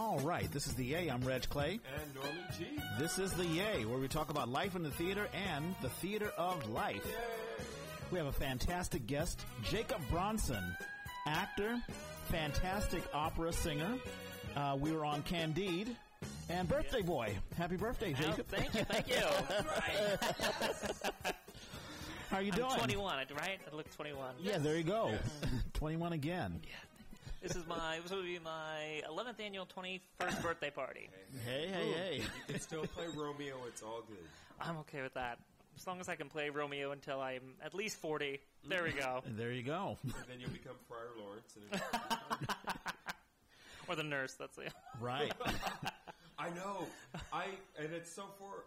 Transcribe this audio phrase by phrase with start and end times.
[0.00, 1.08] All right, this is the Yay.
[1.08, 1.78] I'm Reg Clay.
[1.94, 2.64] And Norman G.
[2.98, 6.32] This is the Yay, where we talk about life in the theater and the theater
[6.38, 7.06] of life.
[8.10, 10.74] We have a fantastic guest, Jacob Bronson,
[11.26, 11.78] actor,
[12.30, 13.98] fantastic opera singer.
[14.56, 15.94] Uh, we were on Candide.
[16.48, 17.36] And birthday boy.
[17.58, 18.46] Happy birthday, Oh, Jacob.
[18.48, 19.16] thank you, thank you.
[19.16, 20.18] Right.
[22.30, 22.70] How are you I'm doing?
[22.70, 23.58] 21, right?
[23.70, 24.30] I look 21.
[24.40, 25.12] Yeah, there you go.
[25.74, 26.58] 21 again.
[27.42, 31.08] This is my this will be my 11th annual 21st birthday party.
[31.46, 32.16] Hey, hey, hey.
[32.18, 32.24] You
[32.54, 33.56] can still play Romeo.
[33.66, 34.18] It's all good.
[34.60, 35.38] I'm okay with that.
[35.76, 38.38] As long as I can play Romeo until I'm at least 40.
[38.68, 39.22] There we go.
[39.36, 39.96] There you go.
[40.04, 41.56] And then you'll become Friar Lawrence.
[41.72, 41.80] And
[43.88, 44.34] or the nurse.
[44.34, 44.72] That's it.
[45.00, 45.32] Right.
[46.38, 46.86] I know.
[47.32, 47.46] I
[47.78, 48.64] and it's so for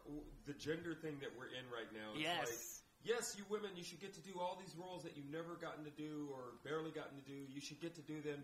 [0.47, 2.13] the gender thing that we're in right now.
[2.15, 2.81] It's Yes.
[3.03, 5.55] Like, yes, you women, you should get to do all these roles that you've never
[5.59, 7.35] gotten to do or barely gotten to do.
[7.53, 8.43] You should get to do them.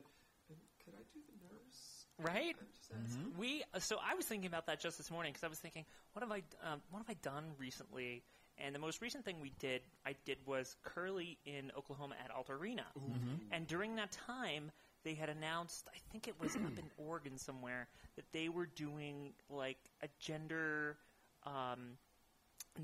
[0.50, 2.06] And could I do the nurse?
[2.20, 2.56] Right?
[2.60, 3.34] I'm just asking.
[3.38, 6.24] We so I was thinking about that just this morning because I was thinking, what
[6.24, 8.24] have I um, what have I done recently?
[8.62, 12.52] And the most recent thing we did, I did was Curly in Oklahoma at Alta
[12.52, 12.84] Arena.
[13.52, 14.72] And during that time,
[15.06, 17.88] they had announced, I think it was up in Oregon somewhere,
[18.18, 20.98] that they were doing like a gender
[21.46, 21.98] um,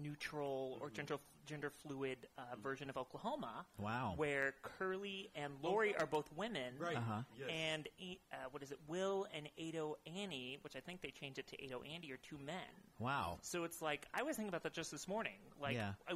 [0.02, 1.16] neutral or gender
[1.46, 3.66] gender fluid uh, version of Oklahoma.
[3.80, 4.14] Wow.
[4.18, 6.74] Where Curly and Laurey are both women.
[6.80, 6.98] Right.
[6.98, 7.22] Uh-huh.
[7.40, 7.50] Yes.
[7.52, 7.88] And
[8.32, 8.80] uh, what is it?
[8.88, 12.38] Will and Ado Annie, which I think they changed it to Ado Andy, are two
[12.46, 12.56] men.
[13.00, 13.38] Wow.
[13.42, 15.38] So it's like I was thinking about that just this morning.
[15.62, 15.92] Like, Yeah.
[16.08, 16.14] I,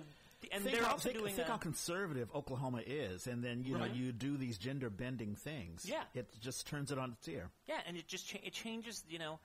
[0.53, 3.63] and think they're how, also think, doing think a, how conservative Oklahoma is, and then
[3.65, 3.89] you Right.
[3.89, 5.85] know you do these gender bending things.
[5.85, 6.03] Yeah.
[6.15, 7.49] it just turns it on its ear.
[7.67, 9.39] yeah, and it just cha- it changes, you know,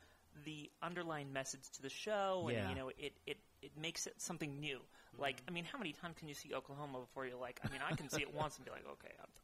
[0.45, 2.69] the underlying message to the show, and Yeah.
[2.69, 4.79] you know, it it it makes it something new.
[5.19, 7.81] Like, I mean, how many times can you see Oklahoma before you're like, I mean,
[7.89, 9.41] I can see it once and be like, okay, I'm done.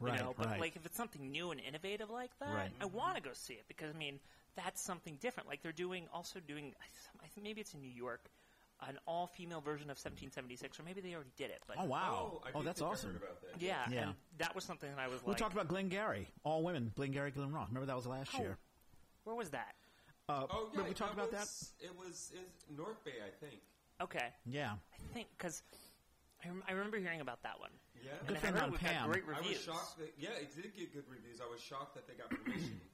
[0.00, 0.60] You Right, know, but right.
[0.60, 2.70] like if it's something new and innovative like that, Right.
[2.80, 4.18] I want to go see it because I mean
[4.56, 5.48] that's something different.
[5.48, 6.74] Like they're doing, also doing,
[7.22, 8.28] I think maybe it's in New York,
[8.88, 11.62] an all-female version of 1776, or maybe they already did it.
[11.68, 12.40] But Oh wow!
[12.44, 13.10] I Oh, that's awesome.
[13.14, 13.60] about that.
[13.62, 14.02] yeah, Yeah.
[14.08, 17.30] and that was something that I was We like, talked about Glengarry, all women, Glengarry
[17.30, 17.68] Glen Ross.
[17.68, 18.38] Remember that was last Oh.
[18.40, 18.58] year.
[19.22, 19.76] where was that?
[20.28, 20.80] Uh, Oh, yeah.
[20.80, 21.40] but we talked about that.
[21.42, 23.60] was, It was is North Bay, I think.
[24.00, 25.62] Okay, Yeah, I think because
[26.44, 27.70] I, rem- I remember hearing about that one.
[28.02, 28.10] Yeah.
[28.26, 29.06] And I friend on we've Pam.
[29.06, 31.40] got great I was shocked that yeah, it did get good reviews.
[31.40, 32.80] I was shocked that they got permission.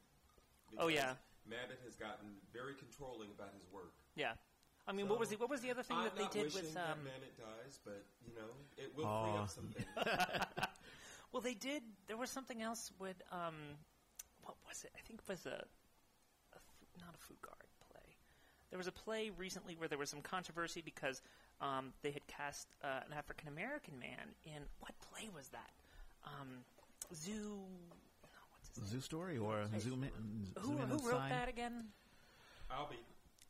[0.78, 1.14] Oh, yeah.
[1.48, 3.94] Mamet has gotten very controlling about his work.
[4.16, 4.32] Yeah,
[4.86, 6.74] I mean, what was the what was the other thing I'm that they did with?
[6.74, 9.24] that Um, Mamet dies, but you know it will Aw.
[9.24, 9.84] free up something.
[11.32, 11.82] well, they did.
[12.06, 13.80] There was something else with um,
[14.42, 14.92] what was it?
[14.94, 15.64] I think it was a,
[16.52, 16.60] a
[17.00, 17.67] not a food play.
[18.70, 21.22] There was a play recently where there was some controversy because
[21.60, 25.70] um, they had cast uh, an African American man in what play was that?
[26.24, 26.48] Um,
[27.14, 27.32] Zoo.
[28.22, 28.86] No, what's his name?
[28.92, 30.10] Zoo Story or Zoom in.
[30.60, 31.30] Who, Zoom who wrote Sign?
[31.30, 31.84] that again?
[32.70, 33.00] Albee.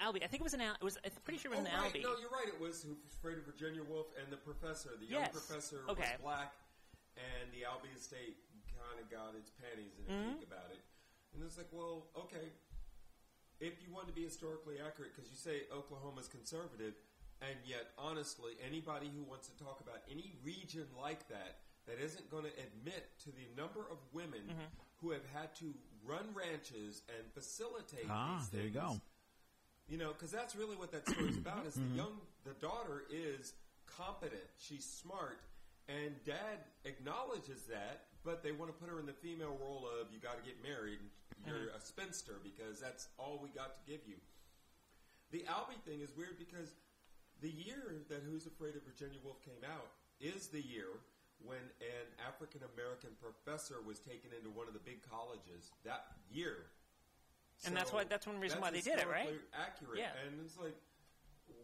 [0.01, 0.23] Albee.
[0.23, 0.61] I think it was an.
[0.63, 0.97] Al- It was.
[1.05, 1.87] I'm pretty sure it was oh, an right.
[1.91, 2.03] Albee.
[2.07, 2.47] No, you're right.
[2.47, 4.91] It was Who was Afraid Virginia Woolf and the professor.
[5.01, 6.15] The young professor Okay.
[6.15, 6.55] was black,
[7.19, 8.39] and the Albee estate
[8.71, 10.39] kind of got its panties in a Mm-hmm.
[10.39, 10.79] peek about it.
[11.35, 12.55] And it's like, well, okay,
[13.61, 16.95] if you want to be historically accurate, because you say Oklahoma's conservative,
[17.43, 22.31] and yet, honestly, anybody who wants to talk about any region like that that isn't
[22.31, 24.69] going to admit to the number of women Mm-hmm.
[25.01, 25.73] who have had to
[26.05, 29.01] run ranches and facilitate Ah, these there you go.
[29.89, 31.65] you know, because that's really what that story's about.
[31.67, 31.91] Is Mm-hmm.
[31.91, 32.15] the young,
[32.45, 33.53] the daughter is
[33.87, 35.41] competent, she's smart,
[35.89, 40.13] and dad acknowledges that, but they want to put her in the female role of
[40.13, 40.99] you got to get married,
[41.47, 41.79] you're uh-huh.
[41.79, 44.17] a spinster because that's all we got to give you.
[45.31, 46.75] The Albee thing is weird because
[47.41, 50.99] the year that Who's Afraid of Virginia Woolf came out is the year
[51.45, 56.67] when an African American professor was taken into one of the big colleges that year.
[57.65, 59.41] And that's why- that's one reason why they did it, right?
[59.53, 59.99] Accurate.
[59.99, 60.15] Yeah.
[60.27, 60.75] And it's like,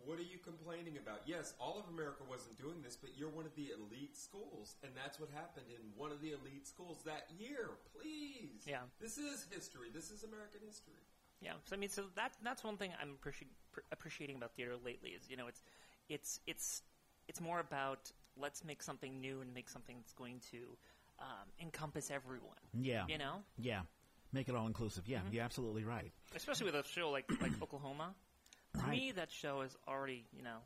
[0.04, 1.22] what are you complaining about?
[1.26, 4.92] Yes, all of America wasn't doing this, but you're one of the elite schools, and
[4.94, 7.70] that's what happened in one of the elite schools that year.
[7.98, 8.82] Please, Yeah.
[9.00, 9.88] this is history.
[9.92, 11.00] This is American history.
[11.40, 14.76] Yeah, so I mean, so that that's one thing I'm appreci- pr- appreciating about theater
[14.76, 15.62] lately is you know it's
[16.08, 16.82] it's it's
[17.28, 20.58] it's more about let's make something new and make something that's going to
[21.18, 22.56] um, encompass everyone.
[22.72, 23.04] Yeah.
[23.08, 23.82] You know, Yeah.
[24.32, 25.06] Make it all inclusive.
[25.06, 25.34] Yeah, Mm-hmm.
[25.34, 26.12] you're absolutely right.
[26.34, 28.14] especially with a show like like Oklahoma.
[28.78, 28.90] To Right.
[28.90, 30.58] me, that show is already you know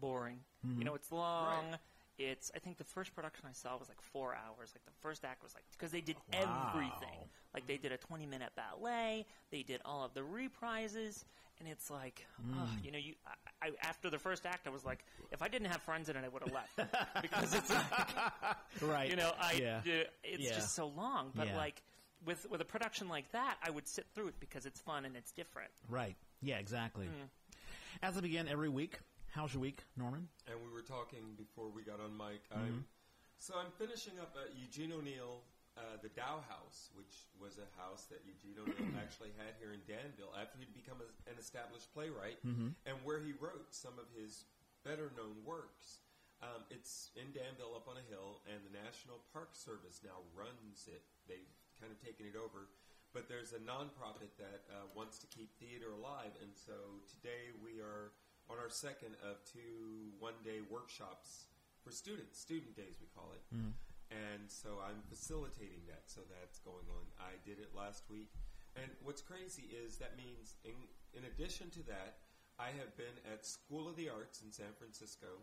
[0.00, 0.40] boring.
[0.76, 1.70] You know, it's long.
[1.70, 1.78] Right.
[2.18, 4.72] It's I think the first production I saw was like four hours.
[4.74, 6.70] Like the first act was like because they did Wow.
[6.72, 7.28] everything.
[7.54, 9.26] Like they did a twenty minute ballet.
[9.50, 11.24] They did all of the reprises,
[11.60, 12.26] and it's like
[12.58, 13.14] ugh, you know you.
[13.62, 16.16] I, I, after the first act, I was like, if I didn't have friends in
[16.16, 16.76] it, I would have left
[17.22, 18.16] because it's like,
[18.82, 19.10] Right.
[19.10, 19.78] you know I Yeah.
[19.78, 20.54] uh, it's Yeah.
[20.54, 21.32] just so long.
[21.34, 21.56] But Yeah.
[21.56, 21.82] like
[22.24, 25.16] with with a production like that, I would sit through it because it's fun and
[25.16, 25.70] it's different.
[25.88, 26.16] Right.
[26.42, 27.06] Yeah, exactly.
[27.06, 27.28] Mm.
[28.02, 29.00] As I begin every week,
[29.32, 30.28] how's your week, Norman?
[30.46, 32.44] And we were talking before we got on mic.
[32.52, 32.60] Mm-hmm.
[32.60, 32.84] I'm,
[33.38, 35.40] so I'm finishing up uh, Eugene O'Neill,
[35.76, 39.80] uh, the Tao House, which was a house that Eugene O'Neill actually had here in
[39.88, 42.76] Danville after he'd become a, an established playwright, Mm-hmm.
[42.84, 44.44] and where he wrote some of his
[44.84, 46.04] better known works.
[46.44, 50.84] Um, it's in Danville up on a hill, and the National Park Service now runs
[50.84, 51.00] it.
[51.24, 51.48] They've
[51.80, 52.68] kind of taken it over.
[53.16, 57.80] But there's a nonprofit that uh, wants to keep theater alive, and so today we
[57.80, 58.12] are
[58.52, 61.48] on our second of two one-day workshops
[61.80, 63.40] for students, student days we call it.
[64.12, 67.08] And so I'm facilitating that, so that's going on.
[67.16, 68.28] I did it last week,
[68.76, 70.76] and what's crazy is that means in
[71.16, 72.20] in addition to that,
[72.60, 75.40] I have been at School of the Arts in San Francisco,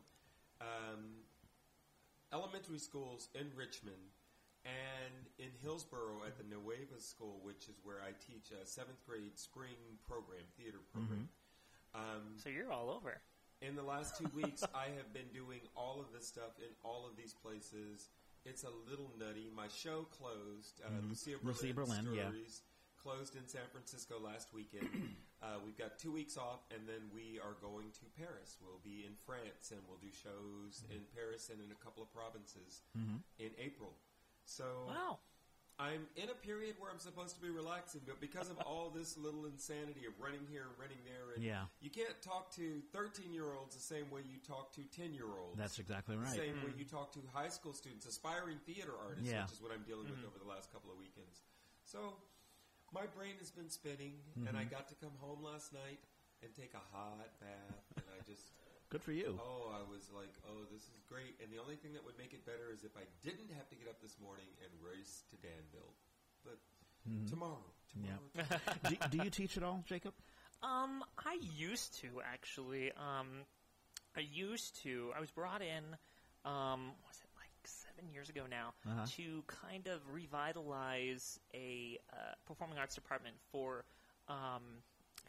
[0.62, 1.26] um,
[2.30, 4.14] elementary schools in Richmond,
[4.66, 9.38] and in Hillsborough at the Nueva School, which is where I teach a seventh grade
[9.38, 9.76] spring
[10.08, 11.30] program, theater program.
[11.94, 13.22] Um, So you're all over.
[13.62, 17.06] in the last two weeks, I have been doing all of this stuff in all
[17.10, 18.10] of these places.
[18.46, 19.52] It's a little nutty.
[19.56, 20.82] My show closed.
[20.84, 22.28] Uh, Lucia Berlin, Lucia Berlin, yeah.
[22.28, 22.62] Stories
[23.02, 24.88] closed in San Francisco last weekend.
[25.44, 28.56] uh, we've got two weeks off, and then we are going to Paris.
[28.64, 32.12] We'll be in France, and we'll do shows in Paris and in a couple of
[32.16, 32.84] provinces
[33.40, 33.92] in April.
[34.46, 35.20] So Wow.
[35.80, 39.18] I'm in a period where I'm supposed to be relaxing, but because of all this
[39.18, 41.66] little insanity of running here and running there, and Yeah.
[41.82, 45.28] you can't talk to 13 year olds the same way you talk to 10 year
[45.28, 45.58] olds.
[45.58, 46.36] That's exactly the right.
[46.36, 46.78] same way mm.
[46.78, 49.44] you talk to high school students, aspiring theater artists, Yeah.
[49.44, 50.28] which is what I'm dealing with mm.
[50.28, 51.42] over the last couple of weekends.
[51.86, 52.22] So
[52.94, 54.70] my brain has been spinning, and I mm-hmm.
[54.70, 56.00] got to come home last night
[56.44, 58.54] and take a hot bath, and I just.
[58.94, 59.40] Good for you.
[59.42, 61.34] Oh, I was like, oh, this is great.
[61.42, 63.76] And the only thing that would make it better is if I didn't have to
[63.76, 65.94] get up this morning and race to Danville.
[66.46, 66.60] But
[67.28, 67.58] tomorrow,
[67.98, 68.22] Yeah.
[68.32, 68.62] tomorrow,
[69.10, 70.14] do, do you teach at all, Jacob?
[70.62, 72.92] Um, I used to actually.
[72.92, 73.50] Um,
[74.16, 75.12] I used to.
[75.18, 75.84] I was brought in.
[76.46, 79.06] Um, was it like seven years ago now Uh-huh.
[79.18, 82.16] to kind of revitalize a uh,
[82.46, 83.86] performing arts department for
[84.28, 84.62] um,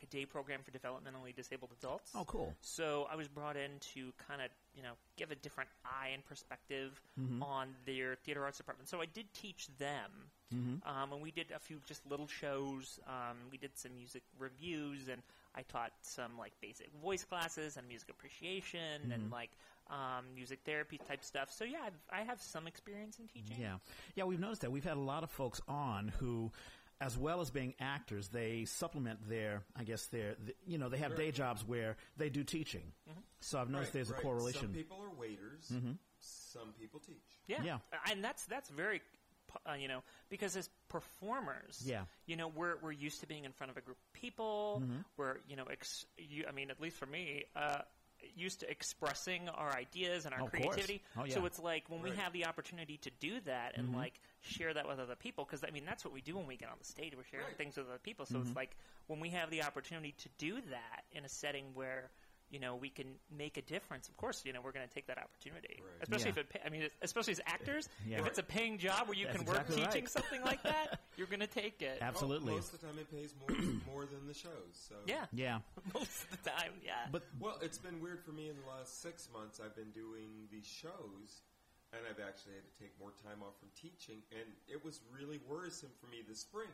[0.03, 2.13] a day program for developmentally disabled adults.
[2.15, 2.55] Oh, cool.
[2.61, 6.25] So I was brought in to kind of, you know, give a different eye and
[6.25, 7.43] perspective Mm-hmm.
[7.43, 8.89] on their theater arts department.
[8.89, 10.11] So I did teach them,
[10.55, 10.89] Mm-hmm.
[10.89, 12.99] um, and we did a few just little shows.
[13.07, 15.23] Um, we did some music reviews, and
[15.57, 19.13] I taught some like basic voice classes and music appreciation Mm-hmm.
[19.13, 19.51] and like
[19.91, 21.51] um, music therapy type stuff.
[21.53, 23.57] So yeah, I've, I have some experience in teaching.
[23.61, 23.77] Yeah,
[24.15, 24.25] yeah.
[24.25, 26.51] We've noticed that we've had a lot of folks on who,
[27.01, 30.99] as well as being actors, they supplement their, I guess, their, th you know, they
[30.99, 32.93] have day jobs where they do teaching.
[33.41, 34.61] So I've noticed Right, there's a correlation.
[34.63, 35.73] Some people are waiters.
[36.21, 37.17] Some people teach.
[37.47, 37.79] Yeah, Yeah.
[38.11, 39.03] and that's that's very,
[39.69, 42.05] uh, you know, because as performers, Yeah.
[42.27, 44.81] you know, we're we're used to being in front of a group of people.
[44.83, 45.01] Mm-hmm.
[45.17, 47.83] We're you know, ex- you, I mean, at least for me, uh,
[48.37, 50.63] used to expressing our ideas and our Of course.
[50.75, 51.03] creativity.
[51.17, 51.35] Oh, So yeah.
[51.37, 51.47] Mm-hmm.
[51.47, 54.99] it's like when we have the opportunity to do that and like share that with
[54.99, 57.15] other people, because I mean, that's what we do when we get on the stage.
[57.17, 57.57] We're sharing Right.
[57.57, 58.27] things with other people.
[58.27, 58.49] So Mm-hmm.
[58.49, 58.77] it's like
[59.07, 62.11] when we have the opportunity to do that in a setting where.
[62.51, 63.07] You know, we can
[63.37, 64.09] make a difference.
[64.09, 66.03] Of course, you know we're going to take that opportunity, Right.
[66.03, 66.31] especially Yeah.
[66.31, 66.49] if it.
[66.51, 68.21] Pay, I mean, especially as actors, Yeah.
[68.21, 70.11] if it's a paying job where you That's can work exactly teaching right.
[70.11, 71.99] something like that, you're going to take it.
[72.01, 72.49] Absolutely.
[72.49, 73.59] Well, most of the time, it pays more
[73.91, 74.71] more than the shows.
[74.75, 75.61] So Yeah, yeah,
[75.95, 77.09] most of the time, yeah.
[77.11, 79.59] but Well, it's been weird for me in the last six months.
[79.59, 81.43] I've been doing these shows,
[81.93, 84.23] and I've actually had to take more time off from teaching.
[84.31, 86.71] And it was really worrisome for me this spring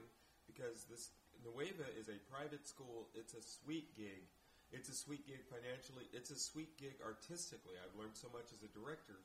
[0.47, 1.11] because this
[1.43, 3.09] Nueva is a private school.
[3.15, 4.29] It's a sweet gig.
[4.71, 6.07] It's a sweet gig financially.
[6.15, 7.75] It's a sweet gig artistically.
[7.79, 9.19] I've learned so much as a director.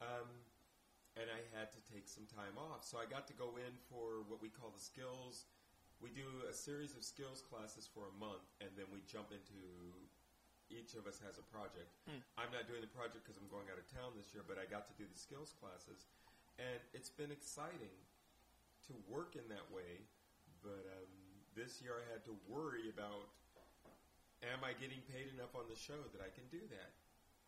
[0.00, 0.28] Um,
[1.16, 2.88] and I had to take some time off.
[2.88, 5.44] So I got to go in for what we call the skills.
[6.00, 9.60] We do a series of skills classes for a month, and then we jump into
[10.72, 11.92] each of us has a project.
[12.40, 14.64] I'm not doing the project because I'm going out of town this year, but I
[14.64, 16.08] got to do the skills classes,
[16.56, 17.92] and it's been exciting
[18.88, 20.00] to work in that way.
[20.64, 21.12] But um,
[21.52, 23.28] this year I had to worry about
[24.50, 26.90] am I getting paid enough on the show that I can do that?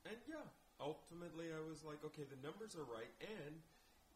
[0.07, 0.45] And yeah,
[0.81, 3.55] ultimately I was like, okay, the numbers are right, and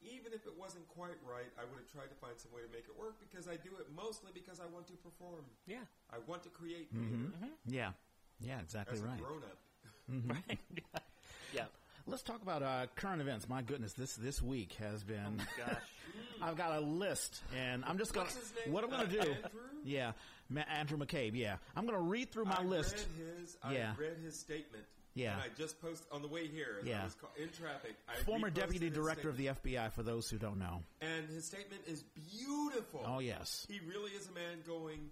[0.05, 2.71] even if it wasn't quite right, I would have tried to find some way to
[2.71, 5.43] make it work because I do it mostly because I want to perform.
[5.67, 5.83] yeah,
[6.13, 7.35] I want to create theater
[7.67, 7.91] yeah,
[8.41, 9.19] yeah, exactly as a right.
[9.19, 9.59] grown up.
[10.49, 10.59] right.
[11.55, 11.65] yeah.
[12.07, 13.49] Let's talk about uh, current events.
[13.49, 15.43] My goodness, this this week has been.
[15.59, 15.77] Gosh.
[16.43, 18.25] I've got a list, and I'm just gonna.
[18.27, 18.73] What's his?
[18.73, 19.19] What I'm gonna Uh, do?
[19.19, 19.37] Andrew?
[19.85, 20.13] Yeah,
[20.49, 21.35] Ma- Andrew McCabe.
[21.35, 22.97] Yeah, I'm gonna read through my I list.
[23.19, 23.95] Read his, Yeah.
[23.97, 24.85] I read his statement.
[25.15, 25.33] Yeah.
[25.33, 26.81] And I just posted on the way here.
[26.85, 27.01] Yeah.
[27.01, 27.97] I was ca- in traffic.
[28.09, 30.85] I Former deputy director of the FBI, for those who don't know.
[31.01, 33.03] And his statement is beautiful.
[33.05, 33.67] Oh, yes.
[33.69, 35.11] He really is a man going,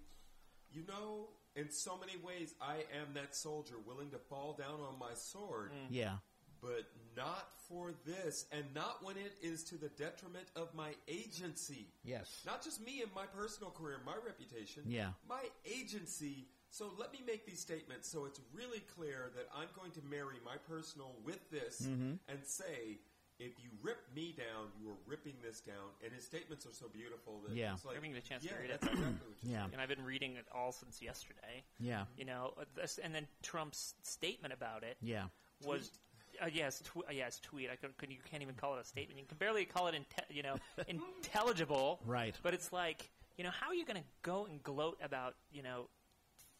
[0.71, 4.97] you know, in so many ways, I am that soldier willing to fall down on
[4.99, 6.17] my sword, Yeah.
[6.61, 6.85] But
[7.15, 11.87] not for this, and not when it is to the detriment of my agency.
[12.03, 12.41] Yes.
[12.45, 14.83] Not just me and my personal career, my reputation.
[14.87, 15.09] Yeah.
[15.27, 16.47] My agency.
[16.69, 20.35] So let me make these statements so it's really clear that I'm going to marry
[20.45, 22.13] my personal with this Mm-hmm.
[22.29, 22.99] and say,
[23.39, 25.75] if you rip me down, you are ripping this down.
[26.03, 27.73] And his statements are so beautiful that Yeah.
[27.73, 28.81] it's like, Giving you the chance to yeah, read it.
[28.81, 29.65] that's exactly what Yeah.
[29.71, 31.63] and I've been reading it all since yesterday.
[31.79, 32.05] Yeah.
[32.17, 35.25] You know, uh, this, and then Trump's statement about it Yeah.
[35.63, 35.91] was.
[36.41, 37.69] Uh, yes, tw- uh, yes, tweet.
[37.71, 39.19] I could, could, you can't even call it a statement.
[39.19, 40.55] You can barely call it, inte- you know,
[40.87, 41.99] intelligible.
[42.05, 42.35] Right.
[42.43, 45.63] But it's like, you know, how are you going to go and gloat about, you
[45.63, 45.87] know,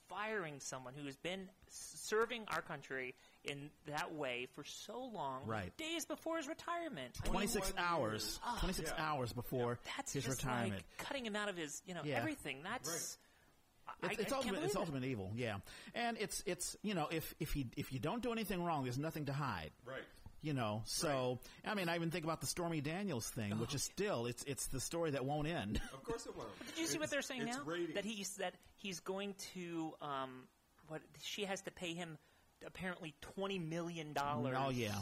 [0.10, 5.76] firing someone who has been serving our country in that way for so long, Right.
[5.78, 7.14] days before his retirement?
[7.26, 8.40] 26 hours.
[8.46, 8.60] years.
[8.60, 9.04] 26 Yeah.
[9.06, 10.76] hours before that's his just retirement.
[10.76, 12.16] like cutting him out of his, you know, Yeah.
[12.20, 12.60] everything.
[12.64, 13.18] That's
[14.04, 14.64] I, It's, it's I ultimate.
[14.64, 14.80] It's it.
[14.80, 15.32] ultimate evil.
[15.36, 15.56] Yeah,
[15.96, 18.98] and it's it's you know if if you if you don't do anything wrong, there's
[19.00, 19.72] nothing to hide.
[19.86, 20.04] Right.
[20.44, 23.84] You know, so I mean, I even think about the Stormy Daniels thing, which is
[23.84, 25.82] still it's it's the story that won't end.
[25.94, 26.50] Of course it won't.
[26.68, 27.64] Did you see what they're saying it's now?
[27.66, 27.96] Ratings.
[27.96, 30.44] That he's that he's going to um,
[30.90, 32.20] what she has to pay him
[32.66, 34.56] apparently twenty million dollars.
[34.58, 34.94] Oh, yeah.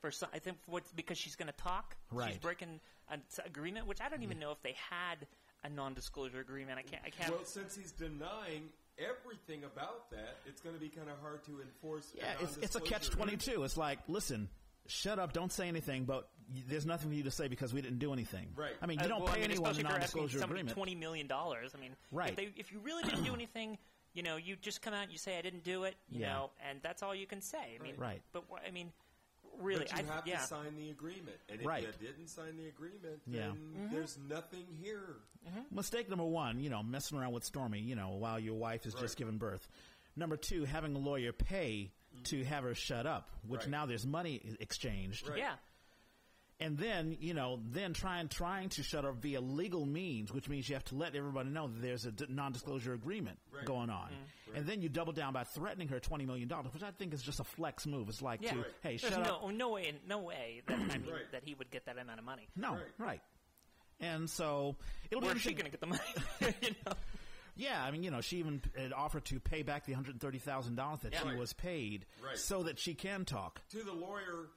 [0.00, 1.96] For some, I think what because she's going to talk.
[2.28, 2.80] She's breaking
[3.10, 5.26] an agreement, which I don't even know if they had
[5.64, 6.78] a non-disclosure agreement.
[6.78, 7.02] I can't.
[7.04, 7.30] I can't.
[7.30, 8.68] Well, since he's denying
[8.98, 12.12] everything about that, it's going to be kind of hard to enforce.
[12.16, 13.64] Yeah, it's it's a catch twenty two.
[13.64, 14.48] It's like, listen,
[14.86, 17.80] shut up, don't say anything, but y- there's nothing for you to say because we
[17.82, 18.48] didn't do anything.
[18.54, 18.72] Right.
[18.82, 20.20] I mean, you Uh, don't well, pay I mean, anyone a especially if you're asking
[20.20, 20.76] non-disclosure somebody agreement.
[20.76, 21.72] Twenty million dollars.
[21.76, 22.30] I mean, Right.
[22.30, 23.78] If, they, if you really didn't do anything,
[24.12, 25.96] you know, you just come out and you say I didn't do it.
[26.10, 26.32] You Yeah.
[26.34, 27.76] know, and that's all you can say.
[27.78, 28.22] I mean, Right.
[28.32, 28.92] But wh- I mean,
[29.58, 30.38] really, But you I, have yeah.
[30.38, 31.82] to sign the agreement, and if Right.
[32.00, 33.48] you didn't sign the agreement, Yeah.
[33.48, 33.94] then Mm-hmm.
[33.94, 35.16] there's nothing here.
[35.70, 38.94] Mistake number one, you know, messing around with Stormy, you know, while your wife is
[38.94, 39.16] just Right.
[39.16, 39.68] giving birth.
[40.16, 41.90] Number two, having a lawyer pay
[42.24, 43.70] to have her shut up, which Right.
[43.70, 45.28] now there's money exchanged.
[45.28, 45.38] Right.
[45.38, 45.56] Yeah.
[46.60, 50.68] And then, you know, then trying trying to shut her via legal means, which means
[50.68, 53.64] you have to let everybody know that there's a d- non-disclosure agreement Right.
[53.64, 54.06] going on.
[54.10, 54.56] Mm-hmm.
[54.58, 57.40] And then you double down by threatening her $20 million, which I think is just
[57.40, 58.08] a flex move.
[58.08, 58.52] It's like Yeah.
[58.52, 58.66] to, Right.
[58.82, 59.50] hey, There's shut no, up.
[59.52, 61.32] no way, no way that I mean Right.
[61.32, 62.46] that he would get that amount of money.
[62.54, 62.82] No, Right.
[62.98, 63.22] right.
[63.98, 64.76] And so
[65.10, 66.02] it'll be Where's she going to get the money?
[66.62, 66.92] you know?
[67.56, 70.38] Yeah, I mean, you know, she even had offered to pay back the hundred thirty
[70.38, 71.22] thousand dollars that Yeah.
[71.22, 71.38] she Right.
[71.38, 72.36] was paid, Right.
[72.38, 73.60] so that she can talk.
[73.70, 74.48] To the lawyer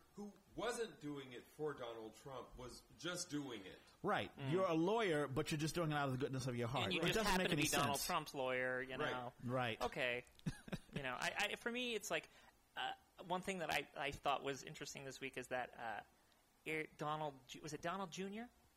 [0.58, 3.80] wasn't doing it for Donald Trump, was just doing it.
[4.04, 6.68] Right, you're a lawyer, but you're just doing it out of the goodness of your
[6.68, 6.84] heart.
[6.84, 6.86] Mm.
[6.86, 7.84] and you it just doesn't happen make to any be sense.
[7.84, 9.06] Donald Trump's lawyer, you know.
[9.46, 9.78] Right.
[9.80, 9.82] Right.
[9.84, 10.24] Okay.
[10.96, 12.30] you know, I, I for me, it's like
[12.78, 12.82] uh,
[13.28, 17.74] one thing that I, I thought was interesting this week is that uh, Donald was
[17.74, 18.24] it Donald Jr.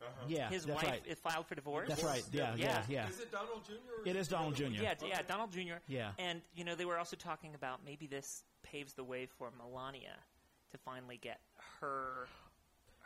[0.01, 0.25] Uh-huh.
[0.27, 1.01] Yeah, His wife right.
[1.05, 1.87] is filed for divorce.
[1.87, 2.23] That's right.
[2.31, 2.81] Yeah, yeah, Yeah.
[2.89, 3.07] yeah.
[3.09, 3.73] Is it Donald Jr.?
[4.01, 4.55] Or It is Donald?
[4.55, 4.63] Jr..
[4.63, 5.09] Yeah, Okay.
[5.09, 5.75] yeah, Donald Jr.
[5.87, 6.11] Yeah.
[6.17, 10.17] and you know they were also talking about maybe this paves the way for Melania
[10.71, 11.39] to finally get
[11.81, 12.27] her.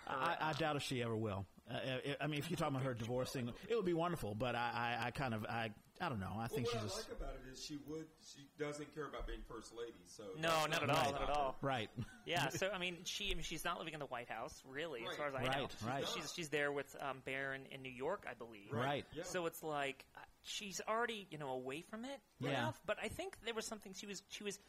[0.05, 1.45] her I, I doubt if she ever will.
[1.69, 4.35] Uh, I- I mean, if you're talking about her divorcing, it would be wonderful.
[4.35, 6.29] But I, I, I kind of, I, I don't know.
[6.33, 8.05] I Well, think what she's I just like about it is she would.
[8.35, 9.93] She doesn't care about being first lady.
[10.05, 11.55] So No, not at all, not at all.
[11.61, 11.89] right.
[12.25, 15.03] Yeah, so I mean, she I mean, she's not living in the White House, really,
[15.09, 15.47] as far as I know.
[15.47, 16.05] Right, right.
[16.13, 18.71] She's she's there with um, Barron in New York, I believe.
[18.71, 19.05] Right.
[19.15, 19.23] Yeah.
[19.23, 22.49] So it's like uh, she's already you know away from it Yeah.
[22.51, 22.79] enough.
[22.85, 24.59] But I think there was something she was she was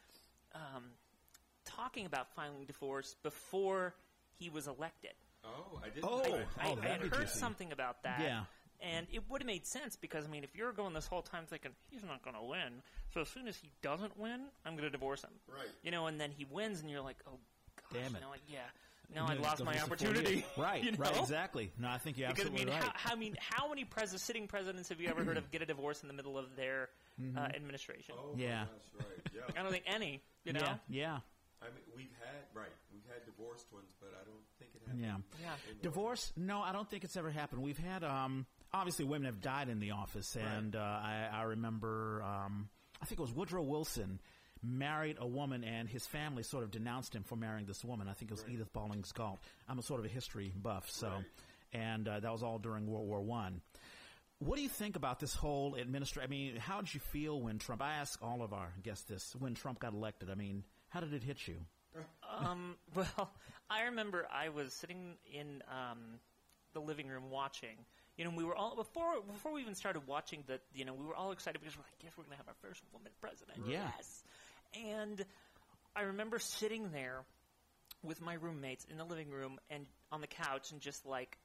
[0.55, 0.85] um,
[1.77, 3.95] talking about filing divorce before
[4.39, 5.13] he was elected.
[5.45, 6.05] Oh, I didn't.
[6.05, 6.47] Oh, know I, that.
[6.61, 8.21] I, that'd I had heard something about that.
[8.21, 8.45] Yeah.
[8.83, 11.45] And it would have made sense because I mean, if you're going this whole time
[11.47, 12.83] thinking he's not going to win,
[13.15, 15.31] so as soon as he doesn't win, I'm going to divorce him.
[15.49, 15.69] Right.
[15.83, 17.39] You know, and then he wins, and you're like, oh,
[17.91, 18.19] gosh, Damn it.
[18.19, 18.59] You know, like, yeah.
[19.15, 20.45] Now I Yeah, lost my opportunity.
[20.59, 20.99] Right, you know?
[20.99, 21.71] right, exactly.
[21.79, 22.83] No, I think you're Because I absolutely mean, right.
[22.93, 25.63] how, how, I mean, how many pres- sitting presidents have you ever heard of get
[25.63, 26.89] a divorce in the middle of their
[27.37, 28.15] uh, administration?
[28.19, 28.65] Oh, Yeah.
[28.65, 29.31] My gosh, right.
[29.55, 29.61] Yeah.
[29.61, 30.23] I don't think any.
[30.45, 30.61] You know.
[30.61, 31.19] Yeah, yeah,
[31.63, 32.73] I mean, we've had right.
[32.93, 35.03] We've had divorced ones, but I don't think it happened.
[35.03, 35.17] yeah.
[35.43, 35.73] Yeah.
[35.73, 36.33] in Divorce?
[36.37, 37.63] No, I don't think it's ever happened.
[37.63, 42.23] We've had, um, obviously, women have died in the office, and uh, I, I remember,
[42.23, 42.69] um,
[43.01, 44.21] I think it was Woodrow Wilson
[44.63, 48.07] married a woman, and his family sort of denounced him for marrying this woman.
[48.09, 48.53] I think it was Right.
[48.55, 49.39] Edith Bollings Galt.
[49.69, 51.25] I'm a sort of a history buff, so, Right.
[51.73, 53.61] and uh, that was all during World War One.
[54.39, 56.29] What do you think about this whole administration?
[56.29, 57.81] I mean, how did you feel when Trump?
[57.81, 60.29] I ask all of our guests this when Trump got elected.
[60.31, 60.63] I mean,
[60.97, 61.57] how did it hit you?
[62.41, 63.31] Um, well,
[63.69, 65.99] I remember I was sitting in um,
[66.73, 67.77] the living room watching.
[68.17, 70.59] You know, we were all before before we even started watching the.
[70.73, 72.57] You know, we were all excited because we're like, "Yes, we're going to have our
[72.63, 73.81] first woman president." Yeah.
[73.99, 74.25] Yes,
[74.75, 75.23] and
[75.95, 77.25] I remember sitting there
[78.03, 81.37] with my roommates in the living room and on the couch, and just like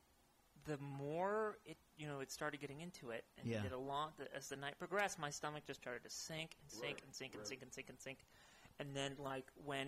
[0.65, 3.57] the more it, you know, it started getting into it, and Yeah.
[3.57, 6.71] it did a long as the night progressed, my stomach just started to sink and
[6.71, 7.47] sink Right, and sink and right.
[7.47, 8.27] sink and sink and sink, and
[8.95, 9.87] then like when,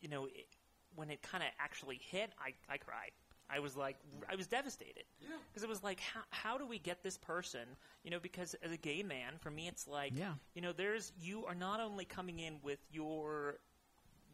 [0.00, 0.46] you know, it,
[0.94, 3.10] when it kind of actually hit, I I cried.
[3.50, 3.96] I was like,
[4.30, 5.28] I was devastated Yeah.
[5.50, 7.76] because it was like, how, how do we get this person?
[8.02, 10.32] You know, because as a gay man, for me, it's like, Yeah.
[10.54, 13.56] you know, there's you are not only coming in with your,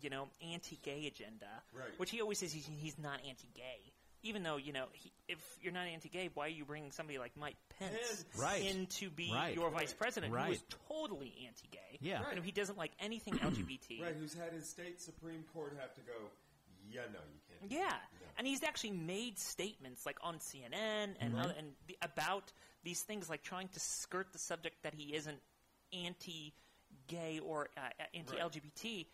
[0.01, 1.99] you know, anti-gay agenda, Right.
[1.99, 3.93] which he always says he's, he's not anti-gay.
[4.25, 7.37] Even though you know, he, if you're not anti-gay, why are you bringing somebody like
[7.37, 8.25] Mike Pence, Pence.
[8.37, 8.63] Right.
[8.65, 9.55] in to be Right.
[9.55, 10.53] your vice president, who Right.
[10.53, 11.99] is totally anti-gay?
[12.01, 12.29] Yeah.
[12.31, 14.03] you know, he doesn't like anything LGBT.
[14.03, 16.15] Right, who's had his state Supreme Court have to go,
[16.91, 17.71] yeah, no, you can't.
[17.71, 18.01] Yeah, that."
[18.39, 23.29] and he's actually made statements like on CNN and other, and the, about these things,
[23.29, 25.41] like trying to skirt the subject that he isn't
[25.93, 29.07] anti-gay or uh, uh, anti-LGBT,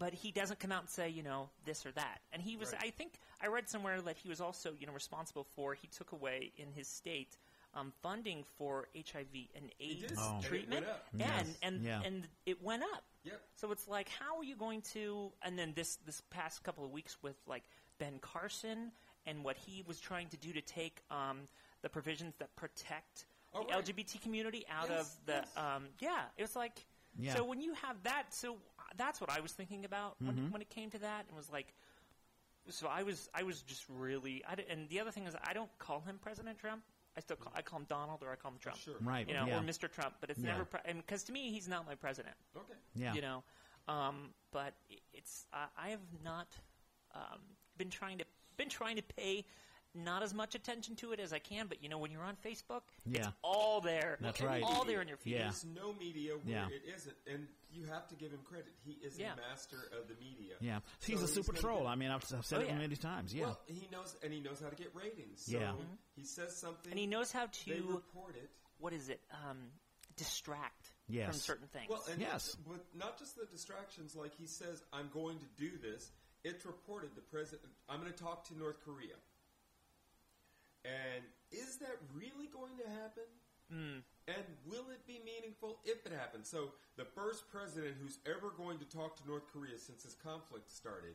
[0.00, 2.20] but he doesn't come out and say, you know, this or that.
[2.32, 2.84] And he was, Right.
[2.86, 5.74] I think, I read somewhere that he was also, you know, responsible for.
[5.74, 7.36] He took away in his state.
[7.74, 10.40] Um, funding for HIV and AIDS Oh.
[10.42, 11.58] treatment, went and Yes.
[11.62, 12.02] and Yeah.
[12.04, 13.04] and it went up.
[13.22, 13.40] Yep.
[13.54, 15.32] So it's like, how are you going to?
[15.42, 17.62] And then this this past couple of weeks with like
[17.98, 18.90] Ben Carson
[19.24, 21.46] and what he was trying to do to take um,
[21.82, 23.84] the provisions that protect Oh, the right.
[23.84, 25.56] LGBT community out Yes, of the yes.
[25.56, 26.24] um, yeah.
[26.36, 26.84] It was like
[27.18, 27.34] Yeah.
[27.34, 28.56] so when you have that, so
[28.96, 30.26] that's what I was thinking about Mm-hmm.
[30.26, 31.72] when, when it came to that, and was like.
[32.68, 35.54] So I was, I was just really, I di- and the other thing is, I
[35.54, 36.82] don't call him President Trump.
[37.16, 38.78] I still, call, I call him Donald or I call him Trump.
[38.78, 38.94] Sure.
[39.00, 39.26] Right.
[39.26, 39.58] You know, yeah.
[39.58, 39.90] or Mr.
[39.90, 40.52] Trump, but it's Yeah.
[40.52, 42.74] never, pre- because to me, he's not my president Okay.
[42.94, 43.14] yeah.
[43.14, 43.42] you know.
[43.88, 46.46] Um, but i- it's I I have not
[47.14, 47.40] um,
[47.78, 48.24] been trying to
[48.58, 49.44] been trying to pay
[49.94, 51.66] not as much attention to it as I can.
[51.66, 53.32] But you know, when you're on Facebook, it's Yeah.
[53.42, 54.18] all there.
[54.20, 54.62] That's It's right.
[54.62, 55.32] All there in your feed.
[55.34, 55.42] Yeah.
[55.44, 56.68] There's no media where Yeah.
[56.68, 58.72] it isn't, and you have to give him credit.
[58.84, 59.32] He is Yeah.
[59.34, 60.56] a master of the media.
[60.60, 60.80] Yeah.
[61.04, 61.80] He's So a super gonna troll.
[61.82, 63.32] get- I mean, I've, I've said Oh, it many times.
[63.34, 63.46] Yeah.
[63.46, 65.44] Well, he knows, and he knows how to get ratings.
[65.46, 65.74] So Yeah.
[66.14, 68.50] he says something, And he knows how they to report it.
[68.78, 69.20] what is it?
[69.30, 69.72] Um,
[70.16, 71.30] distract Yes.
[71.30, 71.88] from certain things.
[71.88, 72.56] Well, and Yes.
[72.66, 74.14] with not just the distractions.
[74.14, 76.12] Like he says, "I'm going to do this."
[76.44, 77.72] It's reported the president.
[77.88, 79.16] I'm going to talk to North Korea.
[80.84, 83.28] And is that really going to happen?
[83.70, 83.98] Hmm.
[84.26, 86.48] And will it be meaningful if it happens?
[86.48, 90.70] So, the first president who's ever going to talk to North Korea since this conflict
[90.70, 91.14] started.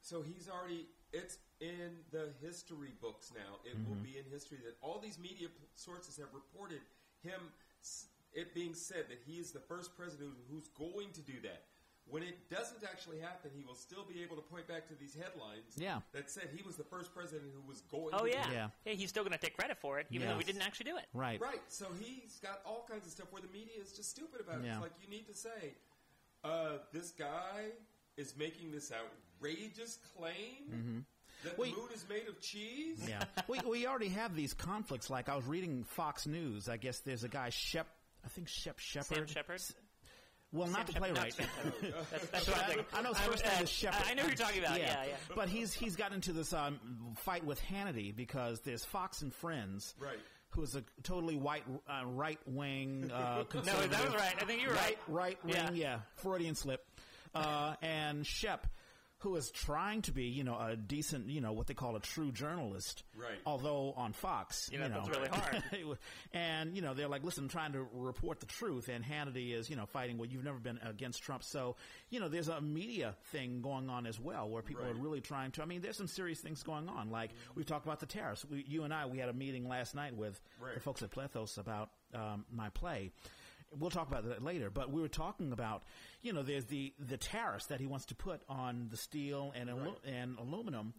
[0.00, 3.58] So, he's already, it's in the history books now.
[3.64, 6.80] It will be in history that all these media p- sources have reported
[7.22, 7.40] him,
[7.82, 11.62] s- it being said that he is the first president who's going to do that.
[12.08, 15.14] When it doesn't actually happen, he will still be able to point back to these
[15.14, 16.00] headlines Yeah.
[16.12, 18.46] that said he was the first president who was going oh to yeah.
[18.46, 18.52] do
[18.90, 18.92] Yeah.
[18.94, 21.06] he's still going to take credit for it, even though we didn't actually do it.
[21.12, 21.40] Right.
[21.40, 21.60] Right.
[21.68, 24.66] So he's got all kinds of stuff where the media is just stupid about it.
[24.66, 24.72] Yeah.
[24.74, 25.74] It's like you need to say,
[26.44, 27.70] uh, this guy
[28.16, 31.04] is making this outrageous claim
[31.42, 31.74] that Wait.
[31.74, 33.04] the moon is made of cheese.
[33.08, 33.24] Yeah.
[33.48, 35.10] we, we already have these conflicts.
[35.10, 36.68] Like I was reading Fox News.
[36.68, 37.86] I guess there's a guy Shep.
[38.24, 39.06] I think Shep Shepard.
[39.06, 39.60] Sam Shepard.
[40.56, 41.38] Well, not the Sam playwright.
[41.38, 41.94] not Sam Shepard.
[42.10, 42.84] That's, that's what I'm thinking.
[42.94, 44.02] I know his first name is Shepard.
[44.08, 44.78] I know who you're talking about.
[44.78, 45.14] Yeah, yeah.
[45.34, 46.80] But he's he's got into this um,
[47.18, 50.18] fight with Hannity because there's Fox and Friends, Right.
[50.50, 53.90] Who is a totally white uh, right wing uh, No, conservative.
[53.90, 54.34] that was right.
[54.40, 54.98] I think you were right.
[55.08, 55.70] right wing, Yeah.
[55.72, 56.84] yeah, Freudian slip.
[57.34, 58.66] Uh, and Shep,
[59.20, 62.00] who is trying to be, you know, a decent, you know, what they call a
[62.00, 63.02] true journalist.
[63.16, 63.38] Right.
[63.46, 65.62] Although on Fox, You know, that's really hard.
[66.32, 69.70] and you know, they're like, listen, I'm trying to report the truth, and Hannity is,
[69.70, 70.18] you know, fighting.
[70.18, 71.76] Well, you've never been against Trump, so
[72.10, 74.92] you know, there's a media thing going on as well, where people Right.
[74.92, 75.62] are really trying to.
[75.62, 77.10] I mean, there's some serious things going on.
[77.10, 78.44] Like we talked about the tariffs.
[78.44, 80.74] We, you and I, we had a meeting last night with Right.
[80.74, 83.12] the folks at Plethos about um, my play.
[83.78, 85.82] We'll talk about that later, but we were talking about,
[86.22, 89.68] you know, there's the, the tariffs that he wants to put on the steel and,
[89.70, 90.14] alu- Right.
[90.14, 90.94] and aluminum,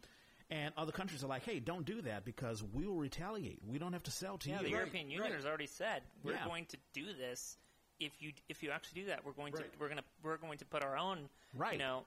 [0.49, 3.59] and other countries are like, hey, don't do that because we will retaliate.
[3.67, 4.63] We don't have to sell to Yeah, you.
[4.65, 5.33] the European Union right.
[5.33, 6.45] has already said we're Yeah.
[6.45, 7.57] going to do this.
[7.99, 9.71] If you if you actually do that, we're going Right.
[9.73, 11.73] to we're going to we're going to put our own Right.
[11.73, 12.05] You know,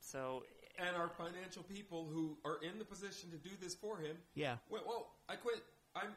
[0.00, 0.42] so
[0.78, 4.16] And our financial people who are in the position to do this for him.
[4.34, 4.56] Yeah.
[4.70, 5.62] Went, whoa, I quit.
[5.94, 6.14] I'm.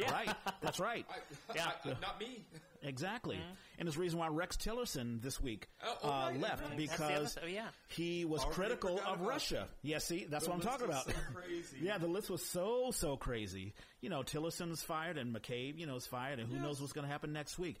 [0.00, 0.34] Yeah, Right.
[0.62, 1.06] That's right.
[1.50, 1.70] I, Yeah.
[1.84, 2.42] I- not me.
[2.82, 3.38] Exactly.
[3.78, 6.78] And it's the reason why Rex Tillerson this week Oh, oh, uh, right, left right.
[6.78, 7.68] That's the other because side- oh, yeah.
[7.88, 9.68] he was Already critical of Russia.
[9.82, 11.04] Yeah, see, that's The what I'm talking about.
[11.04, 11.76] so crazy.
[11.82, 13.74] yeah, the list was so so crazy.
[14.00, 16.64] You know, Tillerson's fired and McCabe, you know, is fired, and who Yes.
[16.64, 17.76] knows what's going to happen next week.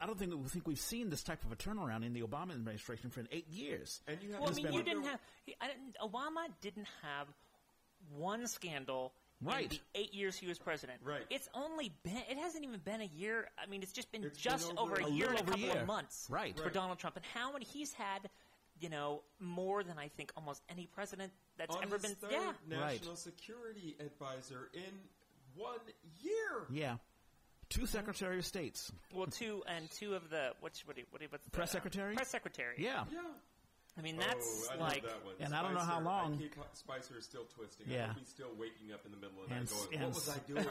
[0.00, 2.50] I don't think we think we've seen this type of a turnaround in the Obama
[2.52, 4.00] administration for eight years.
[4.06, 7.28] And you have Well, I mean, you didn't have he, I didn't, Obama didn't have
[8.14, 9.14] one scandal.
[9.42, 9.70] In Right.
[9.70, 11.00] the eight years he was president.
[11.02, 11.26] Right.
[11.30, 12.16] It's only been.
[12.30, 13.48] It hasn't even been a year.
[13.58, 15.42] I mean, it's just been It's been just over over a a year and a
[15.42, 15.76] couple year.
[15.80, 16.26] of months.
[16.30, 16.56] Right.
[16.56, 16.72] For Right.
[16.72, 18.30] Donald Trump, and how many he's had
[18.80, 22.14] you know, more than I think almost any president that's On ever his been.
[22.16, 22.46] third Yeah,
[22.80, 22.94] Right.
[22.98, 25.08] national security advisor in
[25.54, 25.78] one
[26.20, 26.66] year.
[26.68, 26.96] Yeah.
[27.68, 28.90] Two Secretary of States.
[29.12, 30.96] well, two and two of the what's what?
[30.96, 31.20] do What?
[31.20, 32.16] do what's the, Press secretary?
[32.16, 32.74] Press secretary.
[32.78, 33.04] Yeah.
[33.12, 33.20] Yeah.
[33.98, 35.02] I mean that's oh, I like.
[35.02, 35.34] that one.
[35.40, 37.86] And I don't know how long- I keep, Spicer is still twisting.
[37.88, 38.14] Yeah.
[38.18, 40.28] he's still waking up in the middle of the And, night going, and, "What was
[40.30, 40.66] I doing?"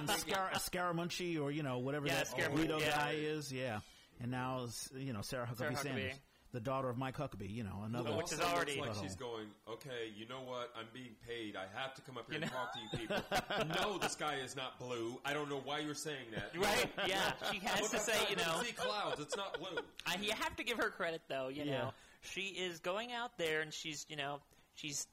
[0.00, 2.96] and Scar- Scaramucci or, you know, whatever Yeah, that Scaramucci, Guido yeah.
[2.96, 3.52] guy is.
[3.52, 3.80] Yeah.
[4.20, 5.82] And now, it's, you know, Sarah Huckabee Sarah Huckabee.
[5.82, 6.20] Sanders.
[6.52, 8.12] The daughter of Mike Huckabee, you know, another.
[8.16, 9.24] Which is Also looks already- like she's oh.
[9.26, 9.46] going.
[9.68, 10.72] Okay, you know what?
[10.78, 11.54] I'm being paid.
[11.54, 12.56] I have to come up here You and know?
[12.58, 13.82] talk to you people.
[13.92, 15.20] no, the sky is not blue.
[15.24, 16.56] I don't know why you're saying that.
[16.58, 16.90] Right?
[17.06, 19.20] Yeah, she has to say, you know, see clouds.
[19.20, 19.82] It's not blue.
[20.06, 21.48] I, you have to give her credit though.
[21.48, 21.78] You Yeah.
[21.78, 21.90] know,
[22.26, 24.40] she is going out there and she's, you know,
[24.74, 25.06] she's,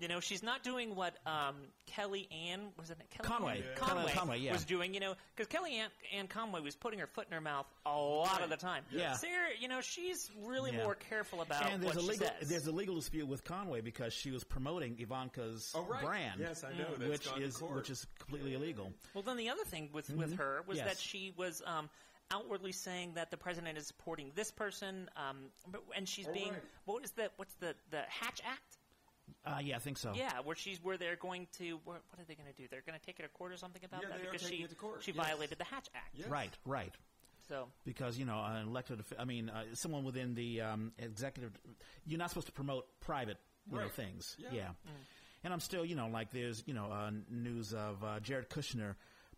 [0.00, 1.54] you know, she's not doing what um,
[1.86, 3.58] Kelly Ann was it Kelly Conway.
[3.58, 3.74] Yeah.
[3.76, 4.52] Conway, Conway, yeah.
[4.52, 4.92] was doing.
[4.92, 8.42] You know, because Kellyanne, Ann Conway was putting her foot in her mouth a lot
[8.42, 8.82] of the time.
[8.90, 9.12] Yeah.
[9.12, 10.82] Sarah, you know, she's really Yeah.
[10.82, 12.48] more careful about and there's what a she legal says.
[12.48, 16.04] there's a legal dispute with Conway because she was promoting Ivanka's Oh, right.
[16.04, 16.86] brand, Yes, I know.
[16.98, 17.76] That's which gone to is court.
[17.76, 18.92] which is completely illegal.
[19.14, 20.86] Well, then the other thing with with her was Mm-hmm.
[20.88, 20.96] Yes.
[20.96, 21.88] that she was um,
[22.34, 25.36] outwardly saying that the president is supporting this person, um,
[25.70, 26.62] but, and she's Oh, being right.
[26.86, 28.78] what is the what's the the Hatch Act?
[29.46, 30.12] Uh, yeah, I think so.
[30.14, 32.66] Yeah, where she's where they're going to what, what are they going to do?
[32.70, 34.58] They're going to take her to court or something about Yeah, that they because taking
[34.58, 35.24] she it to court, she yes.
[35.26, 36.10] violated the Hatch Act.
[36.14, 36.28] Yes.
[36.28, 36.92] Right, right.
[37.48, 41.52] So Because you know, an elected, I mean, uh, someone within the um, executive,
[42.06, 43.36] you're not supposed to promote private,
[43.70, 44.34] you know, things.
[44.38, 44.48] Yeah.
[44.52, 44.68] Yeah.
[45.42, 48.94] And I'm still, you know, like there's, you know, uh, news of uh, Jared Kushner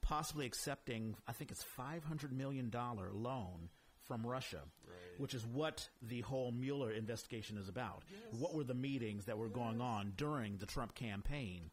[0.06, 3.68] possibly accepting, I think it's 500 million dollar loan
[4.04, 5.18] from Russia, Right.
[5.20, 8.04] which is what the whole Mueller investigation is about.
[8.30, 11.70] What were the meetings that were going on during the Trump campaign?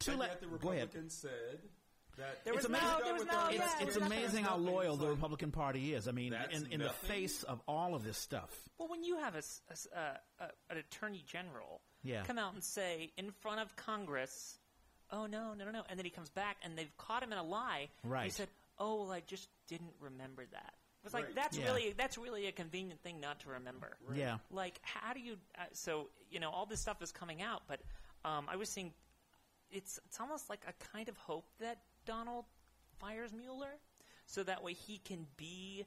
[0.00, 0.48] To And let- yet the.
[0.48, 1.62] Republicans said
[2.18, 4.94] that There It's was no- amazing- there was no- yeah, It's, it's amazing how loyal
[4.94, 6.06] It's the Republican Party is.
[6.06, 8.68] I mean, That's in, in the face of all of this stuff.
[8.78, 12.24] well, when you have a, s- a s- uh, a- an attorney general Yeah.
[12.24, 14.58] come out and say in front of Congress,
[15.10, 17.38] "Oh no, no, no, no," and then he comes back and they've caught him in
[17.38, 17.88] a lie.
[18.02, 18.24] Right.
[18.24, 21.34] He said, "Oh, well, I just didn't remember that." It was like Right.
[21.34, 21.66] that's Yeah.
[21.66, 23.96] really that's really a convenient thing not to remember.
[24.14, 24.38] Yeah.
[24.50, 25.36] Like, how do you?
[25.58, 27.80] Uh, so you know, all this stuff is coming out, but
[28.24, 28.92] um, I was seeing
[29.70, 32.44] it's it's almost like a kind of hope that Donald
[32.98, 33.74] fires Mueller,
[34.26, 35.84] so that way he can be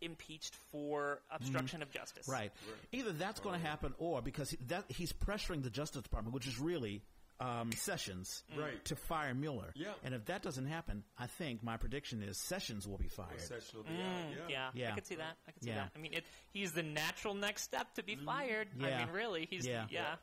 [0.00, 2.28] impeached for obstruction of justice.
[2.28, 2.52] Right.
[2.92, 6.46] Either that's going to happen, or because he, that he's pressuring the Justice Department, which
[6.46, 7.02] is really
[7.40, 8.82] um, Sessions, Right.
[8.86, 9.72] to fire Mueller.
[9.74, 9.92] Yeah.
[10.04, 13.40] And if that doesn't happen, I think my prediction is Sessions will be fired.
[13.40, 14.50] session will be Mm, out.
[14.50, 14.70] yeah.
[14.74, 14.92] Yeah.
[14.92, 15.36] I could see that.
[15.46, 15.76] I could see Yeah.
[15.84, 15.92] that.
[15.96, 18.68] I mean, it, he's the natural next step to be fired.
[18.80, 19.04] I Yeah.
[19.04, 19.86] mean, really, he's Yeah.
[19.90, 20.16] yeah.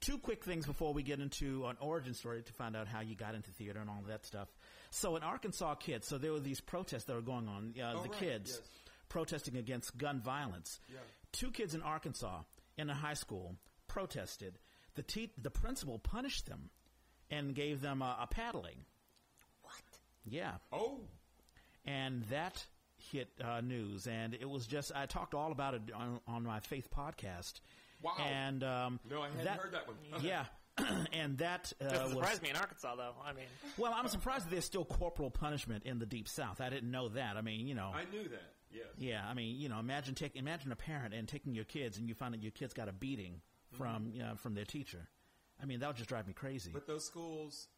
[0.00, 3.16] Two quick things before we get into an origin story to find out how you
[3.16, 4.48] got into theater and all that stuff.
[4.90, 6.06] So in Arkansas, kids.
[6.06, 7.74] So there were these protests that were going on.
[7.76, 8.68] Uh, Oh, the right, kids yes.
[9.08, 10.78] protesting against gun violence.
[10.88, 11.00] Yeah.
[11.32, 12.42] Two kids in Arkansas
[12.76, 13.56] in a high school
[13.88, 14.58] protested.
[14.98, 16.70] The te- the principal punished them
[17.30, 18.78] and gave them a, a paddling.
[19.62, 19.74] What?
[20.24, 20.98] Yeah, Oh,
[21.86, 22.66] and that
[23.12, 26.58] hit uh, news, and it was just I talked all about it on, on my
[26.58, 27.60] Faith podcast.
[28.02, 28.14] Wow.
[28.28, 29.96] And um, no, I hadn't that- heard that one.
[30.20, 30.46] Yeah,
[31.12, 33.14] and that uh, Doesn't was me in Arkansas, though.
[33.24, 33.44] I mean,
[33.76, 33.94] well.
[33.94, 36.60] I'm surprised that there's still corporal punishment in the Deep South.
[36.60, 37.36] I didn't know that.
[37.36, 38.52] I mean, you know, I knew that.
[38.72, 38.86] Yes.
[38.98, 39.22] yeah.
[39.24, 42.16] I mean, you know, imagine take imagine a parent and taking your kids, and you
[42.16, 43.40] find that your kids got a beating
[43.72, 45.08] from you know, from their teacher.
[45.62, 46.70] I mean, that would just drive me crazy.
[46.72, 47.68] But those schools,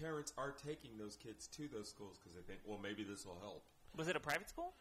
[0.00, 3.38] parents are taking those kids to those schools because they think, well, maybe this will
[3.40, 3.64] help.
[3.96, 4.74] was it a private school?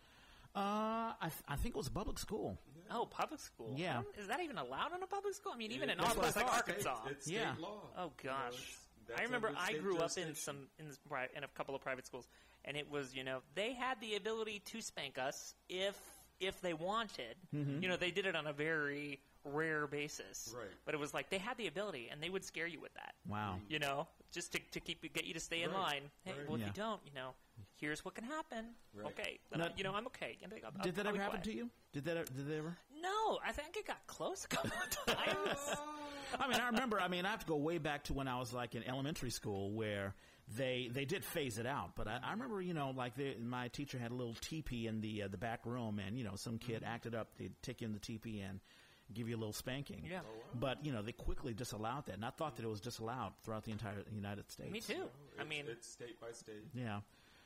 [0.55, 2.59] uh, I, th- I think it was a public school.
[2.91, 3.73] Oh, public school.
[3.75, 4.01] Yeah.
[4.17, 5.51] I Is that even allowed in a public school?
[5.53, 6.53] I mean, even in That's all what I like.
[6.53, 6.95] Arkansas.
[7.01, 7.55] State- It's state Yeah.
[7.59, 7.81] law.
[7.97, 10.35] Oh You know, gosh, it's- that's I remember under I state grew up in jurisdiction.
[10.35, 12.27] some in, this, pri- in a couple of private schools,
[12.65, 15.99] and it was you know they had the ability to spank us if
[16.39, 17.35] if they wanted.
[17.51, 20.53] You know, they did it on a very rare basis.
[20.57, 20.67] Right.
[20.85, 23.13] But it was like they had the ability, and they would scare you with that.
[23.27, 23.57] Wow.
[23.69, 25.79] You know, just to, to keep you, get you to stay in Right.
[25.79, 26.01] line.
[26.23, 26.45] Hey, Right.
[26.47, 26.67] well, if Yeah.
[26.67, 27.31] you don't, you know,
[27.77, 28.65] here's what can happen.
[28.93, 29.07] Right.
[29.07, 30.37] Okay, then Now- I, you know, I'm okay.
[30.43, 31.43] And I'll- Did that ever happen quiet.
[31.45, 31.69] to you?
[31.91, 32.33] Did that?
[32.35, 32.77] Did they ever?
[33.01, 35.75] No, I think it got close a couple of times.
[36.39, 36.99] I mean, I remember.
[36.99, 39.29] I mean, I have to go way back to when I was like in elementary
[39.29, 40.15] school, where
[40.57, 41.95] they they did phase it out.
[41.95, 45.01] But I, I remember, you know, like they, my teacher had a little teepee in
[45.01, 46.93] the uh, the back room, and you know, some kid Mm-hmm.
[46.93, 47.27] acted up.
[47.37, 48.59] They'd take you in the teepee and
[49.13, 50.03] give you a little spanking.
[50.09, 50.19] Yeah.
[50.53, 53.63] But you know, they quickly disallowed that, and I thought that it was disallowed throughout
[53.65, 54.71] the entire United States.
[54.71, 55.05] Me too.
[55.39, 56.63] I mean, it's state by state.
[56.73, 56.99] Yeah.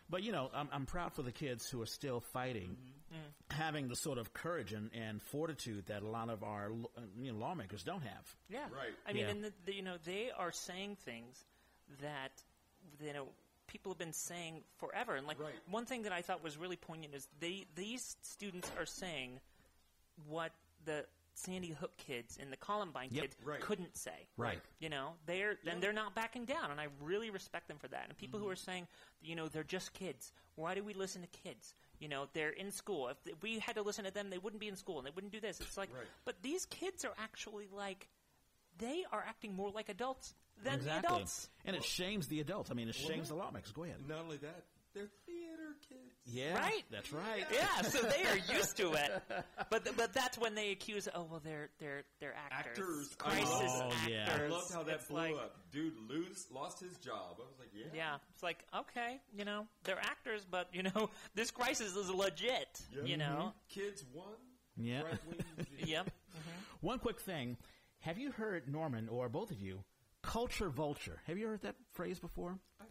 [0.10, 3.56] But you know, I'm, I'm proud for the kids who are still fighting, Mm-hmm.
[3.58, 7.02] having the sort of courage and, and fortitude that a lot of our lo- uh,
[7.18, 8.36] you know, lawmakers don't have.
[8.50, 8.92] Yeah, Right.
[9.08, 9.30] I mean, Yeah.
[9.32, 11.42] and the, the, you know, they are saying things
[12.02, 12.32] that
[13.02, 13.28] you know
[13.68, 15.16] people have been saying forever.
[15.16, 15.54] And like Right.
[15.70, 19.40] one thing that I thought was really poignant is they these students are saying
[20.28, 20.52] what
[20.84, 21.06] the
[21.38, 23.22] Sandy Hook kids and the Columbine Yep.
[23.22, 23.62] kids Right.
[23.62, 24.28] couldn't say.
[24.38, 24.60] Right.
[24.80, 25.74] You know, they're Yeah.
[25.74, 28.08] and they're not backing down, and I really respect them for that.
[28.10, 28.54] And people who mm-hmm.
[28.54, 28.88] are saying,
[29.22, 30.34] you know, they're just kids.
[30.56, 31.76] Why do we listen to kids?
[32.00, 33.08] You know, they're in school.
[33.10, 35.12] If, if we had to listen to them, they wouldn't be in school and they
[35.12, 35.62] wouldn't do this.
[35.62, 36.08] It's like, Right.
[36.26, 38.08] but these kids are actually like,
[38.80, 41.08] they are acting more like adults than the exactly.
[41.16, 41.50] adults.
[41.66, 42.72] And it shames the adults.
[42.72, 43.36] I mean, it shames yeah.
[43.36, 43.72] the lawmakers.
[43.72, 44.08] Go ahead.
[44.08, 45.27] Not only that, they're theater
[45.88, 46.02] kids.
[46.26, 46.84] Yeah, Right.
[46.92, 47.46] That's right.
[47.54, 49.24] Yeah, so they are used to it.
[49.70, 53.16] But th- but that's when they accuse, oh well, they're they're they're actors, Actors.
[53.18, 54.10] crisis Oh, oh actors.
[54.10, 54.38] yeah.
[54.44, 55.56] I loved how that It's blew like, up.
[55.72, 57.38] Dude, lose lost his job.
[57.38, 57.86] I was like, yeah.
[57.96, 62.82] Yeah, it's like okay, you know, they're actors, but you know, this crisis is legit.
[62.94, 63.04] Yeah.
[63.06, 63.80] You know, mm-hmm.
[63.82, 64.26] Kids won.
[64.76, 65.04] Yeah.
[65.04, 65.68] Right-wing.
[65.86, 66.10] yep.
[66.38, 66.86] Mm-hmm.
[66.88, 67.58] One quick thing:
[68.02, 69.84] Have you heard Norman or both of you?
[70.22, 71.20] Culture vulture.
[71.26, 72.60] Have you heard that phrase before?
[72.80, 72.87] I've heard.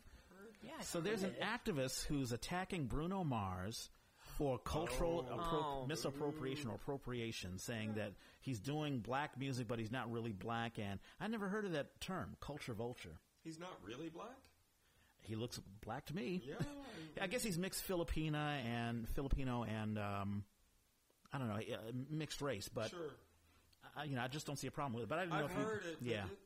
[0.66, 0.80] Yeah.
[0.80, 3.88] So there's an activist who's attacking Bruno Mars
[4.36, 5.36] for cultural Oh.
[5.36, 5.86] appro- Oh.
[5.86, 10.78] misappropriation or appropriation, saying that he's doing black music, but he's not really black.
[10.78, 13.18] And I never heard of that term, culture vulture.
[13.44, 14.36] He's not really black.
[15.22, 16.42] He looks black to me.
[16.44, 16.54] Yeah.
[17.20, 20.44] I guess he's mixed Filipina and Filipino and um,
[21.32, 22.68] I don't know, uh, mixed race.
[22.68, 23.14] But sure.
[23.96, 25.08] I, you know, I just don't see a problem with it.
[25.08, 25.96] But I didn't know I've if you, it.
[26.02, 26.24] Yeah.
[26.24, 26.36] it- Jeez.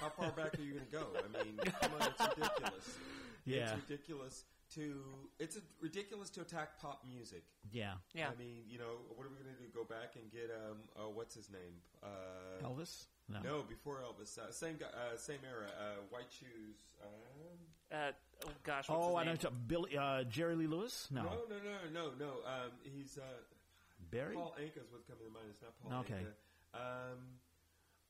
[0.00, 1.06] How far back are you going to go?
[1.18, 2.98] I mean, come on, it's ridiculous.
[3.44, 3.56] Yeah.
[3.74, 4.94] It's ridiculous to
[5.38, 7.42] it's a, ridiculous to attack pop music.
[7.72, 7.94] Yeah.
[8.14, 8.28] Yeah.
[8.34, 9.68] I mean, you know, what are we going to do?
[9.74, 11.74] Go back and get um, uh, what's his name?
[12.02, 13.06] Uh, Elvis?
[13.28, 13.40] No.
[13.42, 14.38] No, before Elvis.
[14.38, 15.66] Uh, same guy, uh, same era.
[15.78, 16.76] Uh, white shoes.
[17.02, 17.58] Um,
[17.92, 18.12] Uh,
[18.46, 18.88] oh gosh.
[18.88, 19.32] What's Oh, I know.
[19.32, 19.38] name?
[19.42, 21.08] you're Billy, uh, Jerry Lee Lewis?
[21.10, 21.22] No.
[21.24, 22.30] no, no, no, no, no.
[22.46, 23.22] Um, he's uh,
[24.10, 24.34] Barry?
[24.34, 25.46] Paul Anka's what coming to mind.
[25.50, 26.24] It's not Paul Okay.
[26.24, 27.12] Anka.
[27.12, 27.18] Um,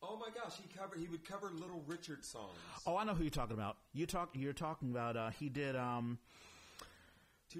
[0.02, 0.98] oh my gosh, he covered.
[0.98, 2.56] He would cover Little Richard songs.
[2.86, 3.76] Oh, I know who you're talking about.
[3.92, 4.30] You talk.
[4.34, 5.16] You're talking about.
[5.16, 5.76] Uh, he did.
[5.76, 6.18] Um,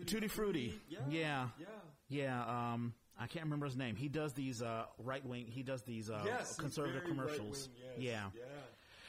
[0.06, 0.74] Tutti Frutti.
[0.88, 1.48] Yeah, Yeah.
[1.58, 1.66] yeah.
[2.08, 2.72] yeah.
[2.72, 3.94] Um, I can't remember his name.
[3.94, 5.46] He does these uh, right wing.
[5.46, 7.68] He does these uh, yes, conservative commercials.
[7.76, 8.24] yes, Yeah.
[8.34, 8.42] yeah.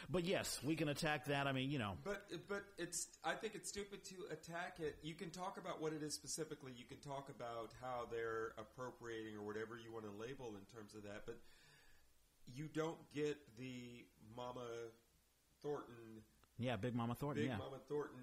[0.09, 1.47] But yes, we can attack that.
[1.47, 1.93] I mean, you know.
[2.03, 4.97] But but it's I think it's stupid to attack it.
[5.01, 6.73] You can talk about what it is specifically.
[6.75, 10.93] You can talk about how they're appropriating or whatever you want to label in terms
[10.93, 11.23] of that.
[11.25, 11.39] But
[12.47, 14.65] you don't get the Mama
[15.61, 16.23] Thornton,
[16.59, 17.43] Yeah, Big Mama Thornton.
[17.43, 17.57] Big yeah.
[17.57, 18.21] Mama Thornton,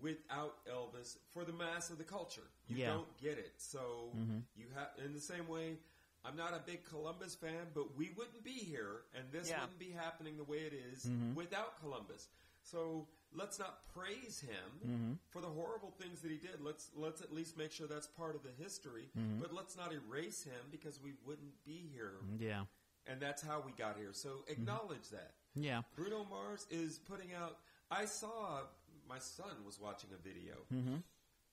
[0.00, 2.48] without Elvis for the mass of the culture.
[2.68, 2.86] You Yeah.
[2.94, 3.52] don't get it.
[3.60, 4.12] So
[4.56, 5.78] you have in the same way.
[6.24, 9.60] I'm not a big Columbus fan, but we wouldn't be here, and this Yeah.
[9.60, 11.34] wouldn't be happening the way it is Mm-hmm.
[11.34, 12.28] without Columbus.
[12.62, 15.12] So let's not praise him Mm-hmm.
[15.30, 16.60] for the horrible things that he did.
[16.60, 19.10] Let's let's at least make sure that's part of the history.
[19.18, 19.40] Mm-hmm.
[19.40, 22.66] But let's not erase him because we wouldn't be here, Yeah.
[23.06, 24.10] And that's how we got here.
[24.12, 24.52] So mm-hmm.
[24.52, 25.32] acknowledge that.
[25.54, 25.82] Yeah.
[25.96, 27.58] Bruno Mars is putting out.
[27.90, 28.60] I saw
[29.08, 30.96] my son was watching a video, Mm-hmm.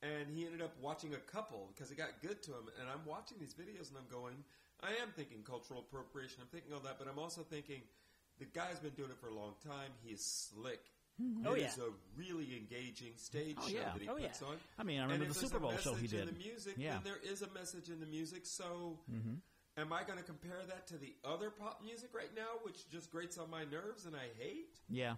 [0.03, 2.69] and he ended up watching a couple because it got good to him.
[2.79, 4.35] And I'm watching these videos, and I'm going,
[4.81, 6.37] I am thinking cultural appropriation.
[6.41, 7.81] I'm thinking all that, but I'm also thinking
[8.39, 9.91] the guy's been doing it for a long time.
[10.03, 10.79] He is slick.
[11.21, 11.45] Mm-hmm.
[11.47, 11.67] Oh, It yeah.
[11.67, 13.91] is a really engaging stage Oh, show yeah.
[13.91, 14.47] that he Oh, puts yeah.
[14.47, 14.55] on.
[14.77, 16.35] I mean, I And remember the Super a Bowl show he message in did.
[16.35, 16.93] the music, Yeah.
[16.93, 18.45] then there is a message in the music.
[18.45, 19.33] So, mm-hmm.
[19.79, 23.11] Am I going to compare that to the other pop music right now, which just
[23.11, 24.69] grates on my nerves and I hate?
[24.89, 25.15] Yeah.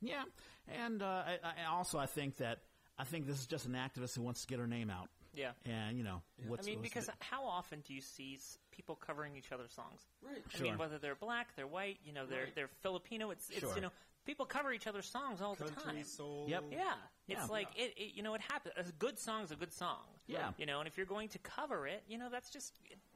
[0.00, 0.22] Yeah.
[0.68, 2.58] And uh, I, I also I think that
[2.98, 5.08] I think this is just an activist who wants to get her name out.
[5.34, 5.50] Yeah.
[5.66, 8.58] And you know, what's I mean, what's because the- how often do you see s-
[8.70, 10.00] people covering each other's songs?
[10.22, 10.42] Right.
[10.58, 12.54] I mean, whether they're black, they're white, you know, they're Right.
[12.54, 13.30] they're Filipino.
[13.30, 13.74] It's it's Sure.
[13.74, 13.90] you know,
[14.26, 16.04] people cover each other's songs all the Country time.
[16.04, 16.46] soul.
[16.48, 16.64] Yep.
[16.70, 16.92] Yeah,
[17.28, 17.46] it's Yeah.
[17.46, 18.14] like it, it.
[18.14, 18.74] You know, it happens.
[18.76, 20.04] A good song's a good song.
[20.26, 20.52] Yeah.
[20.56, 22.72] You know, and if you're going to cover it, you know, that's just.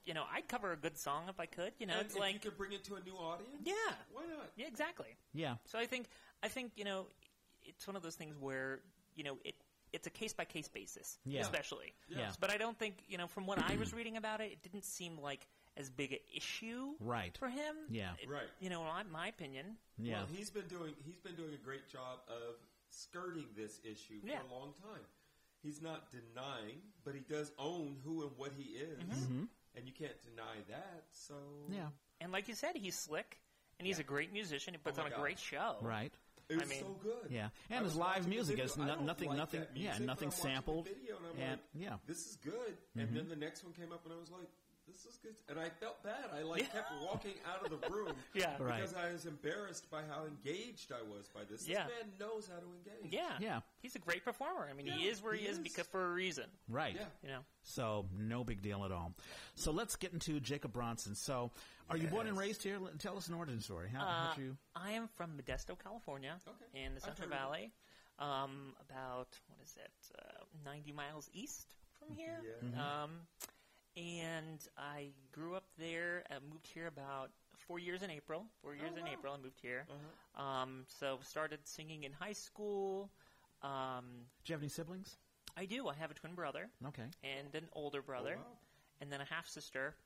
[0.09, 1.73] You know, I'd cover a good song if I could.
[1.79, 2.33] You know, And it's if like.
[2.33, 3.75] you could bring it to a new audience, Yeah.
[4.11, 4.51] why not?
[4.57, 5.16] Yeah, exactly.
[5.35, 5.57] yeah.
[5.66, 6.07] So I think
[6.42, 7.07] I think you know,
[7.62, 8.81] it's one of those things where
[9.14, 9.55] you know it.
[9.92, 11.40] It's a case by case basis, Yeah.
[11.42, 11.94] especially.
[12.09, 12.31] Yeah.
[12.40, 13.27] But I don't think you know.
[13.27, 16.94] From what I was reading about it, it didn't seem like as big an issue
[17.01, 17.37] Right.
[17.38, 17.75] for him.
[17.90, 18.14] Yeah.
[18.23, 18.49] It- Right.
[18.61, 19.77] You know, in my opinion.
[19.99, 20.18] Yeah.
[20.21, 22.57] Well, he's been doing he's been doing a great job of
[22.90, 24.40] skirting this issue Yeah.
[24.40, 25.05] for a long time.
[25.62, 29.44] He's not denying, but he does own who and what he is, Mm-hmm.
[29.78, 31.04] And you can't deny that.
[31.10, 31.34] So
[31.70, 31.86] yeah.
[32.20, 33.38] And like you said, he's slick
[33.78, 34.74] and he's a great musician.
[34.74, 35.76] He puts Oh on my a great show.
[35.80, 36.12] Right.
[36.48, 37.30] it was I mean, so good.
[37.30, 37.48] Yeah.
[37.70, 40.30] And his live music is I no, nothing, like nothing, that yeah, nothing I'm watching
[40.30, 40.84] the sampled.
[40.86, 41.94] video and I'm and like, yeah.
[42.06, 42.76] this is good.
[42.96, 43.16] And mm-hmm.
[43.16, 44.48] then the next one came up, and I was like,
[44.90, 45.35] this is good.
[45.48, 46.31] And I felt bad.
[46.37, 48.57] I like kept walking out of the room Yeah.
[48.59, 48.81] Right.
[48.81, 51.68] because I was embarrassed by how engaged I was by this.
[51.68, 51.85] Yeah.
[51.87, 53.12] This man knows how to engage.
[53.12, 53.37] Yeah.
[53.40, 53.61] Yeah.
[53.81, 54.66] He's a great performer.
[54.70, 55.62] I mean, he is where he, he is, is.
[55.62, 56.44] because for a reason.
[56.68, 56.94] Right.
[56.96, 57.05] Yeah.
[57.22, 57.40] You know.
[57.62, 59.14] So no big deal at all.
[59.55, 61.14] So let's get into Jacob Bronson.
[61.14, 61.51] So,
[61.90, 62.79] are you born and raised here?
[62.79, 63.88] Let- Tell us an origin story.
[63.92, 64.57] How, Uh, how'd you?
[64.74, 66.85] I am from Modesto, California, Okay.
[66.85, 67.42] in the Central heard of it.
[67.42, 67.72] Valley,
[68.18, 71.66] um, about what is it, uh, ninety miles east
[71.98, 72.40] from here.
[72.62, 73.03] Yeah.
[73.05, 73.20] Um,
[73.96, 76.24] and I grew up there.
[76.31, 78.46] I moved here about four years in April.
[78.62, 79.11] Four years in wow.
[79.12, 79.87] April, I moved here.
[79.90, 80.42] Uh-huh.
[80.42, 83.11] Um, so started singing in high school.
[83.62, 84.05] Um,
[84.44, 85.16] Do you have any siblings?
[85.57, 85.88] I do.
[85.88, 87.03] I have a twin brother Okay.
[87.24, 88.59] and an older brother, Oh, wow.
[89.01, 89.96] and then a half sister.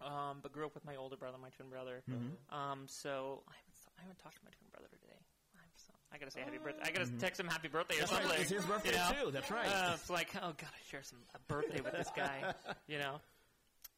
[0.00, 2.02] Um, but grew up with my older brother, my twin brother.
[2.10, 2.32] Mhm.
[2.54, 5.13] Um, so I haven't, I haven't talked to my twin brother today.
[6.22, 6.82] I'm so, I gotta say happy birthday.
[6.84, 8.28] I gotta text him happy birthday or That's something.
[8.30, 8.40] right.
[8.40, 9.24] It's his birthday you know?
[9.26, 9.30] too.
[9.32, 9.66] That's right.
[9.68, 12.54] Uh, it's like, oh god, I share some a birthday with this guy.
[12.86, 13.20] You know.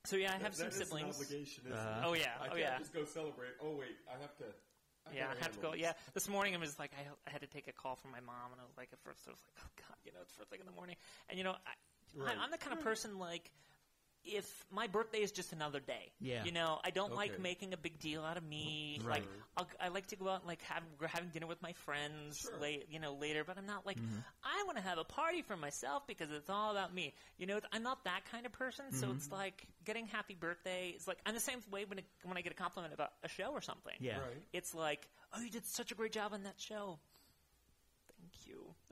[0.05, 1.17] So yeah, I have some That is an siblings.
[1.17, 2.07] obligation, isn't Uh, it?
[2.07, 2.79] Oh yeah, I oh can't yeah.
[2.79, 3.55] just go celebrate.
[3.61, 4.45] Oh wait, I have to.
[5.07, 5.71] I Yeah, I have to go.
[5.75, 6.25] handle Yeah, this.
[6.25, 8.53] this morning it was like I, I had to take a call from my mom,
[8.53, 10.51] and I was like, at first I was like, oh god, you know, it's first
[10.51, 10.97] thing in the morning,
[11.29, 11.75] and you know, I,
[12.15, 12.33] Right.
[12.39, 13.51] I, I'm the kind of person like.
[14.27, 16.45] If my birthday is just another day, Yeah.
[16.45, 19.01] you know, I don't like making a big deal out of me.
[19.05, 19.21] Right.
[19.21, 19.25] Like,
[19.57, 22.39] I'll, I like to go out and like have we're having dinner with my friends,
[22.39, 22.59] Sure.
[22.61, 23.45] late, you know, later.
[23.45, 24.19] But I'm not like Mm-hmm.
[24.45, 27.15] I want to have a party for myself because it's all about me.
[27.39, 28.87] You know, I'm not that kind of person.
[28.93, 29.17] So Mm-hmm.
[29.17, 30.93] it's like getting happy birthday.
[30.95, 33.29] It's like I'm the same way when it, when I get a compliment about a
[33.29, 34.19] show or something Yeah.
[34.19, 34.43] Right.
[34.53, 36.99] it's like, oh, you did such a great job on that show.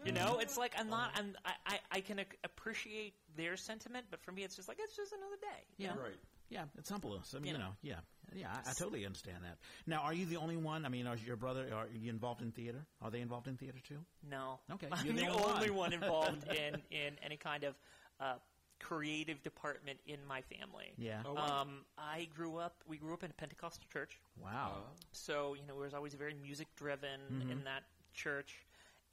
[0.02, 0.22] Thank you.
[0.22, 1.10] You know, it's like I'm not.
[1.16, 1.34] I'm.
[1.44, 1.52] I.
[1.66, 5.12] I, I can ac- appreciate their sentiment, but for me, it's just like it's just
[5.12, 5.64] another day.
[5.78, 5.94] You Yeah.
[5.94, 6.00] know?
[6.02, 6.18] Right.
[6.50, 7.18] Yeah, it's simple.
[7.24, 7.64] So, I mean, You you know.
[7.70, 7.94] know, yeah,
[8.34, 9.56] yeah, I, I totally understand that.
[9.86, 10.84] Now, are you the only one?
[10.84, 11.68] I mean, are your brother?
[11.74, 12.84] Are you involved in theater?
[13.00, 13.98] Are they involved in theater too?
[14.28, 14.60] No.
[14.72, 15.78] Okay, I'm you're the, the only only one.
[15.78, 17.74] one involved in in any kind of
[18.20, 18.34] uh,
[18.78, 20.92] creative department in my family.
[20.98, 21.22] Yeah.
[21.24, 21.62] Oh, wow.
[21.62, 22.74] Um, I grew up.
[22.86, 24.20] We grew up in a Pentecostal church.
[24.42, 24.82] Wow.
[25.12, 27.50] So, you know, it was always very music driven Mm-hmm.
[27.52, 28.66] in that church.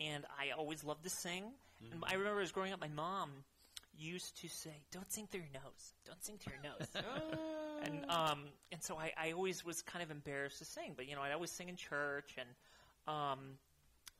[0.10, 1.44] And I always loved to sing.
[1.84, 1.94] Mm-hmm.
[1.94, 3.30] And I remember as growing up, my mom
[3.98, 5.94] used to say, Don't sing through your nose.
[6.06, 6.88] Don't sing through your nose.
[6.96, 7.02] uh,
[7.84, 10.94] and um, and so I, I always was kind of embarrassed to sing.
[10.96, 12.36] But, you know, I'd always sing in church.
[12.38, 12.50] and
[13.08, 13.40] um,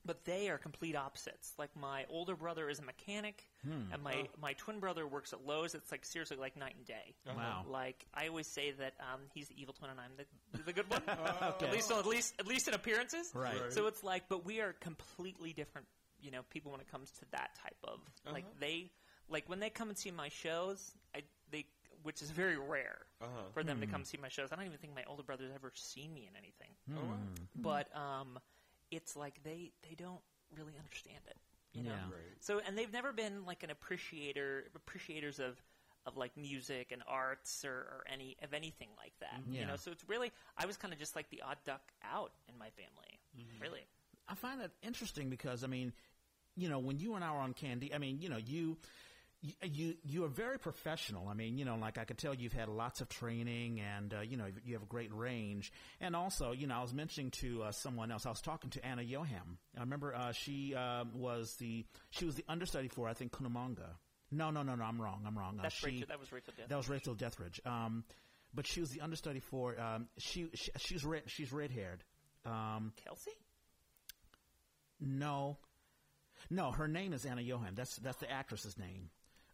[0.04, 1.54] But they are complete opposites.
[1.60, 3.94] Like, my older brother is a mechanic, Hmm.
[3.94, 5.76] and my, my twin brother works at Lowe's.
[5.76, 7.14] It's like seriously like night and day.
[7.28, 7.36] Uh-huh.
[7.38, 7.66] Wow.
[7.70, 10.90] Like I always say that um, he's the evil twin and I'm the, the good
[10.90, 11.04] one.
[11.08, 11.68] Okay.
[11.68, 13.32] At least, at least, at least in appearances.
[13.36, 13.54] Right.
[13.62, 13.72] Right.
[13.74, 15.86] So it's like, but we are completely different,
[16.20, 18.54] you know, people when it comes to that type of like Uh-huh.
[18.60, 18.90] they
[19.30, 21.66] like when they come and see my shows, I they
[22.02, 23.30] which is very rare Uh-huh.
[23.54, 23.92] for them to Hmm.
[23.92, 24.50] come see my shows.
[24.52, 26.72] I don't even think my older brother's ever seen me in anything.
[26.96, 27.02] Oh.
[27.02, 27.34] Hmm.
[27.56, 28.40] But um,
[28.92, 30.22] it's like they they don't
[30.56, 31.38] really understand it.
[31.74, 31.92] You know.
[31.92, 32.12] Yeah.
[32.12, 32.36] Right.
[32.40, 35.62] So, and they've never been like an appreciator, appreciators of,
[36.06, 39.40] of like music and arts or, or any of anything like that.
[39.50, 39.62] Yeah.
[39.62, 42.34] You know, so it's really I was kind of just like the odd duck out
[42.50, 43.20] in my family.
[43.38, 43.62] Mm-hmm.
[43.62, 43.86] Really.
[44.28, 45.94] I find that interesting because I mean,
[46.58, 48.78] you know, when you and I were on Candide, I mean, you know, you.
[49.44, 51.28] You, you you are very professional.
[51.28, 54.22] I mean, you know, like I could tell you've had lots of training, and uh,
[54.22, 55.72] you know you have a great range.
[56.00, 58.28] And also, you know, I was mentioning to uh, someone else.
[58.28, 59.58] I was talking to Anna Yoham.
[59.76, 63.96] I remember uh, she um, was the she was the understudy for I think Kunamanga.
[64.32, 64.84] No, no, no, no.
[64.84, 65.24] I'm wrong.
[65.26, 65.58] I'm wrong.
[65.60, 66.70] Uh, That's she, Rachel, that was Rachel Death.
[66.70, 67.66] That was Rachel Deathridge.
[67.66, 68.04] Um,
[68.54, 69.80] but she was the understudy for.
[69.80, 71.24] Um, she, she she's red.
[71.26, 72.04] She's red haired.
[72.46, 73.32] Um, Kelsey?
[75.00, 75.58] no,
[76.50, 76.72] no.
[76.72, 77.76] Her name is Anna Yoham.
[77.76, 79.10] That's that's the actress's name.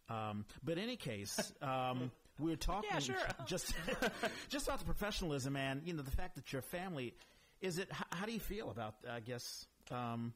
[0.08, 3.16] Um, but in any case, um, we're talking Yeah, sure.
[3.46, 3.74] just
[4.48, 7.14] just about the professionalism and you know the fact that your family.
[7.60, 7.90] Is it?
[7.90, 8.94] How, how do you feel about?
[9.10, 9.66] I guess.
[9.90, 10.32] Um,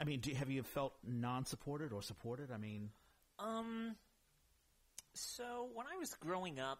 [0.00, 2.50] I mean, do, have you felt non-supported or supported?
[2.50, 2.90] I mean,
[3.38, 3.94] Um,
[5.14, 6.78] so when I was growing up,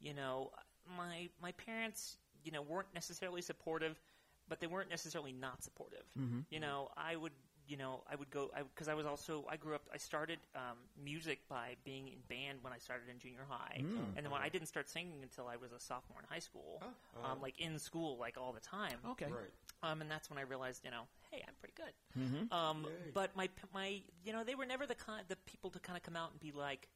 [0.00, 0.50] you know,
[0.96, 4.00] my my parents, you know, weren't necessarily supportive,
[4.48, 6.02] but they weren't necessarily not supportive.
[6.18, 6.40] Mm-hmm.
[6.50, 7.32] You know, I would,
[7.70, 9.82] you know, I would go because I, was also I grew up.
[9.94, 14.16] I started um, music by being in band when I started in junior high, Mm.
[14.16, 16.82] and then when I didn't start singing until I was a sophomore in high school,
[16.82, 17.32] Oh, uh-huh.
[17.32, 18.98] um, like in school, like all the time.
[19.12, 19.26] okay.
[19.26, 19.52] Right.
[19.82, 21.94] Um, and that's when I realized, you know, hey, I'm pretty good.
[22.20, 22.52] Mm-hmm.
[22.52, 23.10] Um, Yay.
[23.14, 26.02] but my my you know they were never the kind the people to kind of
[26.02, 26.88] come out and be like,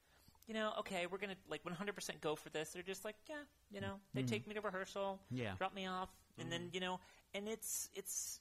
[0.48, 2.70] you know, okay, we're gonna like 100% go for this.
[2.70, 3.36] They're just like, yeah,
[3.70, 5.52] you know, they take me to rehearsal, Yeah.
[5.56, 6.98] drop me off, and then you know,
[7.32, 8.40] and it's it's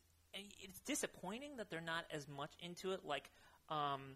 [0.60, 3.02] it's disappointing that they're not as much into it.
[3.06, 3.30] Like,
[3.70, 4.16] um,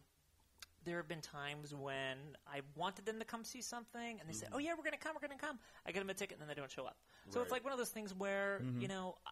[0.84, 4.48] there have been times when I wanted them to come see something, and they say,
[4.52, 6.48] "Oh yeah, we're gonna come, we're gonna come." I get them a ticket, and then
[6.48, 6.98] they don't show up.
[7.30, 9.32] So it's like one of those things where you know, uh,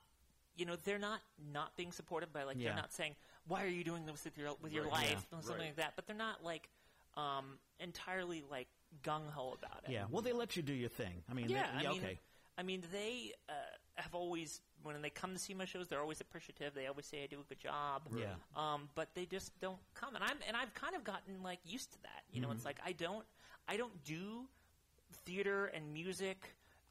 [0.57, 1.21] you know, they're not
[1.53, 2.69] not being supported by like Yeah.
[2.69, 3.15] they're not saying,
[3.47, 5.37] "Why are you doing this with your with your life?" Yeah.
[5.37, 5.67] or something Right.
[5.67, 5.93] like that.
[5.95, 6.69] But they're not like
[7.15, 8.67] um, entirely like
[9.01, 9.91] gung ho about it.
[9.91, 10.05] Yeah.
[10.09, 11.23] Well, they let you do your thing.
[11.29, 12.19] I mean, Yeah, they, I mean, okay.
[12.57, 13.53] I mean, they uh,
[13.95, 16.73] have always when they come to see my shows, they're always appreciative.
[16.75, 18.03] They always say I do a good job.
[18.15, 18.35] Yeah.
[18.55, 21.91] Um, but they just don't come, and I'm and I've kind of gotten like used
[21.93, 22.23] to that.
[22.31, 22.57] You know, Mm-hmm.
[22.57, 23.25] it's like I don't
[23.67, 24.47] I don't do
[25.25, 26.37] theater and music.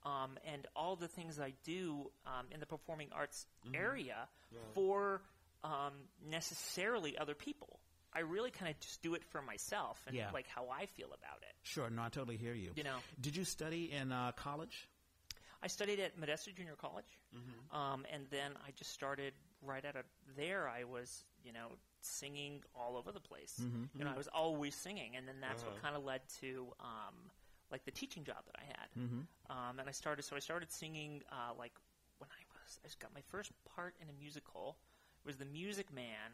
[0.07, 3.75] Um, and all the things I do um, in the performing arts Mm-hmm.
[3.77, 4.29] area
[4.75, 5.23] for
[5.63, 5.93] um,
[6.31, 7.79] necessarily other people.
[8.13, 10.29] I really kind of just do it for myself and Yeah.
[10.33, 11.55] like how I feel about it.
[11.63, 12.73] Sure, no, I totally hear you.
[12.77, 12.97] You know.
[13.21, 14.87] did you study in uh, college?
[15.65, 17.19] I studied at Modesto Junior College,
[17.73, 20.05] um, and then I just started right out of
[20.37, 20.69] there.
[20.69, 21.69] I was, you know,
[22.03, 23.55] singing all over the place.
[23.99, 27.15] You know, I was always singing, and then that's what kind of led to um,
[27.73, 28.89] like the teaching job that I had.
[29.51, 31.73] Um, and I started, so I started singing uh, like
[32.19, 34.77] when I was, I just got my first part in a musical.
[35.25, 36.31] It was The Music Man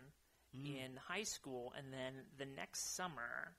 [0.84, 3.54] in high school, and then the next summer.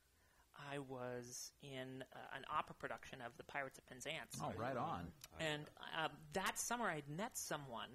[0.71, 4.39] I was in uh, an opera production of The Pirates of Penzance.
[4.41, 5.07] Oh, right on.
[5.39, 5.63] And
[6.01, 7.89] um, that summer, I had met someone.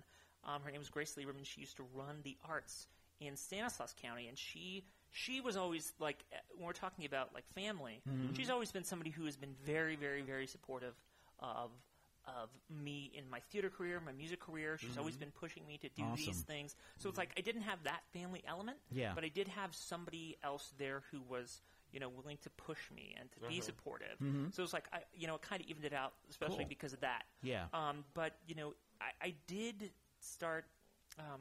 [0.44, 1.44] Um, her name was Grace Lieberman.
[1.44, 2.86] She used to run the arts
[3.20, 7.44] in Stanislaus County, and she she was always like uh, when we're talking about like
[7.54, 8.02] family.
[8.08, 8.34] Mm-hmm.
[8.34, 10.94] She's always been somebody who has been very, very, very supportive
[11.40, 11.70] of
[12.26, 12.50] of
[12.82, 14.76] me in my theater career, my music career.
[14.78, 16.74] She's always been pushing me to do these things.
[16.98, 19.12] So it's like I didn't have that family element, Yeah.
[19.14, 21.60] but I did have somebody else there who was.
[21.96, 24.18] You know, willing to push me and to be supportive.
[24.52, 26.62] So it's like I, you know, it kind of evened it out, especially Mm-hmm.
[26.64, 26.68] Cool.
[26.68, 27.22] because of that.
[27.42, 27.64] Yeah.
[27.72, 30.66] Um, but you know, I, I did start.
[31.18, 31.40] Um,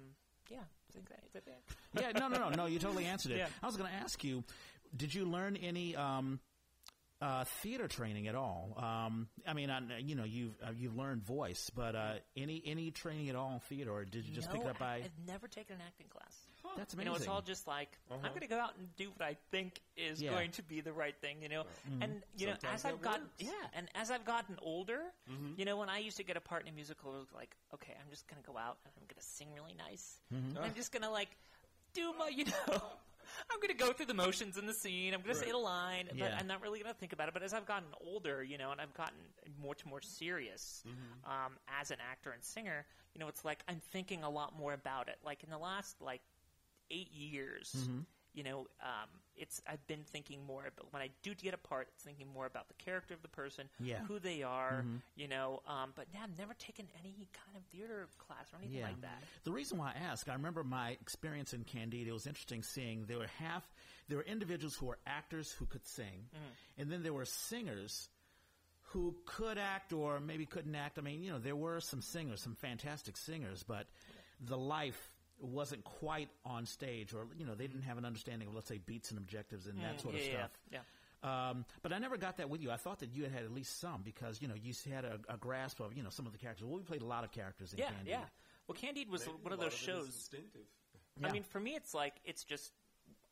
[0.50, 1.62] yeah, I think that, is that it?
[2.02, 2.66] yeah, no, no, no, no.
[2.68, 3.40] You totally answered it.
[3.40, 3.48] Yeah.
[3.62, 4.46] I was going to ask you,
[4.96, 6.40] did you learn any um,
[7.22, 8.78] uh, theater training at all?
[8.78, 12.92] Um, I mean, I, you know, you've uh, you've learned voice, but uh, any any
[12.92, 14.94] training at all in theater, or did you just no, pick it up by?
[14.96, 16.34] I, have never taken an acting class.
[16.78, 17.12] That's You amazing.
[17.12, 19.82] know, it's all just like I'm going to go out and do what I think
[19.98, 20.32] is Yeah.
[20.32, 21.42] going to be the right thing.
[21.42, 22.02] You know, mm-hmm.
[22.02, 23.34] and you know, as I've gotten works.
[23.40, 25.00] yeah, and as I've gotten older,
[25.58, 27.56] you know, when I used to get a part in a musical, it was like,
[27.74, 30.20] okay, I'm just going to go out and I'm going to sing really nice.
[30.32, 31.30] And I'm just going to like
[31.94, 32.82] do my, you know.
[33.52, 35.14] I'm going to go through the motions in the scene.
[35.14, 36.38] I'm going to say the line, but Yeah.
[36.40, 37.34] I'm not really going to think about it.
[37.34, 39.18] But as I've gotten older, you know, and I've gotten
[39.60, 40.84] more to more serious
[41.26, 42.86] um, as an actor and singer,
[43.16, 45.18] you know, it's like I'm thinking a lot more about it.
[45.26, 46.22] Like in the last like
[46.92, 48.00] eight years, Mm-hmm.
[48.34, 51.88] you know, um, it's I've been thinking more about when I do get a part,
[51.94, 53.96] it's thinking more about the character of the person, Yeah.
[53.98, 54.06] Mm-hmm.
[54.06, 55.62] who they are, you know.
[55.68, 58.88] Um, but yeah, I've never taken any kind of theater class or anything Yeah.
[58.88, 59.24] like that.
[59.44, 62.08] The reason why I ask, I remember my experience in Candide.
[62.08, 63.64] It was interesting seeing there were half,
[64.08, 66.28] there were individuals who were actors who could sing,
[66.78, 68.08] and then there were singers
[68.90, 70.98] who could act or maybe couldn't act.
[70.98, 73.88] I mean, you know, there were some singers, some fantastic singers, but
[74.40, 78.56] the life wasn't quite on stage, or you know, they didn't have an understanding of,
[78.56, 80.52] let's say, beats and objectives and that Mm, sort of yeah, yeah, stuff.
[80.72, 81.50] yeah.
[81.50, 82.70] Um, but I never got that with you.
[82.72, 85.20] I thought that you had had at least some because you know you had a,
[85.28, 86.66] a grasp of you know some of the characters.
[86.68, 88.08] Well, we played a lot of characters in Yeah, Candide.
[88.08, 88.20] yeah.
[88.68, 90.06] Well, Candide was Maybe one of those it is shows.
[90.08, 90.62] Instinctive.
[91.20, 91.28] Yeah.
[91.28, 92.74] I mean, for me, it's like it's just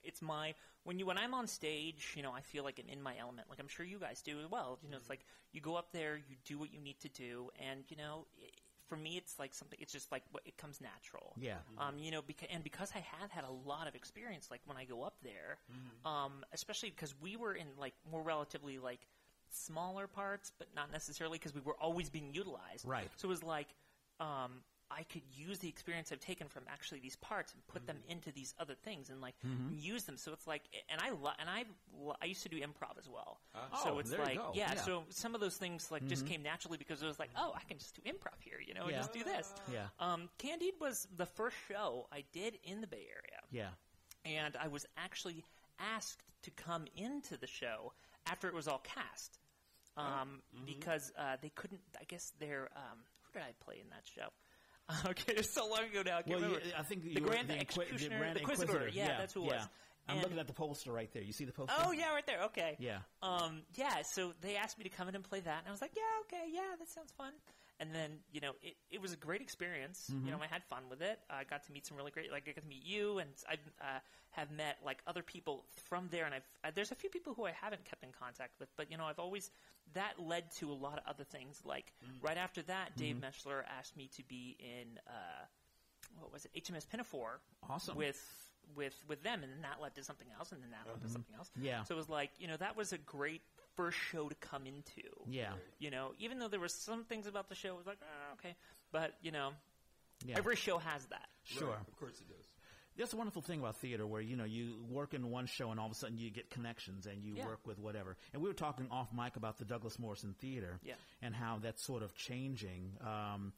[0.03, 3.01] it's my when you when I'm on stage, you know, I feel like I'm in
[3.01, 3.47] my element.
[3.49, 4.79] Like I'm sure you guys do as well.
[4.83, 7.49] You know, it's like you go up there, you do what you need to do,
[7.59, 8.47] and you know, i
[8.93, 9.79] for me, it's like something.
[9.81, 11.33] It's just like what it comes natural.
[11.39, 11.57] Yeah.
[11.79, 14.77] Um, you know, because and because I have had a lot of experience, like when
[14.77, 15.57] I go up there,
[16.05, 18.99] um, especially because we were in like more relatively like
[19.49, 22.87] smaller parts, but not necessarily because we were always being utilized.
[22.87, 23.09] Right.
[23.15, 23.67] So it was like
[24.19, 24.61] um,
[24.95, 28.31] I could use the experience I've taken from actually these parts and put them into
[28.31, 29.35] these other things and like
[29.71, 30.17] use them.
[30.17, 31.65] So it's like, and I lo- and I
[31.97, 33.39] lo- I used to do improv as well.
[33.83, 34.51] so Oh, it's there you like, go.
[34.53, 34.81] yeah, Yeah.
[34.81, 37.63] So some of those things like just came naturally because it was like, oh, I
[37.67, 38.97] can just do improv here, you know, and Yeah.
[38.99, 39.53] just do this.
[39.71, 39.87] Yeah.
[39.99, 43.69] Um, Candide was the first show I did in the Bay Area Yeah.
[44.25, 45.43] and I was actually
[45.79, 47.93] asked to come into the show
[48.27, 49.39] after it was all cast,
[49.97, 50.65] um, Mm-hmm.
[50.65, 51.81] because uh, they couldn't.
[51.99, 54.29] I guess their um, who did I play in that show?
[55.07, 56.17] okay, it's so long ago now.
[56.17, 56.57] I can't Well, you.
[56.77, 58.71] I think the Grand the, Executioner, Grand the Inquisitor.
[58.73, 58.97] Inquisitor.
[58.97, 59.55] Yeah, that's who it yeah.
[59.57, 59.67] was.
[60.07, 61.23] I'm And- looking at the poster right there.
[61.23, 61.73] You see the poster?
[61.85, 62.43] Oh yeah, right there.
[62.43, 62.75] Okay.
[62.79, 62.99] Yeah.
[63.21, 64.01] Um, yeah.
[64.03, 66.01] So they asked me to come in and play that, and I was like, yeah,
[66.37, 67.31] okay, yeah, that sounds fun.
[67.79, 70.09] And then you know, it, it was a great experience.
[70.11, 70.25] Mm-hmm.
[70.27, 71.19] You know, I had fun with it.
[71.29, 73.53] I got to meet some really great, like I got to meet you, and I
[73.81, 73.99] uh,
[74.31, 76.25] have met like other people from there.
[76.25, 78.89] And I've uh, there's a few people who I haven't kept in contact with, but
[78.91, 79.49] you know, I've always
[79.93, 81.61] that led to a lot of other things.
[81.65, 82.25] Like Mm-hmm.
[82.25, 85.45] right after that, Dave Meschler asked me to be in uh,
[86.19, 87.95] what was it, HMS Pinafore, Awesome.
[87.97, 88.21] with
[88.75, 91.09] with with them, and then that led to something else, and then that led to
[91.09, 91.49] something else.
[91.57, 91.65] Mm-hmm.
[91.65, 91.83] Yeah.
[91.83, 93.41] So it was like you know that was a great
[93.75, 95.09] first show to come into.
[95.27, 95.53] Yeah.
[95.79, 98.33] You know, even though there were some things about the show, it was like ah,
[98.33, 98.55] okay,
[98.91, 99.51] but you know,
[100.25, 100.35] Yeah.
[100.37, 101.27] every show has that.
[101.43, 101.69] Sure.
[101.69, 102.45] Right, of course it does.
[102.95, 105.79] That's a wonderful thing about theater where, you know, you work in one show and
[105.79, 107.47] all of a sudden you get connections and you Yeah.
[107.47, 108.15] work with whatever.
[108.33, 110.93] And we were talking off mic about the Douglas Morrison Theater Yeah.
[111.23, 112.95] and how that's sort of changing.
[113.01, 113.51] Um,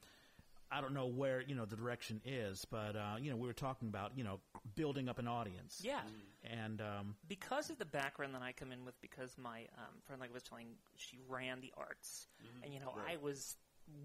[0.72, 3.54] I don't know where, you know, the direction is, but, uh, you know, we were
[3.54, 4.40] talking about, you know,
[4.76, 5.82] building up an audience.
[5.84, 6.02] Yeah.
[6.44, 10.20] And, um, because of the background that I come in with, because my um, friend,
[10.20, 12.28] like I was telling, she ran the arts,
[12.64, 13.56] and you know, I was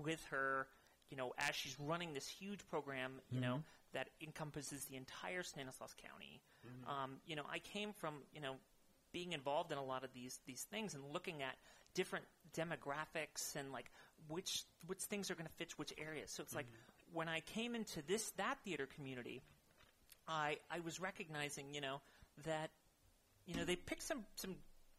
[0.03, 0.67] with her
[1.11, 5.95] you know, as she's running this huge program, you know, that encompasses the entire Stanislaus
[5.95, 6.41] County.
[6.89, 8.55] Um, you know, I came from, you know,
[9.13, 11.57] being involved in a lot of these these things and looking at
[11.95, 12.25] different
[12.57, 13.91] demographics and like
[14.29, 16.31] which which things are going to fit which areas.
[16.31, 17.17] So it's like mm-hmm.
[17.17, 19.43] when I came into this that theater community,
[20.29, 22.01] I I was recognizing, you know,
[22.45, 22.71] that
[23.47, 24.57] you know they picked some some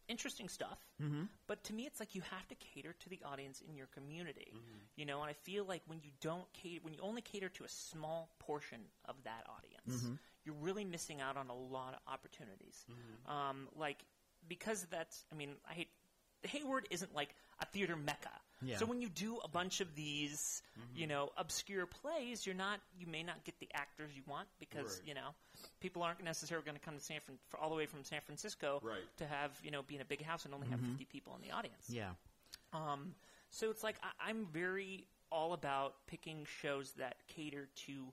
[0.08, 1.22] interesting stuff, mm-hmm.
[1.46, 4.48] but to me it's like you have to cater to the audience in your community.
[4.50, 4.78] Mm-hmm.
[4.96, 7.64] You know, and I feel like when you don't cater when you only cater to
[7.64, 10.04] a small portion of that audience,
[10.44, 12.84] you're really missing out on a lot of opportunities.
[13.26, 14.04] Um, like
[14.48, 15.88] because that's I mean, I hate
[16.44, 18.30] Hayward isn't like a theater mecca.
[18.64, 18.76] Yeah.
[18.78, 20.62] So when you do a bunch of these,
[20.94, 24.98] you know, obscure plays, you're not, you may not get the actors you want because
[25.00, 25.08] Right.
[25.08, 25.34] you know,
[25.80, 28.20] people aren't necessarily going to come to San Fran for all the way from San
[28.20, 29.02] Francisco Right.
[29.18, 31.42] to have you know be in a big house and only have 50 people in
[31.48, 31.86] the audience.
[31.88, 32.10] Yeah.
[32.72, 33.14] Um,
[33.50, 38.12] so it's like I, I'm very all about picking shows that cater to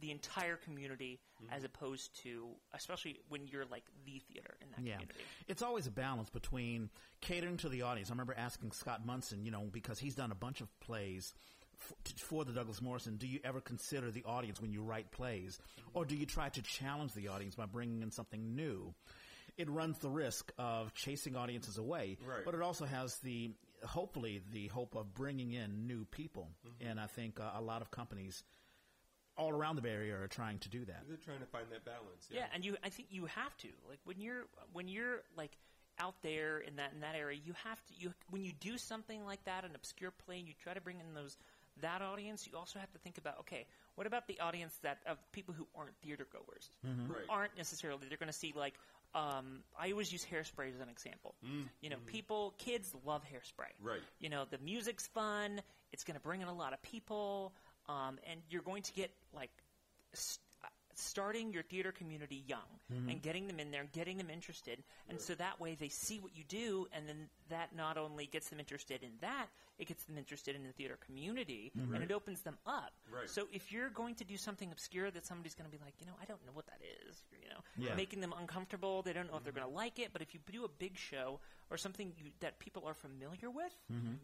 [0.00, 1.18] the entire community
[1.50, 4.94] as opposed to, especially when you're like the theater in that Yeah.
[4.94, 5.20] community.
[5.48, 6.90] It's always a balance between
[7.20, 8.10] catering to the audience.
[8.10, 11.32] I remember asking Scott Munson, you know, because he's done a bunch of plays
[12.18, 13.16] for the Douglas Morrison.
[13.16, 15.58] Do you ever consider the audience when you write plays?
[15.94, 18.94] Or do you try to challenge the audience by bringing in something new?
[19.58, 22.44] It runs the risk of chasing audiences away, Right.
[22.44, 23.54] but it also has the,
[23.86, 26.50] hopefully, the hope of bringing in new people.
[26.66, 26.86] Mm-hmm.
[26.88, 28.42] And I think uh, a lot of companies
[29.36, 31.02] all around the Bay Area are trying to do that.
[31.08, 32.28] They're trying to find that balance.
[32.30, 35.52] Yeah, and you, I think you have to like when you're when you're like
[35.98, 39.24] out there in that in that area, you have to you when you do something
[39.24, 41.36] like that, an obscure play, and you try to bring in those
[41.82, 42.46] that audience.
[42.50, 45.66] You also have to think about okay, what about the audience that of people who
[45.76, 47.06] aren't theater goers, mm-hmm.
[47.06, 47.24] who Right.
[47.28, 48.74] aren't necessarily they're going to see like.
[49.14, 51.36] Um, I always use hairspray as an example.
[51.42, 51.68] Mm.
[51.80, 52.06] You know, mm-hmm.
[52.06, 53.72] people, kids love hairspray.
[53.80, 54.00] Right.
[54.18, 55.62] You know, the music's fun.
[55.90, 57.54] It's going to bring in a lot of people,
[57.88, 59.50] um, and you're going to get like
[60.14, 60.40] st-
[60.98, 63.08] starting your theater community young mm-hmm.
[63.08, 66.36] and getting them in there, getting them interested, and so that way they see what
[66.36, 69.46] you do, and then that not only gets them interested in that,
[69.78, 71.94] it gets them interested in the theater community, mm-hmm.
[71.94, 72.92] and it opens them up.
[73.12, 73.28] Right.
[73.28, 76.06] So if you're going to do something obscure that somebody's going to be like, you
[76.06, 77.94] know, I don't know what that is, you know, Yeah.
[77.94, 79.60] making them uncomfortable, they don't know if they're mm-hmm.
[79.60, 81.40] going to like it, but if you do a big show
[81.70, 83.74] or something you, that people are familiar with,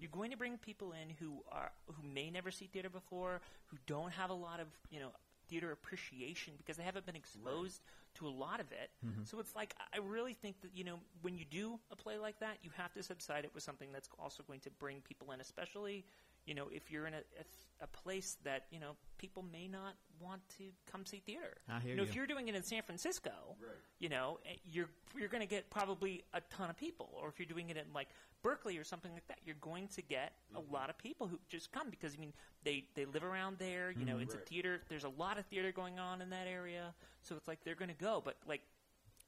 [0.00, 3.76] you're going to bring people in who are who may never see theater before, who
[3.86, 5.10] don't have a lot of you know
[5.52, 7.82] theater appreciation because they haven't been exposed
[8.14, 8.90] to a lot of it.
[9.06, 9.24] Mm-hmm.
[9.24, 12.40] So it's like I really think that you know when you do a play like
[12.40, 15.40] that, you have to subside it with something that's also going to bring people in,
[15.40, 16.04] especially
[16.46, 19.94] you know if you're in a, a, a place that you know people may not
[20.20, 21.54] want to come see theater.
[21.68, 22.08] I hear you know, you.
[22.08, 23.30] if you're doing it in San Francisco,
[23.60, 23.70] Right.
[23.98, 24.88] you know, eh, you're
[25.18, 27.10] you're going to get probably a ton of people.
[27.20, 28.08] Or if you're doing it in like
[28.42, 30.68] Berkeley or something like that, you're going to get Mm-hmm.
[30.70, 32.32] a lot of people who just come because I mean
[32.64, 33.90] they they live around there.
[33.90, 34.42] You know, it's Right.
[34.42, 34.80] a theater.
[34.88, 37.90] There's a lot of theater going on in that area, so it's like they're going
[37.96, 38.22] to go.
[38.24, 38.62] But like.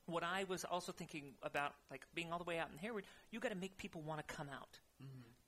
[0.06, 3.40] What I was also thinking about, like being all the way out in Hayward, you
[3.40, 4.78] got to make people want to come out,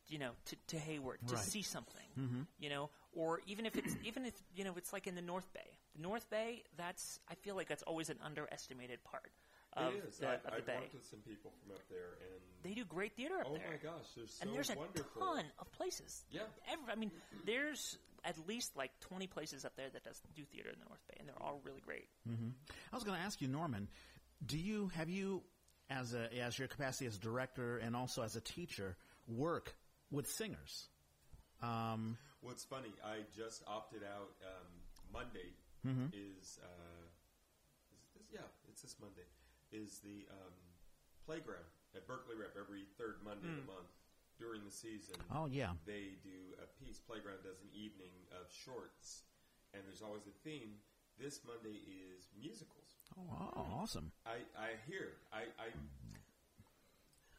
[0.08, 1.44] you know, to, to Hayward to Right.
[1.44, 2.42] see something, mm-hmm.
[2.58, 5.52] you know, or even if it's even if you know it's like in the North
[5.52, 5.78] Bay.
[5.96, 9.32] The North Bay, that's I feel like that's always an underestimated part
[9.72, 10.18] of it is.
[10.18, 10.74] the, I, of the I've Bay.
[10.80, 13.66] worked with some people from up there, and They do great theater up oh there.
[13.70, 14.74] my gosh, they're so and there's a
[15.18, 16.24] ton of places.
[16.30, 16.42] Yeah.
[16.70, 17.10] Every, I mean,
[17.44, 21.02] there's at least like 20 places up there that does do theater in the North
[21.08, 22.08] Bay, and they're all really great.
[22.28, 22.48] Mm-hmm.
[22.92, 23.88] I was going to ask you, Norman,
[24.44, 25.42] do you have you,
[25.88, 28.96] as a as your capacity as director and also as a teacher,
[29.28, 29.74] work
[30.10, 30.88] with singers?
[31.62, 34.30] Um, What's funny, I just opted out.
[34.44, 34.70] Um,
[35.12, 35.54] Monday
[35.86, 36.10] Mm-hmm.
[36.18, 37.04] is, uh,
[37.94, 38.26] is it this?
[38.34, 39.22] Yeah, it's this Monday.
[39.70, 40.54] Is the um,
[41.24, 41.62] playground
[41.94, 43.94] at Berkeley Rep every third Monday of the month
[44.34, 45.14] during the season?
[45.30, 46.98] oh yeah, They do a piece.
[46.98, 49.22] Playground does an evening of shorts,
[49.74, 50.82] and there's always a theme.
[51.22, 52.98] This Monday is musicals.
[53.14, 54.10] oh, oh, awesome.
[54.26, 55.22] I, I hear.
[55.32, 55.70] I, I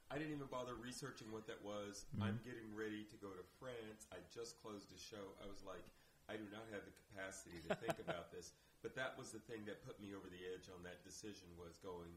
[0.07, 2.07] I didn't even bother researching what that was.
[2.23, 4.07] I'm getting ready to go to France.
[4.07, 5.35] I just closed a show.
[5.43, 5.83] I was like,
[6.31, 8.55] I do not have the capacity to think about this.
[8.79, 11.75] But that was the thing that put me over the edge on that decision was
[11.83, 12.15] going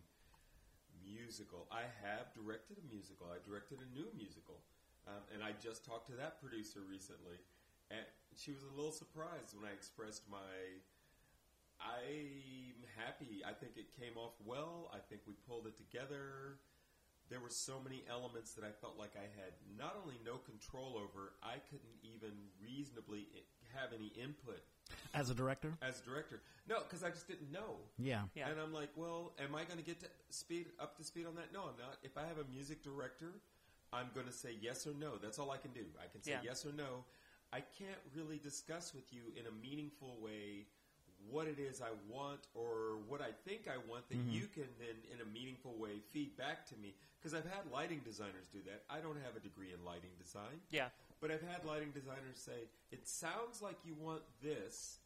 [1.03, 1.67] musical.
[1.75, 3.27] I have directed a musical.
[3.27, 4.63] I directed a new musical,
[5.09, 7.41] um, and I just talked to that producer recently,
[7.91, 8.05] and
[8.37, 10.79] she was a little surprised when I expressed my
[11.81, 13.41] I'm happy.
[13.41, 14.93] I think it came off well.
[14.93, 16.61] I think we pulled it together.
[17.31, 20.97] There were so many elements that I felt like I had not only no control
[20.99, 24.61] over, I couldn't even reasonably i- have any input
[25.15, 26.43] As a director, as a director.
[26.69, 27.77] No, because I just didn't know.
[27.99, 28.49] yeah, Yeah.
[28.49, 31.37] And I'm like, well, am I going to get to speed up to speed on
[31.37, 31.53] that?
[31.53, 31.99] No, I'm not.
[32.03, 33.33] If I have a music director,
[33.93, 35.17] I'm going to say yes or no.
[35.17, 35.85] That's all I can do.
[36.03, 36.41] I can say Yeah.
[36.43, 37.05] yes or no.
[37.53, 40.67] I can't really discuss with you in a meaningful way
[41.29, 44.33] what it is I want or what I think I want that Mm-hmm.
[44.33, 46.95] you can then, in a meaningful way, feed back to me.
[47.19, 48.83] Because I've had lighting designers do that.
[48.89, 50.61] I don't have a degree in lighting design.
[50.71, 50.89] Yeah.
[51.21, 54.99] But I've had lighting designers say, "It sounds like you want this."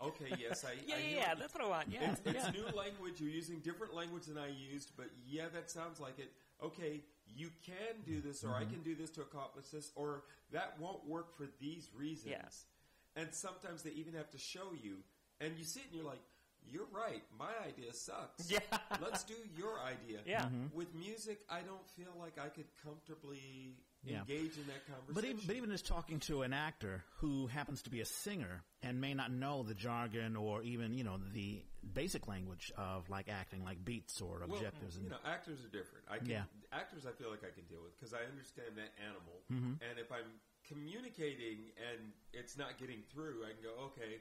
[0.00, 0.74] Okay, yes, I.
[0.86, 1.28] Yeah, I yeah, hear yeah.
[1.28, 1.88] what you- That's what I want.
[1.90, 2.10] Yeah.
[2.12, 2.50] It's, it's yeah.
[2.52, 3.20] new language.
[3.20, 6.30] You're using different language than I used, but yeah, that sounds like it.
[6.62, 8.70] Okay, you can do this, or I Mm-hmm.
[8.74, 10.22] can do this to accomplish this, or
[10.52, 12.30] that won't work for these reasons.
[12.30, 13.22] Yeah.
[13.22, 14.98] And sometimes they even have to show you,
[15.40, 16.20] and you see it, and you're like,
[16.66, 17.22] "You're right.
[17.38, 18.50] My idea sucks.
[18.50, 18.60] Yeah.
[19.00, 20.48] let's do your idea." Yeah.
[20.72, 24.20] With music, I don't feel like I could comfortably Yeah.
[24.20, 25.14] engage in that conversation.
[25.14, 28.62] But even, but even just talking to an actor who happens to be a singer
[28.82, 31.62] and may not know the jargon or even you know the
[31.94, 35.68] basic language of like acting, like beats or Well, objectives, you and know, actors are
[35.68, 36.04] different.
[36.10, 36.44] I can, Yeah.
[36.72, 39.80] actors I feel like I can deal with because I understand that animal, Mm-hmm.
[39.84, 40.28] and if I'm
[40.68, 44.20] communicating and it's not getting through, I can go, okay,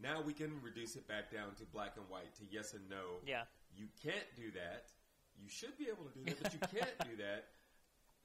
[0.00, 3.20] now we can reduce it back down to black and white to yes and no.
[3.26, 3.42] Yeah.
[3.76, 4.86] You can't do that.
[5.40, 7.44] You should be able to do that, but you can't do that.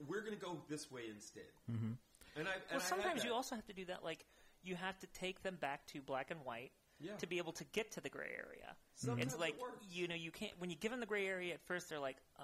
[0.06, 1.50] We're going to go this way instead.
[1.70, 1.92] Mm-hmm.
[2.38, 4.04] And I and Well, I sometimes you also have to do that.
[4.04, 4.24] Like
[4.62, 7.16] you have to take them back to black and white Yeah.
[7.18, 8.76] to be able to get to the gray area.
[8.94, 9.86] Sometimes it's like it works.
[9.90, 12.16] you know you can't when you give them the gray area at first they're like
[12.38, 12.42] uh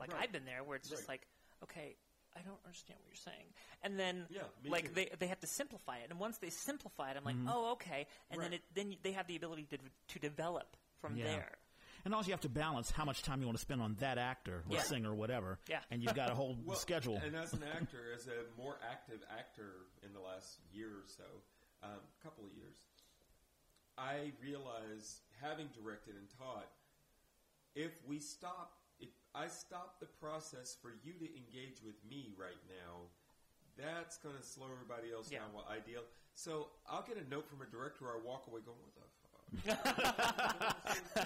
[0.00, 0.22] like Right.
[0.22, 1.26] I've been there where it's just like
[1.64, 1.96] okay
[2.36, 3.46] I don't understand what you're saying
[3.82, 4.94] and then Yeah, like too.
[4.94, 8.06] they they have to simplify it and once they simplify it I'm like oh okay
[8.30, 9.78] and then it then you- they have the ability to
[10.14, 11.24] to develop from Yeah.
[11.24, 11.52] there.
[12.04, 14.18] and also you have to balance how much time you want to spend on that
[14.18, 14.82] actor or Yeah.
[14.82, 15.58] singer or whatever.
[15.68, 15.80] Yeah.
[15.90, 17.16] and you've got a whole Well, schedule.
[17.16, 21.24] And as an actor, as a more active actor in the last year or so,
[21.82, 22.76] a um, couple of years,
[23.98, 26.70] I realize, having directed and taught,
[27.74, 32.60] if we stop, if I stop the process for you to engage with me right
[32.68, 33.08] now,
[33.76, 35.40] that's going to slow everybody else Yeah.
[35.40, 35.52] down.
[35.52, 36.02] What ideal?
[36.34, 38.06] So I'll get a note from a director.
[38.06, 39.86] Or I walk away going, "What the fuck?"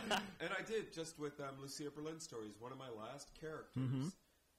[0.41, 2.53] and I did just with um, Lucia Berlin stories.
[2.59, 4.13] One of my last characters.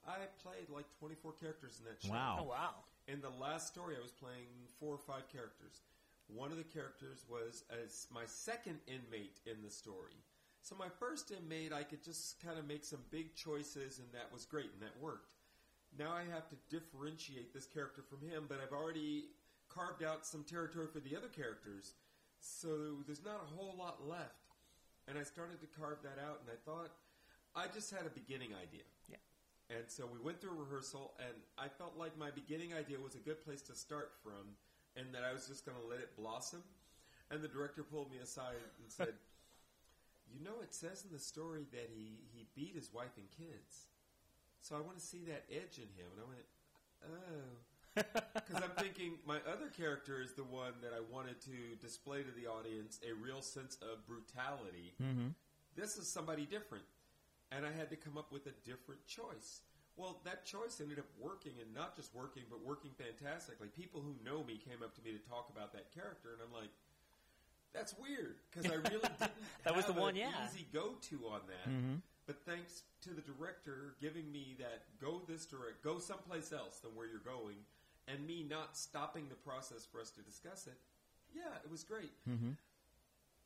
[0.08, 2.12] I played like 24 characters in that show.
[2.12, 2.38] Wow.
[2.42, 2.74] Oh wow.
[3.08, 4.48] In the last story, I was playing
[4.80, 5.82] four or five characters.
[6.28, 10.16] One of the characters was as my second inmate in the story.
[10.62, 14.32] So my first inmate, I could just kind of make some big choices, and that
[14.32, 15.34] was great, and that worked.
[15.98, 19.26] Now I have to differentiate this character from him, but I've already
[19.70, 21.96] carved out some territory for the other characters,
[22.40, 24.54] so there's not a whole lot left.
[25.08, 26.92] And I started to carve that out, and I thought
[27.56, 28.86] I just had a beginning idea.
[29.10, 29.18] Yeah.
[29.76, 33.16] And so we went through a rehearsal, and I felt like my beginning idea was
[33.16, 34.56] a good place to start from,
[34.96, 36.62] and that I was just going to let it blossom.
[37.32, 39.14] And the director pulled me aside and said,
[40.34, 43.88] "You know, it says in the story that he he beat his wife and kids,
[44.62, 46.46] so I want to see that edge in him." And I went,
[47.06, 47.58] "Oh."
[48.34, 52.32] Because I'm thinking my other character is the one that I wanted to display to
[52.32, 54.94] the audience a real sense of brutality.
[55.02, 55.28] mm-hmm.
[55.76, 56.86] This is somebody different
[57.52, 59.62] and I had to come up with a different choice.
[60.00, 63.68] Well, that choice ended up working, and not just working, but working fantastically.
[63.68, 66.56] People who know me came up to me to talk about that character, and I'm
[66.56, 66.72] like,
[67.74, 69.32] "That's weird," because I really didn't.
[69.64, 70.48] That was have the one, an yeah.
[70.48, 71.96] Easy go-to on that, mm-hmm.
[72.28, 76.92] but thanks to the director giving me that go this direct, go someplace else than
[76.96, 77.58] where you're going,
[78.08, 80.78] and me not stopping the process for us to discuss it.
[81.34, 82.12] Yeah, it was great.
[82.30, 82.52] Mm-hmm.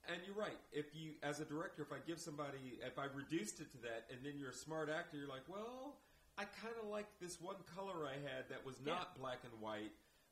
[0.08, 0.58] And you're right.
[0.72, 4.06] If you, as a director, if I give somebody, if I reduced it to that,
[4.12, 5.98] and then you're a smart actor, you're like, well,
[6.38, 9.92] I kind of like this one color I had that was not black and white,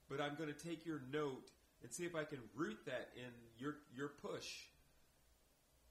[0.09, 1.49] but I'm going to take your note
[1.83, 4.47] and see if I can root that in your your push,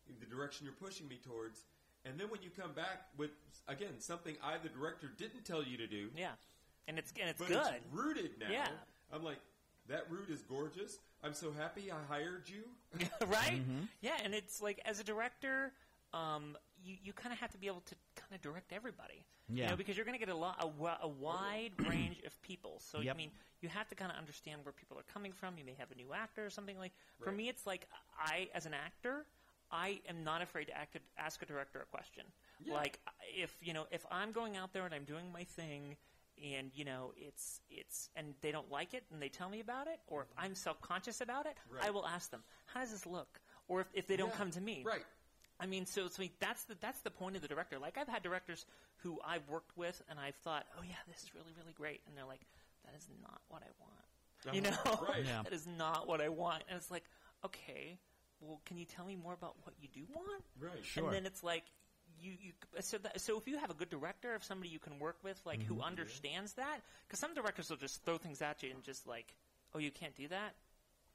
[0.08, 1.62] in the direction you're pushing me towards.
[2.04, 3.30] And then when you come back with
[3.68, 6.32] again something I, the director, didn't tell you to do, Yeah.
[6.88, 7.58] And it's and it's but good.
[7.58, 8.50] it's rooted now.
[8.50, 8.68] Yeah.
[9.12, 9.38] I'm like,
[9.88, 10.98] that root is gorgeous.
[11.22, 12.64] I'm so happy I hired you.
[13.28, 13.60] right?
[13.62, 13.84] Mm-hmm.
[14.00, 15.72] Yeah, and it's like as a director,
[16.12, 19.24] um, you you kind of have to be able to kind of direct everybody.
[19.48, 19.70] You Yeah.
[19.70, 22.80] know, because you're going to get a lot a, a wide range of people.
[22.80, 23.14] So Yep.
[23.14, 23.30] I mean,
[23.60, 25.58] you have to kind of understand where people are coming from.
[25.58, 26.92] You may have a new actor or something like.
[27.22, 27.86] For me, it's like
[28.18, 29.26] I, as an actor,
[29.70, 32.24] I am not afraid to act, ask a director a question.
[32.64, 32.74] Yeah.
[32.74, 32.98] Like
[33.34, 35.96] if you know if I'm going out there and I'm doing my thing.
[36.42, 39.86] And you know it's it's and they don't like it and they tell me about
[39.86, 40.46] it or if mm-hmm.
[40.46, 43.88] I'm self conscious about it I will ask them how does this look or if,
[43.92, 45.04] if they don't Yeah, come to me Right.
[45.60, 47.78] I mean, so, so that's the that's the point of the director.
[47.78, 48.66] Like I've had directors
[48.98, 52.16] who I've worked with, and I've thought, oh yeah, this is really really great, and
[52.16, 52.40] they're like,
[52.84, 54.54] that is not what I want.
[54.56, 55.06] You know, Uh-huh.
[55.12, 55.24] Right.
[55.24, 55.42] Yeah.
[55.44, 56.64] that is not what I want.
[56.68, 57.04] And it's like,
[57.44, 57.96] okay,
[58.40, 60.42] well, can you tell me more about what you do want?
[60.60, 60.84] Right.
[60.84, 61.04] Sure.
[61.04, 61.64] And then it's like.
[62.20, 64.98] You, you so that, so if you have a good director, if somebody you can
[65.00, 65.74] work with, like Mm-hmm.
[65.74, 69.34] who understands that, because some directors will just throw things at you and just like,
[69.74, 70.54] oh, you can't do that?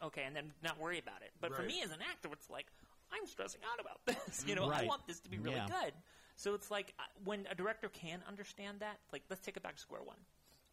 [0.03, 1.31] Okay, and then not worry about it.
[1.39, 2.65] But for me as an actor, it's like,
[3.11, 4.43] I'm stressing out about this.
[4.47, 5.67] You know, I want this to be really Yeah.
[5.67, 5.93] good.
[6.35, 9.75] So it's like uh, when a director can understand that, like, let's take it back
[9.75, 10.17] to square one.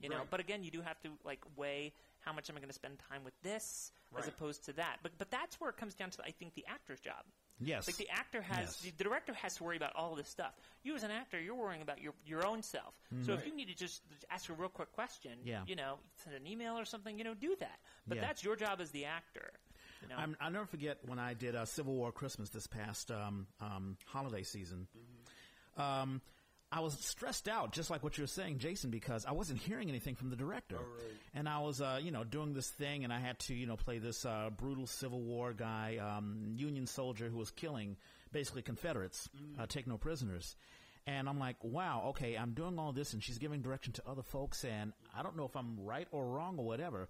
[0.01, 2.69] You know, but again, you do have to like weigh how much am I going
[2.69, 4.99] to spend time with this as opposed to that.
[5.03, 7.25] But but that's where it comes down to I think the actor's job.
[7.61, 7.87] Yes.
[7.87, 8.93] Like the actor has, Yes.
[8.99, 10.53] the, director has to worry about all this stuff.
[10.83, 12.95] You as an actor, you're worrying about your your own self.
[13.23, 15.39] So if you need to just ask a real quick question.
[15.45, 15.63] Yeah.
[15.67, 17.79] you know, send an email or something, you know, do that.
[18.07, 18.23] But Yeah.
[18.27, 19.53] that's your job as the actor.
[20.09, 23.11] You know, I'm, I'll never forget when I did a Civil War Christmas this past
[23.11, 24.87] um, um, holiday season.
[25.77, 26.21] Um,
[26.71, 29.89] I was stressed out, just like what you were saying, Jason, because I wasn't hearing
[29.89, 30.77] anything from the director.
[30.81, 31.13] Oh, right.
[31.33, 33.77] And I was, uh, you know, doing this thing, and I had to, you know,
[33.77, 37.97] play this uh, brutal Civil War guy, um, Union soldier who was killing
[38.33, 39.29] basically Confederates,
[39.59, 40.57] uh, take no prisoners.
[41.07, 44.23] And I'm like, wow, okay, I'm doing all this, and she's giving direction to other
[44.23, 47.09] folks, and I don't know if I'm right or wrong or whatever.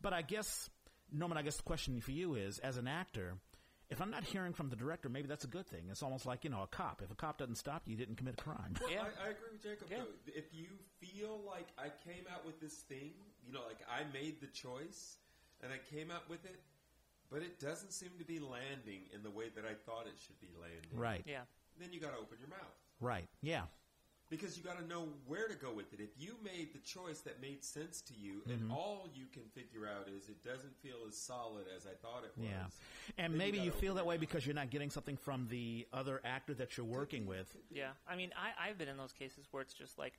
[0.00, 0.70] But I guess,
[1.12, 3.34] Norman, I guess the question for you is, as an actor,
[3.90, 5.82] if I'm not hearing from the director, maybe that's a good thing.
[5.90, 7.02] It's almost like, you know, a cop.
[7.04, 8.74] If a cop doesn't stop you, you didn't commit a crime.
[8.80, 9.02] Well, Yeah.
[9.02, 9.88] I, I agree with Jacob.
[9.90, 9.98] Yeah.
[9.98, 10.32] Though.
[10.34, 10.68] If you
[11.00, 13.12] feel like I came out with this thing,
[13.46, 15.18] you know, like I made the choice
[15.62, 16.60] and I came out with it,
[17.30, 20.40] but it doesn't seem to be landing in the way that I thought it should
[20.40, 20.98] be landing.
[20.98, 21.22] Right.
[21.26, 21.42] yeah.
[21.78, 23.28] Then you got to open your mouth Right.
[23.42, 23.62] Yeah.
[24.32, 26.00] Because you got to know where to go with it.
[26.00, 28.72] If you made the choice that made sense to you, and Mm-hmm.
[28.72, 32.32] all you can figure out is it doesn't feel as solid as I thought it
[32.36, 32.48] was.
[32.48, 33.22] Yeah.
[33.24, 36.20] And maybe gotta you feel that way because you're not getting something from the other
[36.24, 37.54] actor that you're working with.
[37.70, 40.14] Yeah, I mean, I, I've been in those cases where it's just like,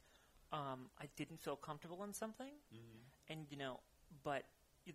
[0.51, 3.33] um, I didn't feel comfortable in something, Mm-hmm.
[3.33, 3.79] and you know,
[4.23, 4.43] but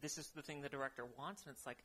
[0.00, 1.78] this is the thing the director wants, and it's like,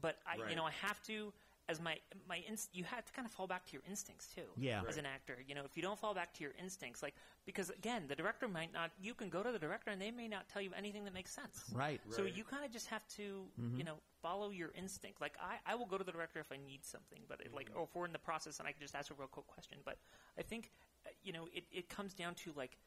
[0.00, 1.32] but I, you know, I have to,
[1.68, 1.96] as my
[2.28, 4.48] my inst- you have to kind of fall back to your instincts too.
[4.56, 4.82] Yeah.
[4.88, 7.14] as an actor, you know, if you don't fall back to your instincts, like
[7.44, 8.90] because again, the director might not.
[9.00, 11.32] You can go to the director, and they may not tell you anything that makes
[11.32, 11.64] sense.
[11.72, 12.00] Right.
[12.04, 12.14] right.
[12.14, 13.44] So you kind of just have to,
[13.76, 15.20] you know, follow your instinct.
[15.20, 17.70] Like I, I will go to the director if I need something, but it, like,
[17.74, 19.78] or if we're in the process and I can just ask a real quick question.
[19.84, 19.98] But
[20.38, 20.70] I think,
[21.06, 22.78] uh, you know, it, it comes down to like,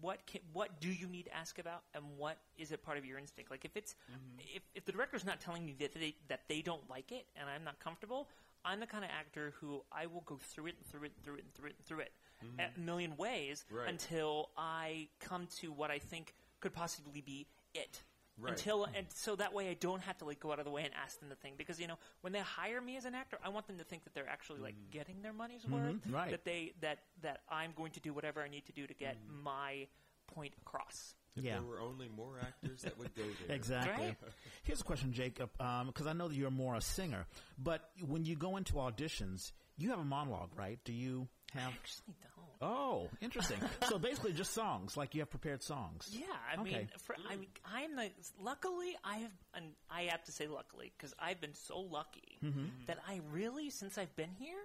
[0.00, 3.04] what can, what do you need to ask about, and what is it part of
[3.04, 3.50] your instinct?
[3.50, 4.56] Like if it's mm-hmm.
[4.56, 7.48] if, if the director's not telling me that they that they don't like it and
[7.48, 8.28] I'm not comfortable,
[8.64, 11.24] I'm the kind of actor who I will go through it and through it and
[11.24, 12.12] through it and through it and through it
[12.44, 12.80] mm-hmm.
[12.80, 13.88] a million ways Right.
[13.88, 18.02] until I come to what I think could possibly be it
[18.40, 18.52] Right.
[18.52, 20.84] until and so that way I don't have to like go out of the way
[20.84, 23.36] and ask them the thing because you know when they hire me as an actor
[23.44, 24.92] I want them to think that they're actually like mm.
[24.92, 25.74] getting their money's mm-hmm.
[25.74, 26.30] worth right.
[26.30, 29.16] that they that that I'm going to do whatever I need to do to get
[29.16, 29.42] mm.
[29.42, 29.88] my
[30.28, 31.54] point across If Yeah.
[31.54, 33.56] there were only more actors that would go there.
[33.56, 34.06] Exactly.
[34.06, 34.16] Right.
[34.62, 37.26] Here's a question, Jacob, um, because I know that you're more a singer,
[37.58, 40.78] but when you go into auditions, you have a monologue, right?
[40.84, 41.72] Do you I have?
[41.72, 43.58] actually don't Oh, interesting.
[43.88, 46.08] so basically, just songs, like you have prepared songs.
[46.12, 46.70] Yeah, I Okay.
[46.70, 48.10] mean, for, I mean, I'm the.
[48.40, 52.64] Luckily, I have, and I have to say luckily because I've been so lucky Mm-hmm.
[52.86, 54.58] that I really, since I've been here,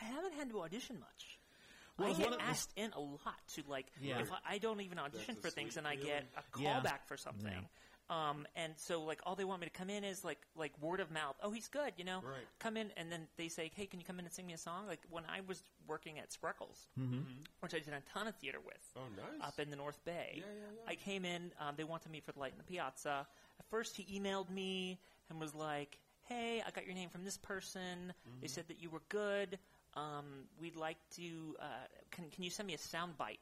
[0.00, 1.38] I haven't had to audition much.
[1.98, 3.86] Well, I get one of asked in a lot to like.
[4.02, 4.20] Yeah.
[4.20, 6.80] If I, I don't even audition a for things, and I get a Yeah.
[6.80, 7.68] callback for something.
[8.10, 11.00] Um, and so like all they want me to come in is like like word
[11.00, 11.36] of mouth.
[11.42, 12.16] Oh, he's good, you know.
[12.22, 12.44] Right.
[12.58, 14.58] Come in, and then they say, "Hey, can you come in and sing me a
[14.58, 17.20] song?" Like when I was working at Spreckels, Mm-hmm.
[17.60, 19.48] which I did a ton of theater with Oh, nice.
[19.48, 20.34] up in the North Bay.
[20.36, 20.90] Yeah, yeah, yeah.
[20.90, 21.50] I came in.
[21.58, 23.26] Um, they wanted me for the light in the piazza.
[23.58, 24.98] At first, he emailed me
[25.30, 28.12] and was like, "Hey, I got your name from this person.
[28.42, 29.58] They said that you were good.
[29.94, 31.56] Um, we'd like to.
[31.58, 31.64] Uh,
[32.10, 33.40] can can you send me a sound bite?"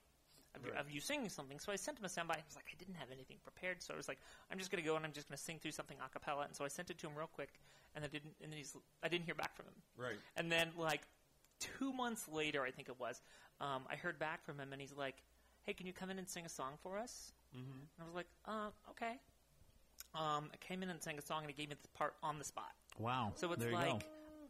[0.55, 0.77] Of, Right.
[0.77, 2.37] of you singing something, so I sent him a soundbite.
[2.37, 4.19] I was like, I didn't have anything prepared, so I was like,
[4.51, 6.45] I'm just gonna go and I'm just gonna sing through something a cappella.
[6.45, 7.49] And so I sent it to him real quick,
[7.95, 9.75] and I didn't, and then he's, I didn't hear back from him.
[9.97, 10.19] Right.
[10.37, 11.03] And then like
[11.59, 13.23] two months later, I think it was,
[13.61, 15.23] um, I heard back from him, and he's like,
[15.63, 17.73] "Hey, can you come in and sing a song for us?" Mm-hmm.
[17.73, 19.19] And I was like, "Uh, okay."
[20.15, 22.39] Um, I came in and sang a song, and he gave me the part on
[22.39, 22.73] the spot.
[22.99, 23.33] Wow.
[23.37, 24.05] So it's there like.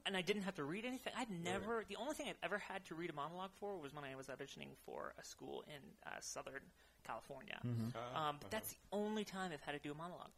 [0.07, 1.13] And I didn't have to read anything.
[1.17, 1.85] I'd never.
[1.89, 4.27] The only thing I've ever had to read a monologue for was when I was
[4.29, 6.63] auditioning for a school in uh, Southern
[7.07, 7.59] California.
[7.67, 7.97] Mm-hmm.
[7.97, 10.31] Uh, Um, but that's the only time I've had to do a monologue.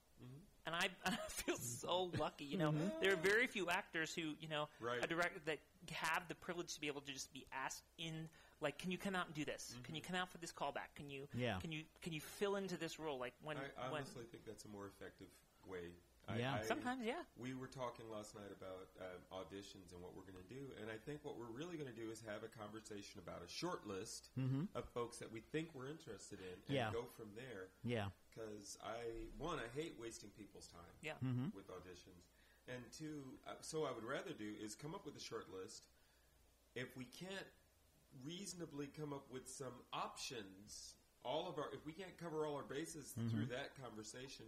[0.66, 2.44] And I, I feel so lucky.
[2.46, 5.04] You know, there are very few actors who, you know, Right.
[5.04, 5.58] a director that
[5.92, 8.28] have the privilege to be able to just be asked in,
[8.62, 9.76] like, can you come out and do this?
[9.84, 10.88] Can you come out for this callback?
[10.96, 11.58] Can you, Yeah.
[11.60, 13.18] can you, can you fill into this role?
[13.18, 15.28] Like when, I when honestly think that's a more effective
[15.68, 15.92] way.
[16.28, 16.54] I, Yeah.
[16.56, 20.40] I, sometimes, yeah, We were talking last night about um, auditions and what we're going
[20.40, 23.20] to do, and I think what we're really going to do is have a conversation
[23.20, 24.30] about a short list
[24.74, 26.74] of folks that we think we're interested in, and Mm-hmm.
[26.74, 26.90] Yeah.
[26.92, 27.68] go from there.
[27.84, 28.08] Yeah.
[28.32, 31.52] Because I one, I hate wasting people's time yeah, Mm-hmm.
[31.54, 32.24] with auditions,
[32.68, 35.84] and two, uh, so I would rather do is come up with a short list.
[36.74, 37.46] If we can't
[38.24, 40.94] reasonably come up with some options
[41.24, 43.28] all of our if we can't cover all our bases Mm-hmm.
[43.30, 44.46] through that conversation,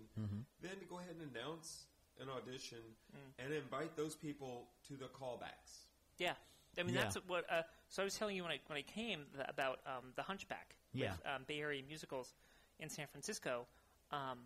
[0.61, 1.87] then go ahead and announce
[2.21, 2.79] an audition
[3.15, 3.45] Mm.
[3.45, 5.85] and invite those people to the callbacks.
[6.19, 6.35] Yeah,
[6.79, 7.03] I mean Yeah.
[7.03, 7.45] that's what.
[7.51, 10.23] Uh, so I was telling you when I when I came th- about um, the
[10.23, 11.11] Hunchback Yeah.
[11.13, 12.35] with um, Bay Area musicals
[12.79, 13.67] in San Francisco.
[14.11, 14.39] Um,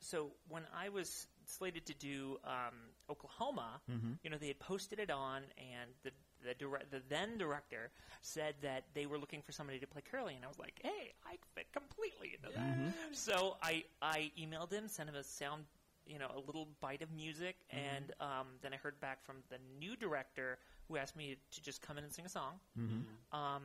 [0.00, 2.74] so when I was slated to do um,
[3.08, 4.12] Oklahoma, Mm-hmm.
[4.22, 6.10] you know, they had posted it on, and the
[6.46, 7.90] the, dire- the then director
[8.22, 11.12] said that they were looking for somebody to play Curly, and I was like, "Hey,
[11.26, 13.12] I fit completely into that." Mm-hmm.
[13.12, 15.64] So I I emailed him, sent him a sound,
[16.06, 17.96] you know, a little bite of music, Mm-hmm.
[17.96, 21.82] and um, then I heard back from the new director who asked me to just
[21.82, 22.54] come in and sing a song.
[22.78, 23.36] Mm-hmm.
[23.38, 23.62] Um,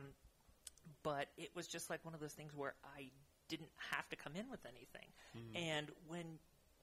[1.04, 3.10] but it was just like one of those things where I
[3.48, 5.06] didn't have to come in with anything.
[5.54, 6.24] And when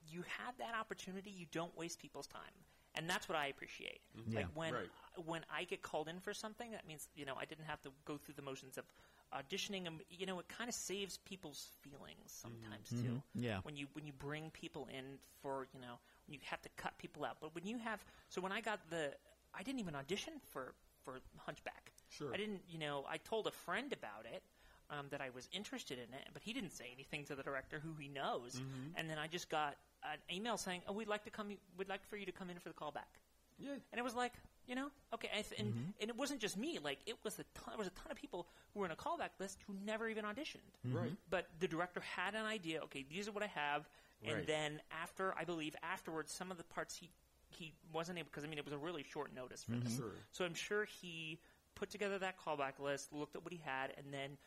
[0.08, 2.56] you have that opportunity, you don't waste people's time.
[3.00, 4.00] And that's what I appreciate.
[4.28, 4.40] Yeah.
[4.40, 4.90] Like when Right.
[5.24, 7.90] when I get called in for something, that means you know I didn't have to
[8.04, 8.84] go through the motions of
[9.32, 9.86] auditioning.
[9.86, 13.22] And you know, it kind of saves people's feelings sometimes too.
[13.34, 13.60] Yeah.
[13.62, 16.98] When you when you bring people in for you know when you have to cut
[16.98, 19.14] people out, but when you have so when I got the
[19.54, 20.74] I didn't even audition for
[21.04, 21.92] for Hunchback.
[22.10, 22.34] Sure.
[22.34, 24.42] I didn't, you know, I told a friend about it,
[24.90, 27.78] um, that I was interested in it, but he didn't say anything to the director
[27.78, 28.56] who he knows.
[28.56, 28.96] Mm-hmm.
[28.96, 31.48] And then I just got an email saying, "Oh, we'd like to come.
[31.76, 33.10] We'd like for you to come in for the callback."
[33.58, 33.72] Yeah.
[33.92, 34.32] And it was like,
[34.66, 35.28] you know, okay,
[35.58, 35.78] and Mm-hmm.
[36.00, 36.78] and it wasn't just me.
[36.82, 38.96] Like it was a ton, there was a ton of people who were in a
[38.96, 40.64] callback list who never even auditioned.
[40.84, 41.12] Right.
[41.28, 42.80] But the director had an idea.
[42.84, 43.88] Okay, these are what I have.
[44.24, 44.46] And Right.
[44.46, 47.10] then after, I believe afterwards, some of the parts he
[47.50, 49.96] he wasn't able because I mean it was a really short notice for this.
[49.96, 50.12] Sure.
[50.32, 51.38] So I'm sure he
[51.74, 54.38] put together that callback list, looked at what he had, and then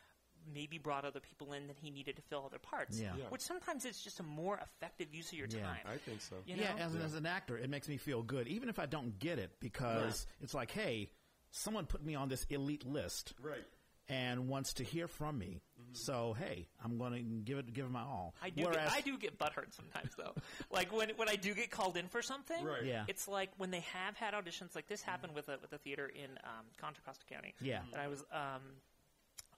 [0.52, 2.98] maybe brought other people in that he needed to fill other parts.
[3.00, 3.12] Yeah.
[3.16, 3.24] Yeah.
[3.30, 5.62] Which sometimes it's just a more effective use of your Yeah.
[5.62, 5.78] time.
[5.86, 6.36] I think so.
[6.46, 6.62] You know?
[6.62, 9.38] yeah, as, as an actor, it makes me feel good, even if I don't get
[9.38, 11.10] it, because it's like, hey,
[11.50, 13.64] someone put me on this elite list Right.
[14.08, 15.60] and wants to hear from me.
[15.96, 18.34] So hey, I'm going to give it give it my all.
[18.42, 18.64] I do.
[18.64, 20.34] Whereas, get, I do get butthurt sometimes, though.
[20.72, 22.84] like when when I do get called in for something, Right.
[22.84, 23.04] Yeah.
[23.06, 24.74] it's like when they have had auditions.
[24.74, 27.54] Like this happened with a with a theater in um, Contra Costa County.
[27.60, 27.82] Yeah.
[27.92, 28.62] and I was um,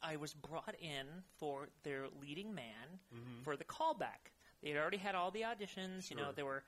[0.06, 1.06] I was brought in
[1.38, 3.42] for their leading man mm-hmm.
[3.42, 4.32] for the callback.
[4.62, 6.10] They had already had all the auditions.
[6.10, 6.62] You know, there were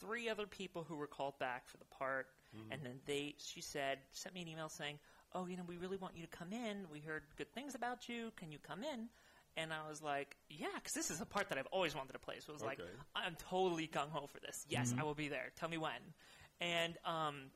[0.00, 2.72] three other people who were called back for the part, mm-hmm.
[2.72, 4.98] and then they she said sent me an email saying,
[5.34, 6.86] "Oh, you know, we really want you to come in.
[6.92, 8.30] We heard good things about you.
[8.36, 9.08] Can you come in?"
[9.56, 12.18] And I was like, "Yeah, because this is a part that I've always wanted to
[12.18, 12.80] play." So it was like,
[13.14, 14.64] "I'm totally gung ho for this.
[14.68, 15.00] Yes, mm-hmm.
[15.00, 15.52] I will be there.
[15.56, 16.14] Tell me when."
[16.60, 17.50] And um,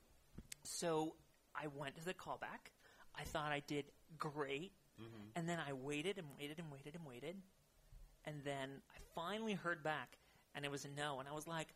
[0.65, 1.15] so
[1.55, 2.73] I went to the callback.
[3.19, 3.87] I thought I did
[4.19, 5.37] great, Mm-hmm.
[5.37, 7.37] and then I waited and waited and waited and waited,
[8.25, 10.19] and then I finally heard back,
[10.55, 11.69] and it was a no, and I was like,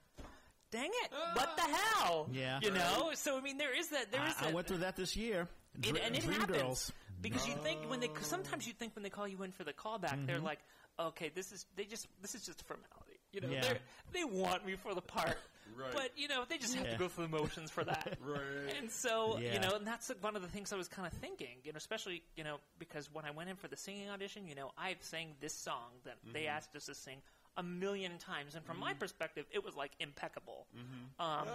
[0.70, 1.10] "Dang it!
[1.34, 2.60] What the hell?" Yeah.
[2.62, 3.10] you know.
[3.14, 4.12] So I mean, there is that.
[4.12, 4.54] There is I, I that.
[4.54, 5.48] went through that this year.
[5.76, 6.92] It, Dr- and it Dream happens Girls.
[7.20, 9.72] because you think when they sometimes you think when they call you in for the
[9.72, 10.44] callback, they're mm-hmm.
[10.44, 10.60] like,
[11.00, 13.18] okay, this is they just this is just a formality.
[13.32, 13.60] You know, Yeah.
[13.62, 13.78] they're
[14.12, 15.36] they want me for the part,
[15.76, 15.92] Right.
[15.92, 16.92] but you know they just have Yeah.
[16.92, 18.18] to go through the motions for that.
[18.24, 18.76] Right.
[18.78, 19.54] And so Yeah.
[19.54, 21.58] you know, and that's one of the things I was kind of thinking.
[21.64, 24.54] You know, especially you know because when I went in for the singing audition, you
[24.54, 26.56] know, I've sang this song that they mm-hmm.
[26.56, 27.22] asked us to sing
[27.56, 28.98] a million times, and from my mm-hmm.
[28.98, 30.66] perspective, it was like impeccable.
[30.76, 31.22] Mm-hmm.
[31.22, 31.48] Um,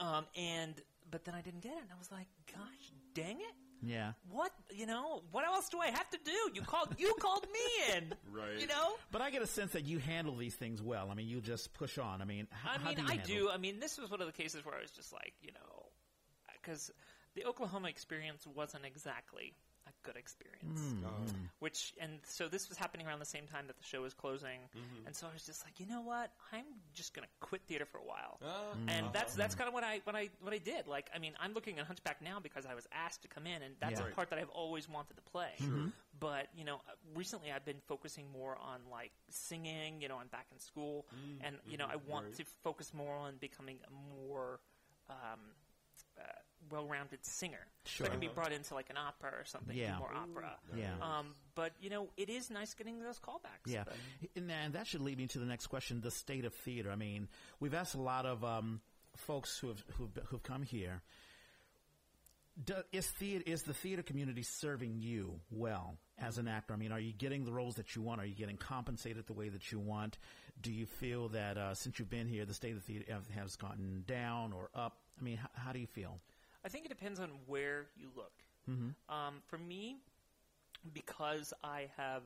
[0.00, 0.18] ah.
[0.18, 0.74] um, and
[1.10, 3.54] but then I didn't get it, and I was like, gosh, dang it.
[3.82, 4.12] Yeah.
[4.30, 5.22] What you know?
[5.30, 6.32] What else do I have to do?
[6.54, 6.94] You called.
[6.98, 8.14] You called me in.
[8.30, 8.60] Right.
[8.60, 8.94] You know.
[9.10, 11.08] But I get a sense that you handle these things well.
[11.10, 12.22] I mean, you just push on.
[12.22, 13.50] I mean, how, I how mean, do you I handle do.
[13.50, 15.86] I mean, this was one of the cases where I was just like, you know,
[16.60, 16.90] because
[17.34, 19.67] the Oklahoma experience wasn't exactly a
[20.02, 20.80] good experience.
[20.80, 21.04] Hmm.
[21.04, 24.14] Uh, Which and so this was happening around the same time that the show was
[24.14, 24.60] closing,
[25.06, 26.30] and so I was just like, you know what?
[26.52, 28.38] I'm just gonna quit theater for a while.
[28.44, 28.72] Ah.
[28.88, 29.12] and Mm.
[29.12, 30.86] that's that's kind of what I what I what I did.
[30.86, 33.62] Like, I mean, I'm looking at Hunchback now because I was asked to come in,
[33.62, 34.06] and that's Yeah.
[34.06, 35.52] a part that I've always wanted to play.
[35.60, 35.88] Mm-hmm.
[36.20, 40.00] But you know, uh, recently I've been focusing more on like singing.
[40.00, 41.06] You know, I'm back in school,
[41.42, 42.34] and you know, I want right.
[42.36, 43.90] to focus more on becoming a
[44.24, 44.60] more
[45.10, 45.40] um,
[46.18, 46.22] uh,
[46.70, 47.66] well-rounded singer.
[47.84, 48.06] Sure.
[48.06, 49.98] can be brought into like an opera or something, Yeah.
[49.98, 50.56] more opera.
[50.76, 50.92] Yeah.
[51.00, 53.66] Um, but you know, it is nice getting those callbacks.
[53.66, 53.96] Yeah, But-
[54.36, 56.90] and, that should lead me to the next question: the state of theater.
[56.90, 57.28] I mean,
[57.60, 58.80] we've asked a lot of um,
[59.16, 61.02] folks who have who've, who've come here.
[62.64, 66.74] Do, is theater is the theater community serving you well as an actor?
[66.74, 68.20] I mean, are you getting the roles that you want?
[68.20, 70.18] Are you getting compensated the way that you want?
[70.60, 73.04] Do you feel that uh, since you've been here, the state of theater
[73.34, 74.96] has gotten down or up?
[75.20, 76.18] I mean, how, how do you feel?
[76.68, 78.32] I think it depends on where you look.
[78.70, 78.90] Mm-hmm.
[79.14, 79.96] Um, for me,
[80.92, 82.20] because I have,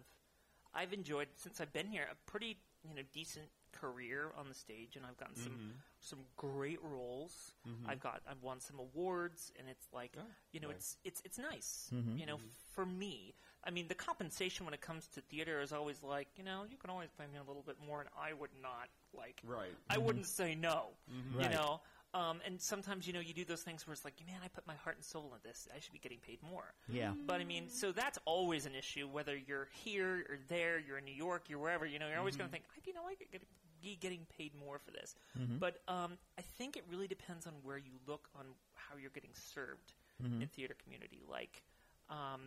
[0.74, 2.56] I've enjoyed since I've been here a pretty
[2.88, 5.70] you know decent career on the stage, and I've gotten some mm-hmm.
[6.00, 7.52] some great roles.
[7.68, 7.88] Mm-hmm.
[7.88, 10.96] I've got I've won some awards, and it's like Oh, you know nice.
[11.04, 11.90] it's it's it's nice.
[12.16, 12.38] You know,
[12.72, 16.42] for me, I mean, the compensation when it comes to theater is always like you
[16.42, 19.40] know you can always pay me a little bit more, and I would not like
[19.44, 19.70] Right.
[19.88, 20.88] I wouldn't say no.
[21.32, 21.52] You Right.
[21.52, 21.80] know.
[22.14, 24.66] Um, and sometimes, you know, you do those things where it's like, man, I put
[24.66, 25.66] my heart and soul into this.
[25.74, 26.74] I should be getting paid more.
[26.88, 27.12] Yeah.
[27.26, 29.08] But I mean, so that's always an issue.
[29.08, 31.86] Whether you're here or there, you're in New York, you're wherever.
[31.86, 33.42] You know, you're always going to think, I- you know, I could get,
[33.82, 35.14] be getting paid more for this.
[35.58, 38.44] But um, I think it really depends on where you look on
[38.74, 39.94] how you're getting served
[40.42, 41.22] in theater community.
[41.28, 41.62] Like,
[42.10, 42.40] um,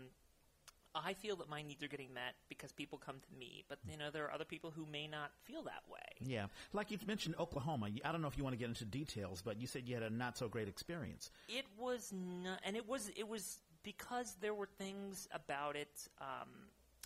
[0.95, 3.97] I feel that my needs are getting met because people come to me, but you
[3.97, 5.99] know, there are other people who may not feel that way.
[6.21, 6.45] Yeah.
[6.73, 7.89] Like you mentioned Oklahoma.
[8.03, 10.03] I don't know if you want to get into details, but you said you had
[10.03, 11.29] a not so great experience.
[11.49, 16.07] It was not, and it was it was because there were things about it.
[16.21, 16.49] Um,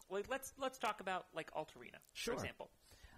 [0.10, 2.34] like let's let's talk about like Altarena, Sure.
[2.36, 2.70] for example.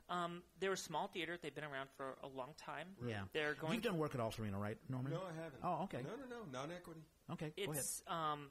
[0.09, 1.37] Um, they're a small theater.
[1.41, 2.87] They've been around for a long time.
[3.07, 3.21] Yeah.
[3.31, 3.73] they're going.
[3.75, 5.13] You've done work at Altarena, right, Norman?
[5.13, 5.61] No, I haven't.
[5.63, 5.99] Oh, okay.
[6.03, 6.59] No, no, no.
[6.59, 6.99] Non-equity.
[7.31, 7.53] Okay.
[7.65, 7.85] Go ahead.
[8.07, 8.47] um,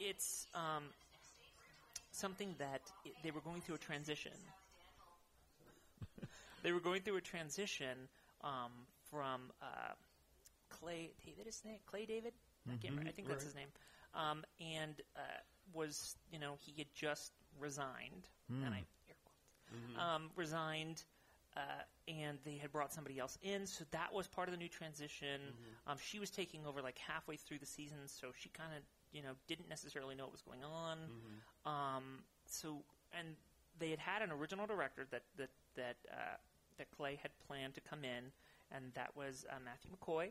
[0.00, 0.84] it's um,
[2.16, 4.32] something that i they were going through a transition.
[6.62, 8.08] they were going through a transition
[8.42, 8.72] um,
[9.10, 9.92] from uh,
[10.70, 11.46] Clay David.
[11.46, 12.32] Is his name Clay David?
[12.68, 13.08] I can't remember.
[13.08, 13.68] I think that's his name.
[14.14, 15.20] Um, and uh,
[15.72, 18.28] was you know he had just resigned,
[18.64, 21.04] and I air quotes, um, resigned.
[21.56, 21.60] Uh,
[22.06, 25.40] and they had brought somebody else in, so that was part of the new transition.
[25.86, 28.82] Um, she was taking over like halfway through the season, so she kind of,
[29.16, 30.98] you know, didn't necessarily know what was going on.
[31.64, 32.04] Um,
[32.46, 32.84] so,
[33.18, 33.28] and
[33.78, 36.36] they had had an original director that that that uh,
[36.76, 38.24] that Clay had planned to come in,
[38.70, 40.28] and that was uh, Matthew McCoy,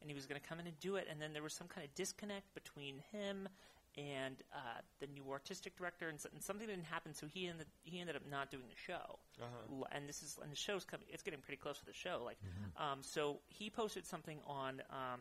[0.00, 1.08] and he was going to come in and do it.
[1.10, 3.48] And then there was some kind of disconnect between him
[3.96, 7.14] and uh, the new artistic director, and, and something didn't happen.
[7.14, 9.18] So he ended he ended up not doing the show.
[9.40, 9.84] Uh-huh.
[9.92, 11.06] And this is and the show's coming.
[11.08, 12.20] It's getting pretty close to the show.
[12.22, 12.36] Like,
[12.76, 14.82] um, so he posted something on.
[14.90, 15.20] Um,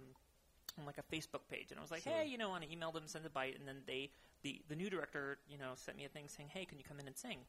[0.79, 2.93] on like a Facebook page, and I was like, "Hey, you know," and I emailed
[2.93, 4.09] them, sent a bite, and then they,
[4.43, 6.99] the the new director, you know, sent me a thing saying, "Hey, can you come
[6.99, 7.39] in and sing?"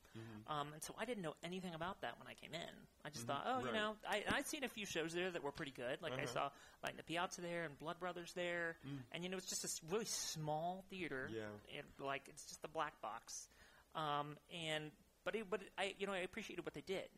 [0.48, 2.74] Um, and so I didn't know anything about that when I came in.
[3.04, 5.52] I just thought, "Oh, you know," I I'd seen a few shows there that were
[5.52, 6.00] pretty good.
[6.02, 6.26] Like I Uh-huh.
[6.26, 6.50] saw
[6.82, 8.76] like the Piazza there and Blood Brothers there,
[9.12, 11.30] and you know, it's just this really small theater.
[11.32, 11.78] Yeah.
[11.78, 13.48] and like it's just the black box,
[13.94, 14.90] um, and
[15.24, 17.08] but it, but it, I you know I appreciated what they did.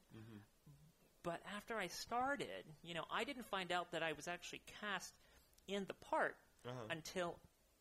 [1.24, 5.12] But after I started, you know, I didn't find out that I was actually cast
[5.68, 6.74] in the part Uh-huh.
[6.90, 7.36] until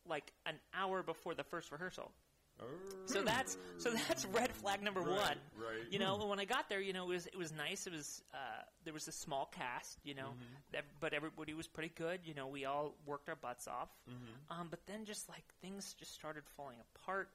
[0.05, 2.11] like an hour before the first rehearsal.
[2.59, 2.65] Oh.
[3.05, 5.37] So that's so that's red flag number Right, one.
[5.57, 5.91] right.
[5.91, 7.85] You know, when I got there, you know, it was it was nice.
[7.87, 10.75] It was uh, there was a small cast, you know, Mm-hmm.
[10.77, 12.21] ev- but everybody was pretty good.
[12.25, 13.89] You know, we all worked our butts off.
[14.09, 14.59] Mm-hmm.
[14.59, 17.29] Um, but then just like things just started falling apart.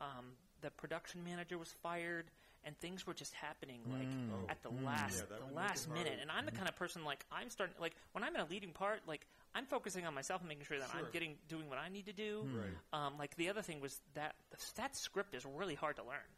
[0.00, 0.32] Um,
[0.62, 2.24] the production manager was fired,
[2.64, 4.48] and things were just happening like Oh.
[4.50, 6.18] at the last Yeah, the last minute.
[6.22, 8.70] And I'm the kind of person like I'm starting like when I'm in a leading
[8.72, 11.88] part, like I'm focusing on myself and making sure that I'm getting doing what I
[11.88, 12.44] need to do.
[12.54, 12.66] Right.
[13.06, 14.34] Um, like the other thing was that
[14.76, 16.30] that script is really hard to learn.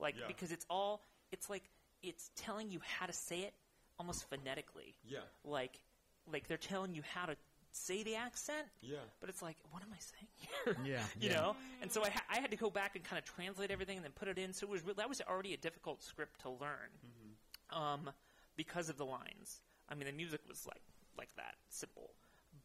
[0.00, 0.22] Like Mm-hmm.
[0.22, 0.26] Yeah.
[0.28, 1.02] because it's all
[1.32, 1.62] it's like
[2.02, 3.54] it's telling you how to say it
[3.98, 4.94] almost phonetically.
[5.04, 5.20] Yeah.
[5.44, 5.78] Like
[6.30, 7.36] like they're telling you how to
[7.72, 8.96] say the accent, Yeah.
[9.20, 10.76] but it's like what am I saying here?
[10.96, 11.36] Yeah, you yeah.
[11.36, 11.56] know.
[11.82, 14.04] And so I, ha- I had to go back and kind of translate everything and
[14.04, 14.52] then put it in.
[14.54, 16.90] So it was re- that was already a difficult script to learn
[17.70, 18.10] um,
[18.56, 19.60] because of the lines.
[19.88, 20.82] I mean, the music was like
[21.18, 22.10] like that simple.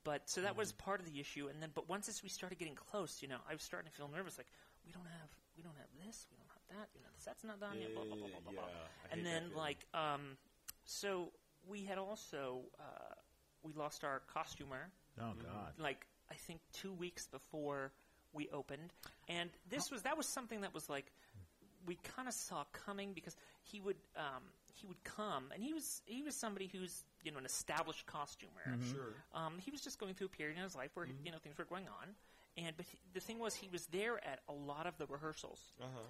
[0.04, 2.58] But so that was part of the issue, and then but once as we started
[2.58, 4.38] getting close, you know, I was starting to feel nervous.
[4.38, 4.48] Like
[4.86, 6.90] we don't have we don't have this, we don't have that.
[6.96, 7.94] You know, the set's not done yet.
[7.94, 8.52] Blah blah blah blah blah.
[8.54, 8.64] blah.
[8.68, 10.38] Yeah, And then like um,
[10.86, 11.32] so
[11.68, 13.14] we had also uh,
[13.64, 14.90] we lost our costumer
[15.20, 15.74] Oh God.
[15.78, 17.92] like I think two weeks before
[18.34, 18.94] we opened,
[19.28, 21.12] and this was that was something that was like
[21.86, 24.44] we kind of saw coming because he would um,
[24.82, 28.78] he would come and he was he was somebody who's you know an established costumer.
[28.92, 29.14] Sure.
[29.34, 31.58] Um, he was just going through a period in his life where you know things
[31.58, 32.08] were going on,
[32.58, 35.60] and but he, the thing was he was there at a lot of the rehearsals
[35.80, 36.02] Uh huh.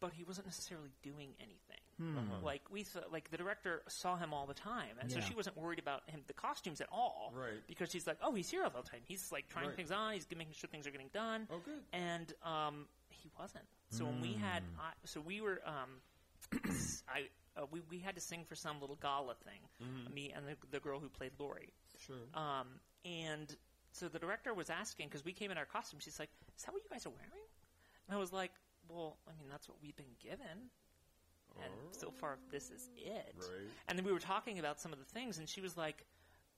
[0.00, 1.80] but he wasn't necessarily doing anything.
[1.98, 2.44] Uh-huh.
[2.44, 5.56] Like we, saw, like the director saw him all the time, and so she wasn't
[5.56, 7.32] worried about him the costumes at all.
[7.34, 7.66] Right.
[7.66, 9.00] Because she's like, oh, he's here all the time.
[9.08, 9.76] He's like trying Right.
[9.76, 10.12] things on.
[10.12, 11.48] He's making sure things are getting done.
[11.50, 11.80] Oh, good.
[11.94, 13.64] And um, he wasn't.
[13.88, 16.02] So when we had, I, so we were, um,
[17.08, 17.28] I.
[17.56, 19.60] Uh, we, we had to sing for some little gala thing,
[20.14, 21.72] me and the, the girl who played Laurey.
[22.06, 22.16] Sure.
[22.34, 22.66] Um,
[23.04, 23.54] and
[23.92, 26.02] so the director was asking because we came in our costumes.
[26.04, 26.28] She's like,
[26.58, 27.46] "Is that what you guys are wearing?"
[28.08, 28.52] And I was like,
[28.88, 30.70] "Well, I mean, that's what we've been given."
[31.62, 33.34] And so far, this is it.
[33.38, 33.70] Right.
[33.88, 36.04] And then we were talking about some of the things, and she was like,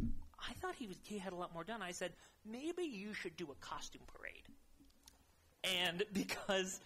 [0.02, 2.12] "I thought he was he had a lot more done." I said,
[2.44, 4.42] "Maybe you should do a costume parade."
[5.62, 6.80] And because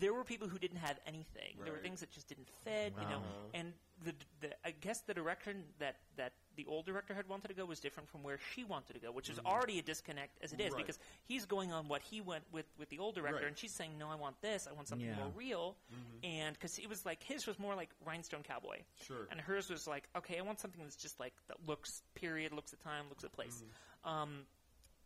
[0.00, 1.56] there were people who didn't have anything.
[1.64, 3.22] There were things that just didn't fit, you know.
[3.54, 3.72] And
[4.04, 7.64] the, the I guess the direction that that the old director had wanted to go
[7.64, 10.60] was different from where she wanted to go, which is already a disconnect as it
[10.60, 10.74] is Mm-hmm.
[10.74, 10.86] Right.
[10.86, 13.46] because he's going on what he went with with the old director, Right.
[13.48, 14.68] and she's saying, "No, I want this.
[14.70, 15.16] I want something Yeah.
[15.16, 16.24] more real." Mm-hmm.
[16.26, 19.26] And because it was like his was more like Rhinestone Cowboy, Sure.
[19.30, 22.72] and hers was like, "Okay, I want something that's just like that looks period, looks
[22.72, 23.62] at time, looks at place."
[24.04, 24.08] Mm-hmm.
[24.08, 24.46] Um,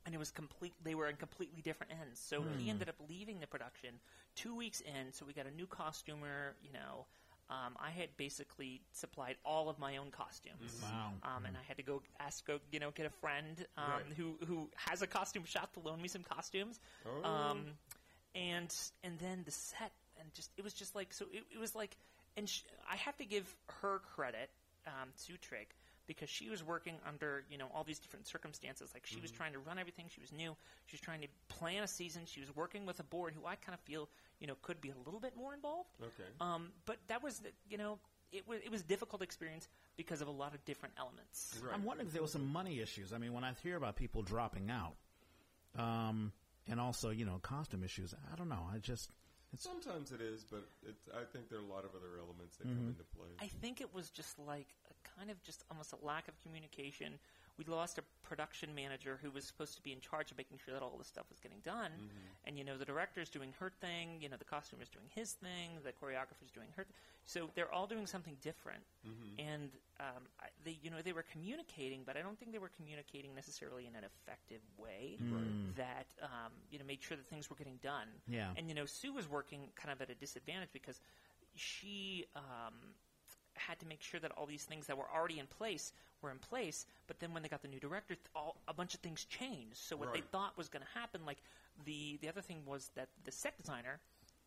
[0.05, 0.75] and it was complete.
[0.83, 2.19] They were on completely different ends.
[2.21, 4.01] So he ended up leaving the production
[4.37, 5.13] two weeks in.
[5.13, 6.55] So we got a new costumer.
[6.63, 7.07] You know,
[7.51, 10.81] um, I had basically supplied all of my own costumes.
[10.83, 11.13] Wow.
[11.23, 14.05] Um, and I had to go ask, go you know, get a friend um, Right.
[14.17, 16.79] who who has a costume shop to loan me some costumes.
[17.07, 17.25] Oh.
[17.29, 17.67] Um,
[18.35, 18.75] and
[19.05, 21.97] and then the set and just it was just like so it, it was like
[22.37, 24.49] and sh- I have to give her credit
[24.87, 25.67] um, Sue Trigg
[26.15, 29.53] because she was working under you know all these different circumstances like she was trying
[29.53, 30.55] to run everything she was new
[30.87, 33.55] she was trying to plan a season she was working with a board who I
[33.57, 34.09] kind of feel
[34.41, 36.29] you know could be a little bit more involved Okay.
[36.41, 37.99] um, but that was the, you know
[38.33, 41.75] it was it was a difficult experience because of a lot of different elements Right.
[41.75, 43.13] I'm wondering if there was some money issues.
[43.13, 44.95] I mean, when I hear about people dropping out,
[45.79, 46.33] um,
[46.69, 48.67] and also you know costume issues, I don't know.
[48.73, 49.11] I just
[49.53, 52.57] it's Sometimes it is, but it's, I think there are a lot of other elements
[52.57, 52.79] that Mm-hmm.
[52.79, 53.29] come into play.
[53.41, 57.19] I think it was just like a kind of just almost a lack of communication.
[57.59, 60.73] We lost a production manager who was supposed to be in charge of making sure
[60.75, 61.93] that all this stuff was getting done.
[62.47, 64.19] And you know, the director's doing her thing.
[64.21, 65.79] You know, the costumer's doing his thing.
[65.85, 66.85] The choreographer's doing her.
[66.85, 66.95] Th-
[67.27, 68.83] so they're all doing something different.
[69.39, 72.73] And um, I, they, you know, they were communicating, but I don't think they were
[72.77, 75.19] communicating necessarily in an effective way
[75.77, 78.09] that um, you know made sure that things were getting done.
[78.27, 78.49] Yeah.
[78.57, 81.01] And you know, Sue was working kind of at a disadvantage because
[81.55, 82.75] she um,
[83.55, 85.93] had to make sure that all these things that were already in place
[86.23, 86.87] were in place.
[87.07, 89.77] But then when they got the new director, th- all, a bunch of things changed.
[89.77, 91.39] So what they thought was going to happen, like
[91.85, 94.01] the the other thing was that the set designer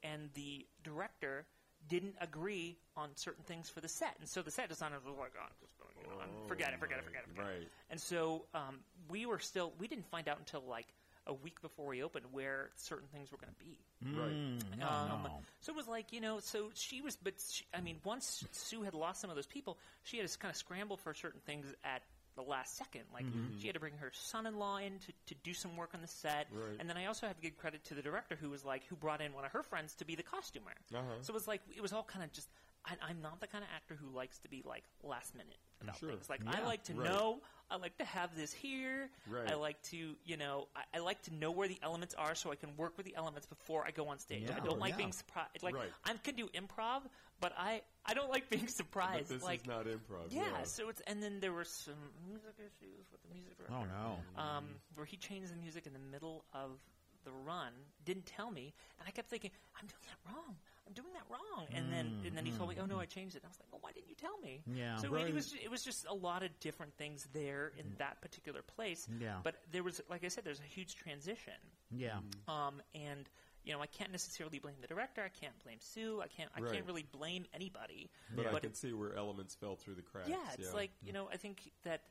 [0.03, 1.45] and the director
[1.87, 5.33] didn't agree on certain things for the set, and so the set designers were like,
[5.37, 7.67] "Oh, I'm just going, Oh, forget it, forget it, forget it, forget it." right.
[7.89, 8.79] And so um,
[9.09, 10.87] we were still we didn't find out until like
[11.27, 13.79] a week before we opened where certain things were going to be.
[14.17, 14.31] Right.
[14.31, 15.31] Mm, no, Um, no.
[15.61, 18.83] So it was like you know, so she was, but she, I mean, once Sue
[18.83, 21.65] had lost some of those people, she had to kind of scramble for certain things
[21.83, 22.01] at
[22.35, 23.03] the last second.
[23.13, 23.59] Like Mm-hmm.
[23.59, 26.47] she had to bring her son-in-law in to, to do some work on the set,
[26.51, 26.75] Right.
[26.79, 28.95] and then I also have to give credit to the director who was like who
[28.95, 30.73] brought in one of her friends to be the costumer.
[30.93, 31.01] Uh-huh.
[31.21, 32.49] So it was like it was all kind of just.
[32.85, 35.97] I, I'm not the kind of actor who likes to be like last minute about
[35.97, 36.09] Sure.
[36.09, 36.29] things.
[36.29, 37.09] Like I like to Right.
[37.09, 37.41] know.
[37.69, 39.09] I like to have this here.
[39.27, 39.49] Right.
[39.49, 42.51] I like to, you know, I, I like to know where the elements are so
[42.51, 44.43] I can work with the elements before I go on stage.
[44.49, 44.55] Yeah.
[44.55, 44.97] I don't like Yeah.
[44.97, 45.63] being surprised.
[45.63, 45.89] Like Right.
[46.03, 47.01] I can do improv,
[47.39, 49.29] but I I don't like being But surprised.
[49.29, 50.27] this like is not improv.
[50.29, 53.75] yeah, so it's and then there were some music issues with the music director.
[53.75, 54.41] Oh no.
[54.41, 56.79] Um, where he changed the music in the middle of
[57.25, 57.73] the run,
[58.05, 60.55] didn't tell me, and I kept thinking, I'm doing that wrong.
[60.87, 61.65] I'm doing that wrong.
[61.73, 63.01] And then mm, and then he told me, mm, Oh no, mm.
[63.01, 63.39] I changed it.
[63.41, 64.61] And I was like, Well, why didn't you tell me?
[64.71, 64.97] Yeah.
[64.97, 65.27] So Right.
[65.27, 69.07] it was it was just a lot of different things there in that particular place.
[69.19, 69.37] Yeah.
[69.43, 71.53] But there was, like I said, there's a huge transition.
[71.89, 72.09] Yeah.
[72.17, 72.51] Mm-hmm.
[72.51, 73.27] Um, and
[73.63, 75.23] you know, I can't necessarily blame the director.
[75.23, 76.21] I can't blame Sue.
[76.23, 76.51] I can't.
[76.55, 76.71] I Right.
[76.73, 78.11] can't really blame anybody.
[78.35, 80.29] But I But can see where elements fell through the cracks.
[80.29, 82.01] yeah, it's like you know, I think that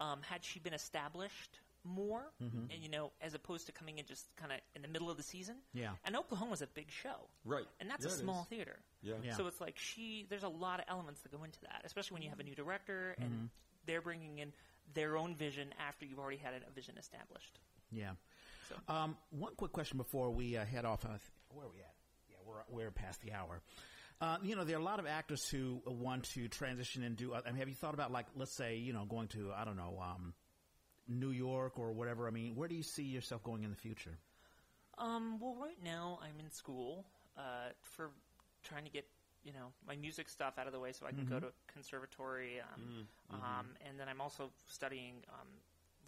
[0.00, 2.70] um, had she been established more, Mm-hmm.
[2.72, 5.16] and you know, as opposed to coming in just kind of in the middle of
[5.16, 5.56] the season.
[5.74, 5.90] Yeah.
[6.04, 8.78] And Oklahoma's a big show, right, and that's Yeah, a small theater.
[9.02, 9.14] Yeah.
[9.22, 9.36] Yeah.
[9.36, 10.26] So it's like she.
[10.28, 12.54] There's a lot of elements that go into that, especially when you have a new
[12.54, 13.44] director and Mm-hmm.
[13.86, 14.52] they're bringing in
[14.94, 17.58] their own vision after you've already had a vision established.
[17.90, 18.10] Yeah.
[18.68, 21.04] So Um, one quick question before we uh, head off.
[21.04, 21.18] Uh,
[21.50, 21.94] where are we at?
[22.30, 23.60] Yeah, we're we're past the hour.
[24.20, 27.34] Uh, you know, there are a lot of actors who want to transition and do.
[27.34, 29.76] I mean, have you thought about like, let's say, you know, going to I don't
[29.76, 30.32] know, um,
[31.08, 32.26] New York or whatever?
[32.26, 34.18] I mean, where do you see yourself going in the future?
[34.98, 37.04] Um, well, right now I'm in school
[37.36, 38.10] uh, for
[38.62, 39.06] trying to get
[39.44, 42.60] you know my music stuff out of the way so I can go to conservatory,
[42.60, 45.48] um, um, and then I'm also studying um,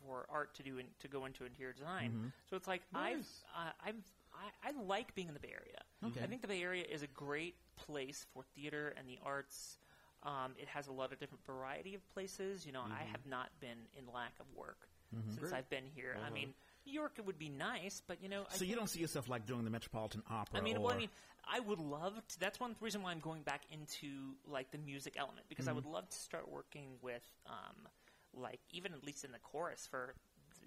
[0.07, 2.33] for art to do in, to go into interior design.
[2.49, 3.27] So it's like I've
[3.57, 3.95] uh, I've
[4.35, 5.81] I, I like being in the Bay Area.
[6.07, 6.21] Okay.
[6.23, 9.79] I think the Bay Area is a great place for theater and the arts.
[10.25, 12.65] Um, it has a lot of different variety of places.
[12.65, 14.89] You know, I have not been in lack of work
[15.29, 15.53] since Great.
[15.53, 16.17] I've been here.
[16.27, 16.55] I mean,
[16.87, 19.29] New York it would be nice, but you know, I So you don't see yourself
[19.29, 20.59] like doing the Metropolitan Opera?
[20.59, 21.09] I mean, or, well, I mean,
[21.47, 22.41] I would love to.
[22.41, 25.87] That's one reason why I'm going back into like the music element because I would
[25.87, 27.89] love to start working with, um,
[28.35, 30.15] like even at least in the chorus for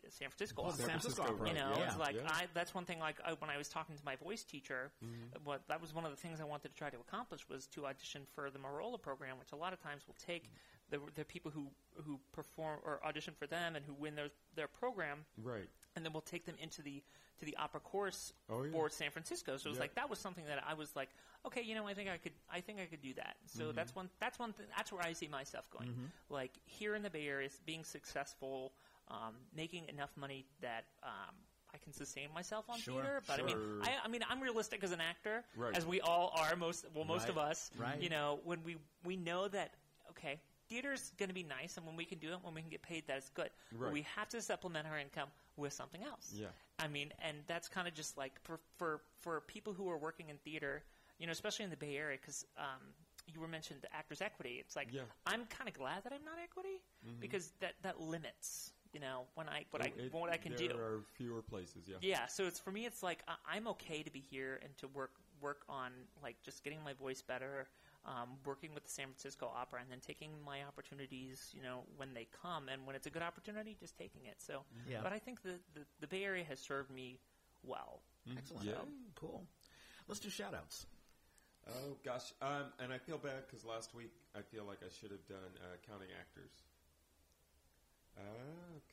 [0.09, 0.63] San Francisco.
[0.63, 0.75] Opera.
[0.77, 1.47] San Francisco Opera.
[1.49, 2.27] You know, Yeah, it's like yeah.
[2.29, 2.99] I, that's one thing.
[2.99, 5.43] Like I, when I was talking to my voice teacher, Mm-hmm.
[5.43, 7.85] what that was one of the things I wanted to try to accomplish was to
[7.85, 10.49] audition for the Merola program, which a lot of times will take
[10.89, 11.67] the, the people who
[12.05, 15.67] who perform or audition for them and who win their their program, Right.
[15.95, 17.03] and then we'll take them into the
[17.39, 18.71] to the opera course Oh, yeah.
[18.71, 19.57] for San Francisco.
[19.57, 21.09] So it was like that was something that I was like,
[21.45, 23.35] okay, you know, I think I could, I think I could do that.
[23.45, 23.75] So Mm-hmm.
[23.75, 25.93] that's one, that's one, th- that's where I see myself going.
[26.31, 28.71] Like here in the Bay Area, is being successful,
[29.09, 31.35] um, making enough money that um,
[31.73, 33.21] I can sustain myself on Sure, theater.
[33.27, 33.57] But I mean.
[33.81, 35.75] I, I mean, I'm realistic as an actor, Right.
[35.77, 36.55] as we all are.
[36.55, 38.01] Most, well, most Right, of us, right.
[38.01, 39.71] you know, when we we know that,
[40.11, 40.39] okay.
[40.69, 42.81] Theater's going to be nice, and when we can do it, when we can get
[42.81, 43.49] paid, that's good.
[43.71, 43.93] But Right.
[43.93, 46.33] we have to supplement our income with something else.
[46.35, 46.47] Yeah.
[46.77, 50.27] I mean, and that's kind of just like for, for for people who are working
[50.29, 50.83] in theater,
[51.19, 52.81] you know, especially in the Bay Area, because um,
[53.33, 54.57] you were mentioned the Actors Equity.
[54.59, 55.01] It's like Yeah.
[55.03, 55.33] Mm-hmm.
[55.33, 56.81] I'm kind of glad that I'm not equity
[57.21, 60.67] because that that limits, you know, when I what I It- what I can there
[60.67, 60.67] do.
[60.69, 61.97] There are fewer places, yeah.
[62.01, 62.85] Yeah, so it's for me.
[62.85, 65.11] It's like I, I'm okay to be here and to work
[65.41, 65.91] work on
[66.23, 67.67] like just getting my voice better,
[68.05, 71.51] um, working with the San Francisco Opera, and then taking my opportunities.
[71.55, 74.35] You know, when they come, and when it's a good opportunity, just taking it.
[74.41, 75.01] So, Yeah.
[75.03, 77.19] but I think the, the the Bay Area has served me
[77.63, 78.01] well.
[78.37, 78.65] Excellent.
[78.65, 78.73] Yeah.
[79.15, 79.45] Cool.
[80.07, 80.85] Let's do shout outs.
[81.69, 85.11] Oh gosh, um, and I feel bad because last week I feel like I should
[85.11, 86.51] have done uh, counting actors.
[88.17, 88.23] Ah,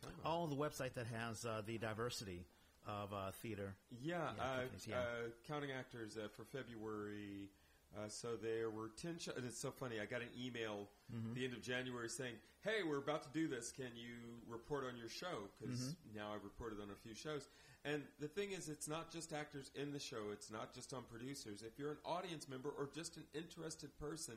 [0.02, 0.12] come.
[0.24, 2.44] Oh, the website that has uh, the diversity
[2.86, 3.74] of uh, theater.
[4.02, 4.96] Yeah, Yeah, uh, yeah.
[4.96, 5.00] Uh,
[5.48, 7.48] counting actors uh, for February.
[7.96, 9.16] Uh, so there were ten.
[9.18, 10.00] Sh- it's so funny.
[10.00, 11.28] I got an email Mm-hmm.
[11.28, 12.32] at the end of January saying,
[12.62, 13.70] "Hey, we're about to do this.
[13.70, 14.16] Can you
[14.48, 15.46] report on your show?
[15.60, 16.16] Because Mm-hmm.
[16.18, 17.46] now I've reported on a few shows."
[17.84, 20.30] And the thing is, it's not just actors in the show.
[20.32, 21.62] It's not just on producers.
[21.62, 24.34] If you're an audience member or just an interested person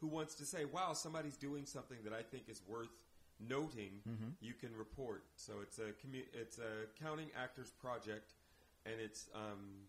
[0.00, 2.90] who wants to say, "Wow, somebody's doing something that I think is worth
[3.48, 4.30] noting," Mm-hmm.
[4.40, 5.24] you can report.
[5.36, 8.32] So it's a commu- it's a counting actors project,
[8.86, 9.86] and it's um,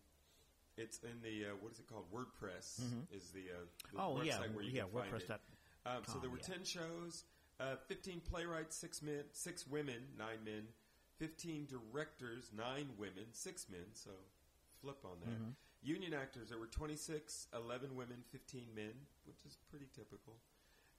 [0.76, 2.06] it's in the uh, what is it called?
[2.12, 2.80] WordPress
[3.14, 4.82] is the, uh, the Oh website yeah, where you yeah.
[4.94, 5.26] WordPress.
[5.28, 5.40] Dot,
[5.84, 6.54] Um, so there were yeah.
[6.54, 7.24] ten shows,
[7.60, 10.68] uh, fifteen playwrights, six men, six women, nine men,
[11.18, 13.86] fifteen directors, nine women, six men.
[13.94, 14.10] So
[14.80, 15.30] flip on that.
[15.30, 15.50] Mm-hmm.
[15.84, 18.92] Union actors, there were 26, 11 women, 15 men,
[19.26, 20.34] which is pretty typical.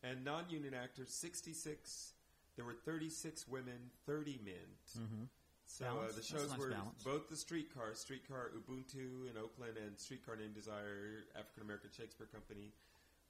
[0.03, 2.11] And non-union actors, 66.
[2.55, 4.77] There were 36 women, 30 men.
[4.97, 5.27] Mhm.
[5.65, 7.03] So uh, the shows nice were balance.
[7.03, 12.73] both the streetcar, Streetcar Ubuntu in Oakland and Streetcar Named Desire, African American Shakespeare Company.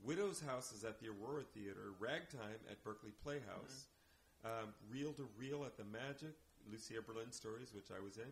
[0.03, 1.93] Widow's House is at the Aurora Theater.
[1.99, 3.87] Ragtime at Berkeley Playhouse.
[4.43, 6.35] Um, Reel to Reel at the Magic.
[6.69, 8.27] Lucia Berlin Stories, which I was in.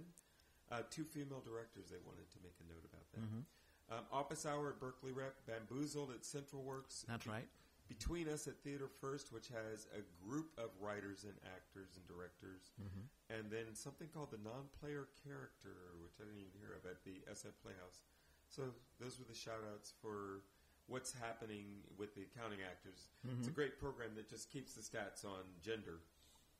[0.72, 1.88] Uh, two female directors.
[1.90, 3.22] They wanted to make a note about that.
[3.22, 3.94] Mm-hmm.
[3.94, 5.36] Um, Office Hour at Berkeley Rep.
[5.46, 7.06] Bamboozled at Central Works.
[7.08, 7.48] That's right.
[7.92, 12.72] Between Us at Theater First, which has a group of writers and actors and directors,
[12.80, 13.04] Mm-hmm.
[13.36, 17.20] and then something called the Non-Player Character, which I didn't even hear of at the
[17.28, 18.00] SF Playhouse.
[18.48, 20.48] So those were the shout-outs for
[20.88, 23.12] what's happening with the accounting actors.
[23.24, 23.60] It's a mm-hmm.
[23.60, 26.00] great program that just keeps the stats on gender.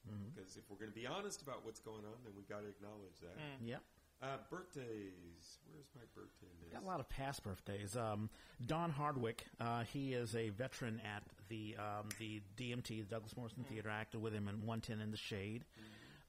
[0.04, 0.36] Mm-hmm.
[0.36, 2.70] Because if we're going to be honest about what's going on, then we got to
[2.72, 3.38] acknowledge that.
[3.38, 3.80] Mm.
[3.80, 3.84] Yep.
[4.22, 5.58] Uh, birthdays.
[5.72, 6.74] Where's my birthday list?
[6.74, 7.96] Got a lot of past birthdays.
[7.98, 8.30] Um,
[8.66, 13.66] Don Hardwick, uh, he is a veteran at the um, the DMT, the Douglas Morrisson
[13.68, 13.90] Theater.
[13.90, 15.66] Acted with him in 110 in the Shade.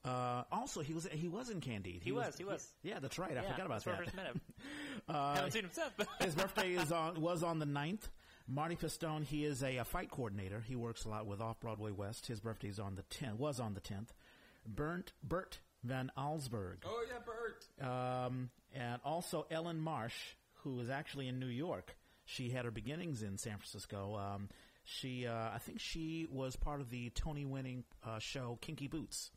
[0.03, 2.01] Uh, also, he was he was in Candide.
[2.03, 2.67] He was, he was.
[2.81, 3.31] yeah, that's right.
[3.37, 4.05] I yeah, forgot about that's where I that.
[4.05, 4.41] first met him.
[5.09, 5.89] Uh, Haven't seen him since.
[5.97, 8.07] But His birthday is on was on the 9th.
[8.47, 10.61] Marty Pistone, he is a, a fight coordinator.
[10.65, 12.27] He works a lot with Off Broadway West.
[12.27, 13.37] His birthday is on the 10th.
[13.37, 14.09] Was on the 10th.
[14.65, 16.77] Burnt Bert Van Aalsburg.
[16.85, 17.87] Oh yeah, Bert.
[18.27, 20.15] Um, and also Ellen Marsh,
[20.63, 21.95] who is actually in New York.
[22.25, 24.15] She had her beginnings in San Francisco.
[24.15, 24.49] Um,
[24.85, 29.31] she, uh, I think, she was part of the Tony-winning uh, show Kinky Boots.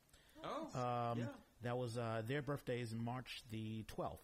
[0.45, 0.69] Oh
[1.13, 1.25] Um, yeah.
[1.63, 4.19] That was uh, their birthdays in March the 12th.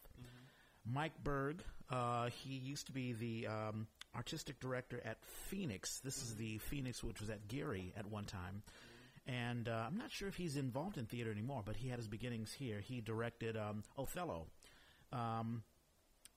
[0.85, 3.87] Mike Berg, uh, he used to be the um,
[4.17, 5.17] artistic director at
[5.49, 6.01] Phoenix.
[6.01, 8.63] This is the Phoenix, which was at Geary at one time.
[9.27, 12.09] And uh, I'm not sure if he's involved in theater anymore, but he had his
[12.09, 12.81] beginnings here.
[12.81, 14.47] He directed um, Othello
[15.13, 15.63] um,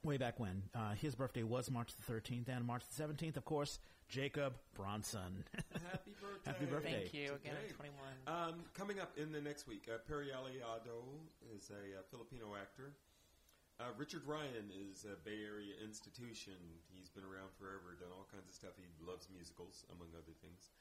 [0.03, 0.63] way back when.
[0.73, 5.43] Uh, his birthday was March the 13th, and March the 17th, of course, Jacob Bronson.
[5.55, 6.51] Happy birthday.
[6.51, 6.91] Happy birthday.
[6.91, 7.57] thank you again.
[7.65, 7.73] Today.
[7.73, 7.97] 21.
[8.27, 11.01] Um, coming up in the next week, uh, Perry Aliado
[11.55, 12.93] is a uh, Filipino actor.
[13.75, 16.55] Uh, Richard Ryan is a Bay Area institution.
[16.87, 18.71] He's been around forever, done all kinds of stuff.
[18.79, 20.71] He loves musicals, among other things.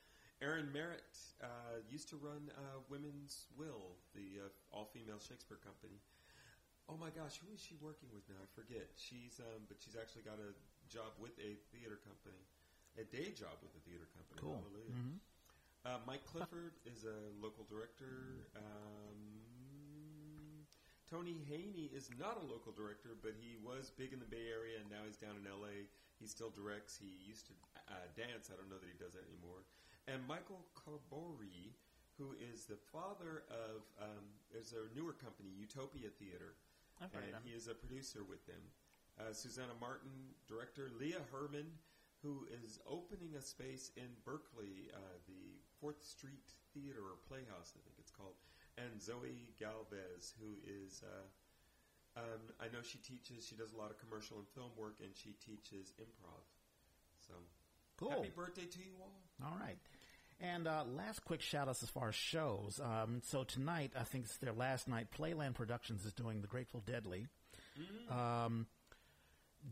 [0.45, 5.97] Erin Merritt uh, used to run uh, Women's Will, the uh, all-female Shakespeare company.
[6.85, 8.37] Oh my gosh, who is she working with now?
[8.45, 8.93] I forget.
[9.01, 10.53] She's um, but she's actually got a
[10.85, 12.45] job with a theater company,
[13.01, 14.37] a day job with a theater company.
[14.37, 14.61] Cool.
[14.61, 15.17] Hallelujah.
[15.89, 18.45] Uh, Mike Clifford is a local director.
[18.53, 19.25] Um,
[21.09, 24.77] Tony Haney is not a local director, but he was big in the Bay Area,
[24.81, 25.89] and now he's down in L.A.
[26.21, 27.01] He still directs.
[27.01, 27.55] He used to
[27.89, 28.53] uh, dance.
[28.53, 29.65] I don't know that he does that anymore.
[30.07, 31.73] And Michael Carbori,
[32.19, 36.55] who is the father of um, there's a newer company, Utopia Theater,
[37.01, 38.61] I've and he is a producer with them.
[39.19, 40.91] Uh, Susanna Martin, director.
[40.99, 41.67] Leah Herman,
[42.23, 47.81] who is opening a space in Berkeley, uh, the Fourth Street Theater or Playhouse, I
[47.83, 48.35] think it's called,
[48.79, 51.03] and Zoe Galvez, who is.
[51.03, 51.27] Uh,
[52.15, 53.43] um, I know she teaches.
[53.47, 56.47] She does a lot of commercial and film work, and she teaches improv.
[57.19, 57.35] So,
[57.99, 58.11] Cool.
[58.11, 59.13] happy birthday to you all!
[59.51, 59.77] All right.
[60.41, 62.81] And uh, last quick shout outs as far as shows.
[62.83, 65.07] Um, so tonight, I think it's their last night.
[65.17, 67.27] Playland Productions is doing The Grateful Deadly.
[68.11, 68.67] Um,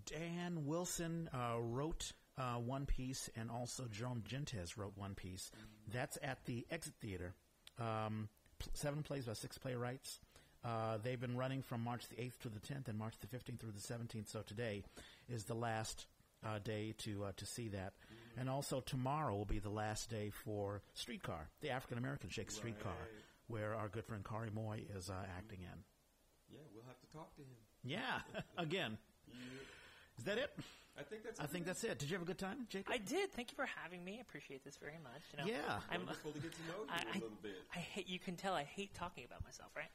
[0.07, 5.51] Dan Wilson uh, wrote uh, one piece, and also Jerome Gentes wrote one piece.
[5.93, 7.35] That's at the Exit Theater.
[7.79, 8.29] Um,
[8.73, 10.21] seven plays by six playwrights.
[10.65, 13.59] Uh, they've been running from March the 8th to the 10th and March the 15th
[13.59, 14.29] through the 17th.
[14.31, 14.85] So today
[15.29, 16.07] is the last
[16.47, 17.93] uh, day to uh, to see that.
[18.39, 22.97] And also tomorrow will be the last day for Streetcar, the African American Shake Streetcar,
[23.47, 25.79] where our good friend Kari Moy is uh, acting in.
[26.51, 27.57] Yeah, we'll have to talk to him.
[27.85, 28.99] Yeah, again.
[30.19, 30.51] Is that it?
[30.99, 31.41] I think that's.
[31.41, 31.99] I think that's it.
[31.99, 32.93] Did you have a good time, Jacob?
[32.93, 33.33] I did.
[33.33, 34.17] Thank you for having me.
[34.19, 35.23] I appreciate this very much.
[35.33, 35.81] You know, Yeah.
[35.91, 37.57] I'm, wonderful to get to know you I, a I, little bit.
[37.75, 38.09] I hate.
[38.11, 39.89] You can tell I hate talking about myself, right?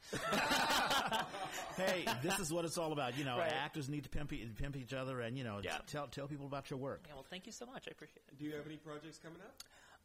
[1.76, 3.16] hey, this is what it's all about.
[3.16, 3.52] You know, Right.
[3.52, 5.76] actors need to pimp, e- pimp each other, and you know, Yeah.
[5.78, 7.04] t- tell tell people about your work.
[7.06, 7.14] yeah.
[7.14, 7.86] Well, thank you so much.
[7.86, 8.38] I appreciate it.
[8.38, 9.54] Do you have any projects coming up?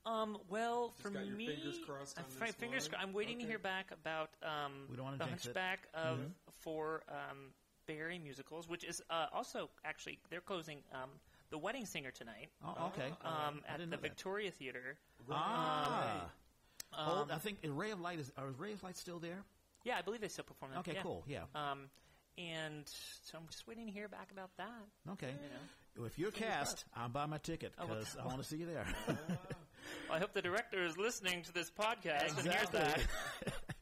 [0.05, 2.83] Um, well, Just for got your me, fingers crossed on this fingers.
[2.83, 2.91] one?
[2.91, 5.55] cro- I'm waiting to hear back about um, We don't the jinx it.
[5.55, 6.31] Hunchback of Mhm.
[6.59, 7.53] for um,
[7.89, 11.09] Area musicals, which is uh, also actually they're closing um,
[11.49, 13.07] the Wedding Singer tonight Oh, okay.
[13.23, 14.01] um, I at didn't the know that.
[14.01, 14.97] Victoria Theater.
[15.29, 16.25] Ah.
[16.97, 19.43] Oh, Um, I think Ray of Light is, are Ray of Light still there?
[19.83, 20.79] Yeah, I believe they still perform that.
[20.79, 21.01] Okay, yeah.
[21.01, 21.23] cool.
[21.27, 21.41] Yeah.
[21.55, 21.89] Um,
[22.37, 25.11] and so I'm just waiting to hear back about that.
[25.13, 25.27] Okay.
[25.95, 28.43] You know, If you're cast, I'll buy my ticket Oh, well, because I want to
[28.47, 28.85] see you there.
[30.11, 33.01] I hope the director is listening to this podcast and hears that.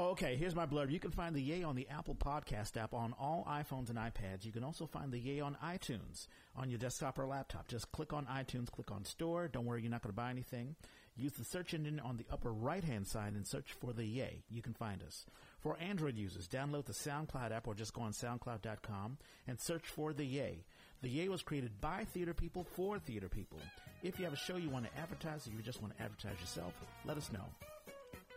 [0.00, 0.92] Oh, okay, here's my blurb.
[0.92, 4.44] You can find the Yay on the Apple Podcast app on all iPhones and iPads.
[4.44, 7.66] You can also find the Yay on iTunes on your desktop or laptop.
[7.66, 9.48] Just click on iTunes, click on Store.
[9.48, 10.76] Don't worry, you're not going to buy anything.
[11.16, 14.44] Use the search engine on the upper right hand side and search for the Yay.
[14.48, 15.26] You can find us.
[15.58, 19.18] For Android users, download the SoundCloud app or just go on SoundCloud.com
[19.48, 20.64] and search for the Yay.
[21.02, 23.58] The Yay was created by theater people for theater people.
[24.04, 26.38] If you have a show you want to advertise or you just want to advertise
[26.38, 26.72] yourself,
[27.04, 27.77] let us know.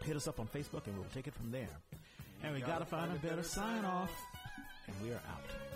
[0.03, 1.69] Hit us up on Facebook and we'll take it from there.
[2.43, 4.11] And we gotta find a better sign off.
[4.87, 5.70] And we are out.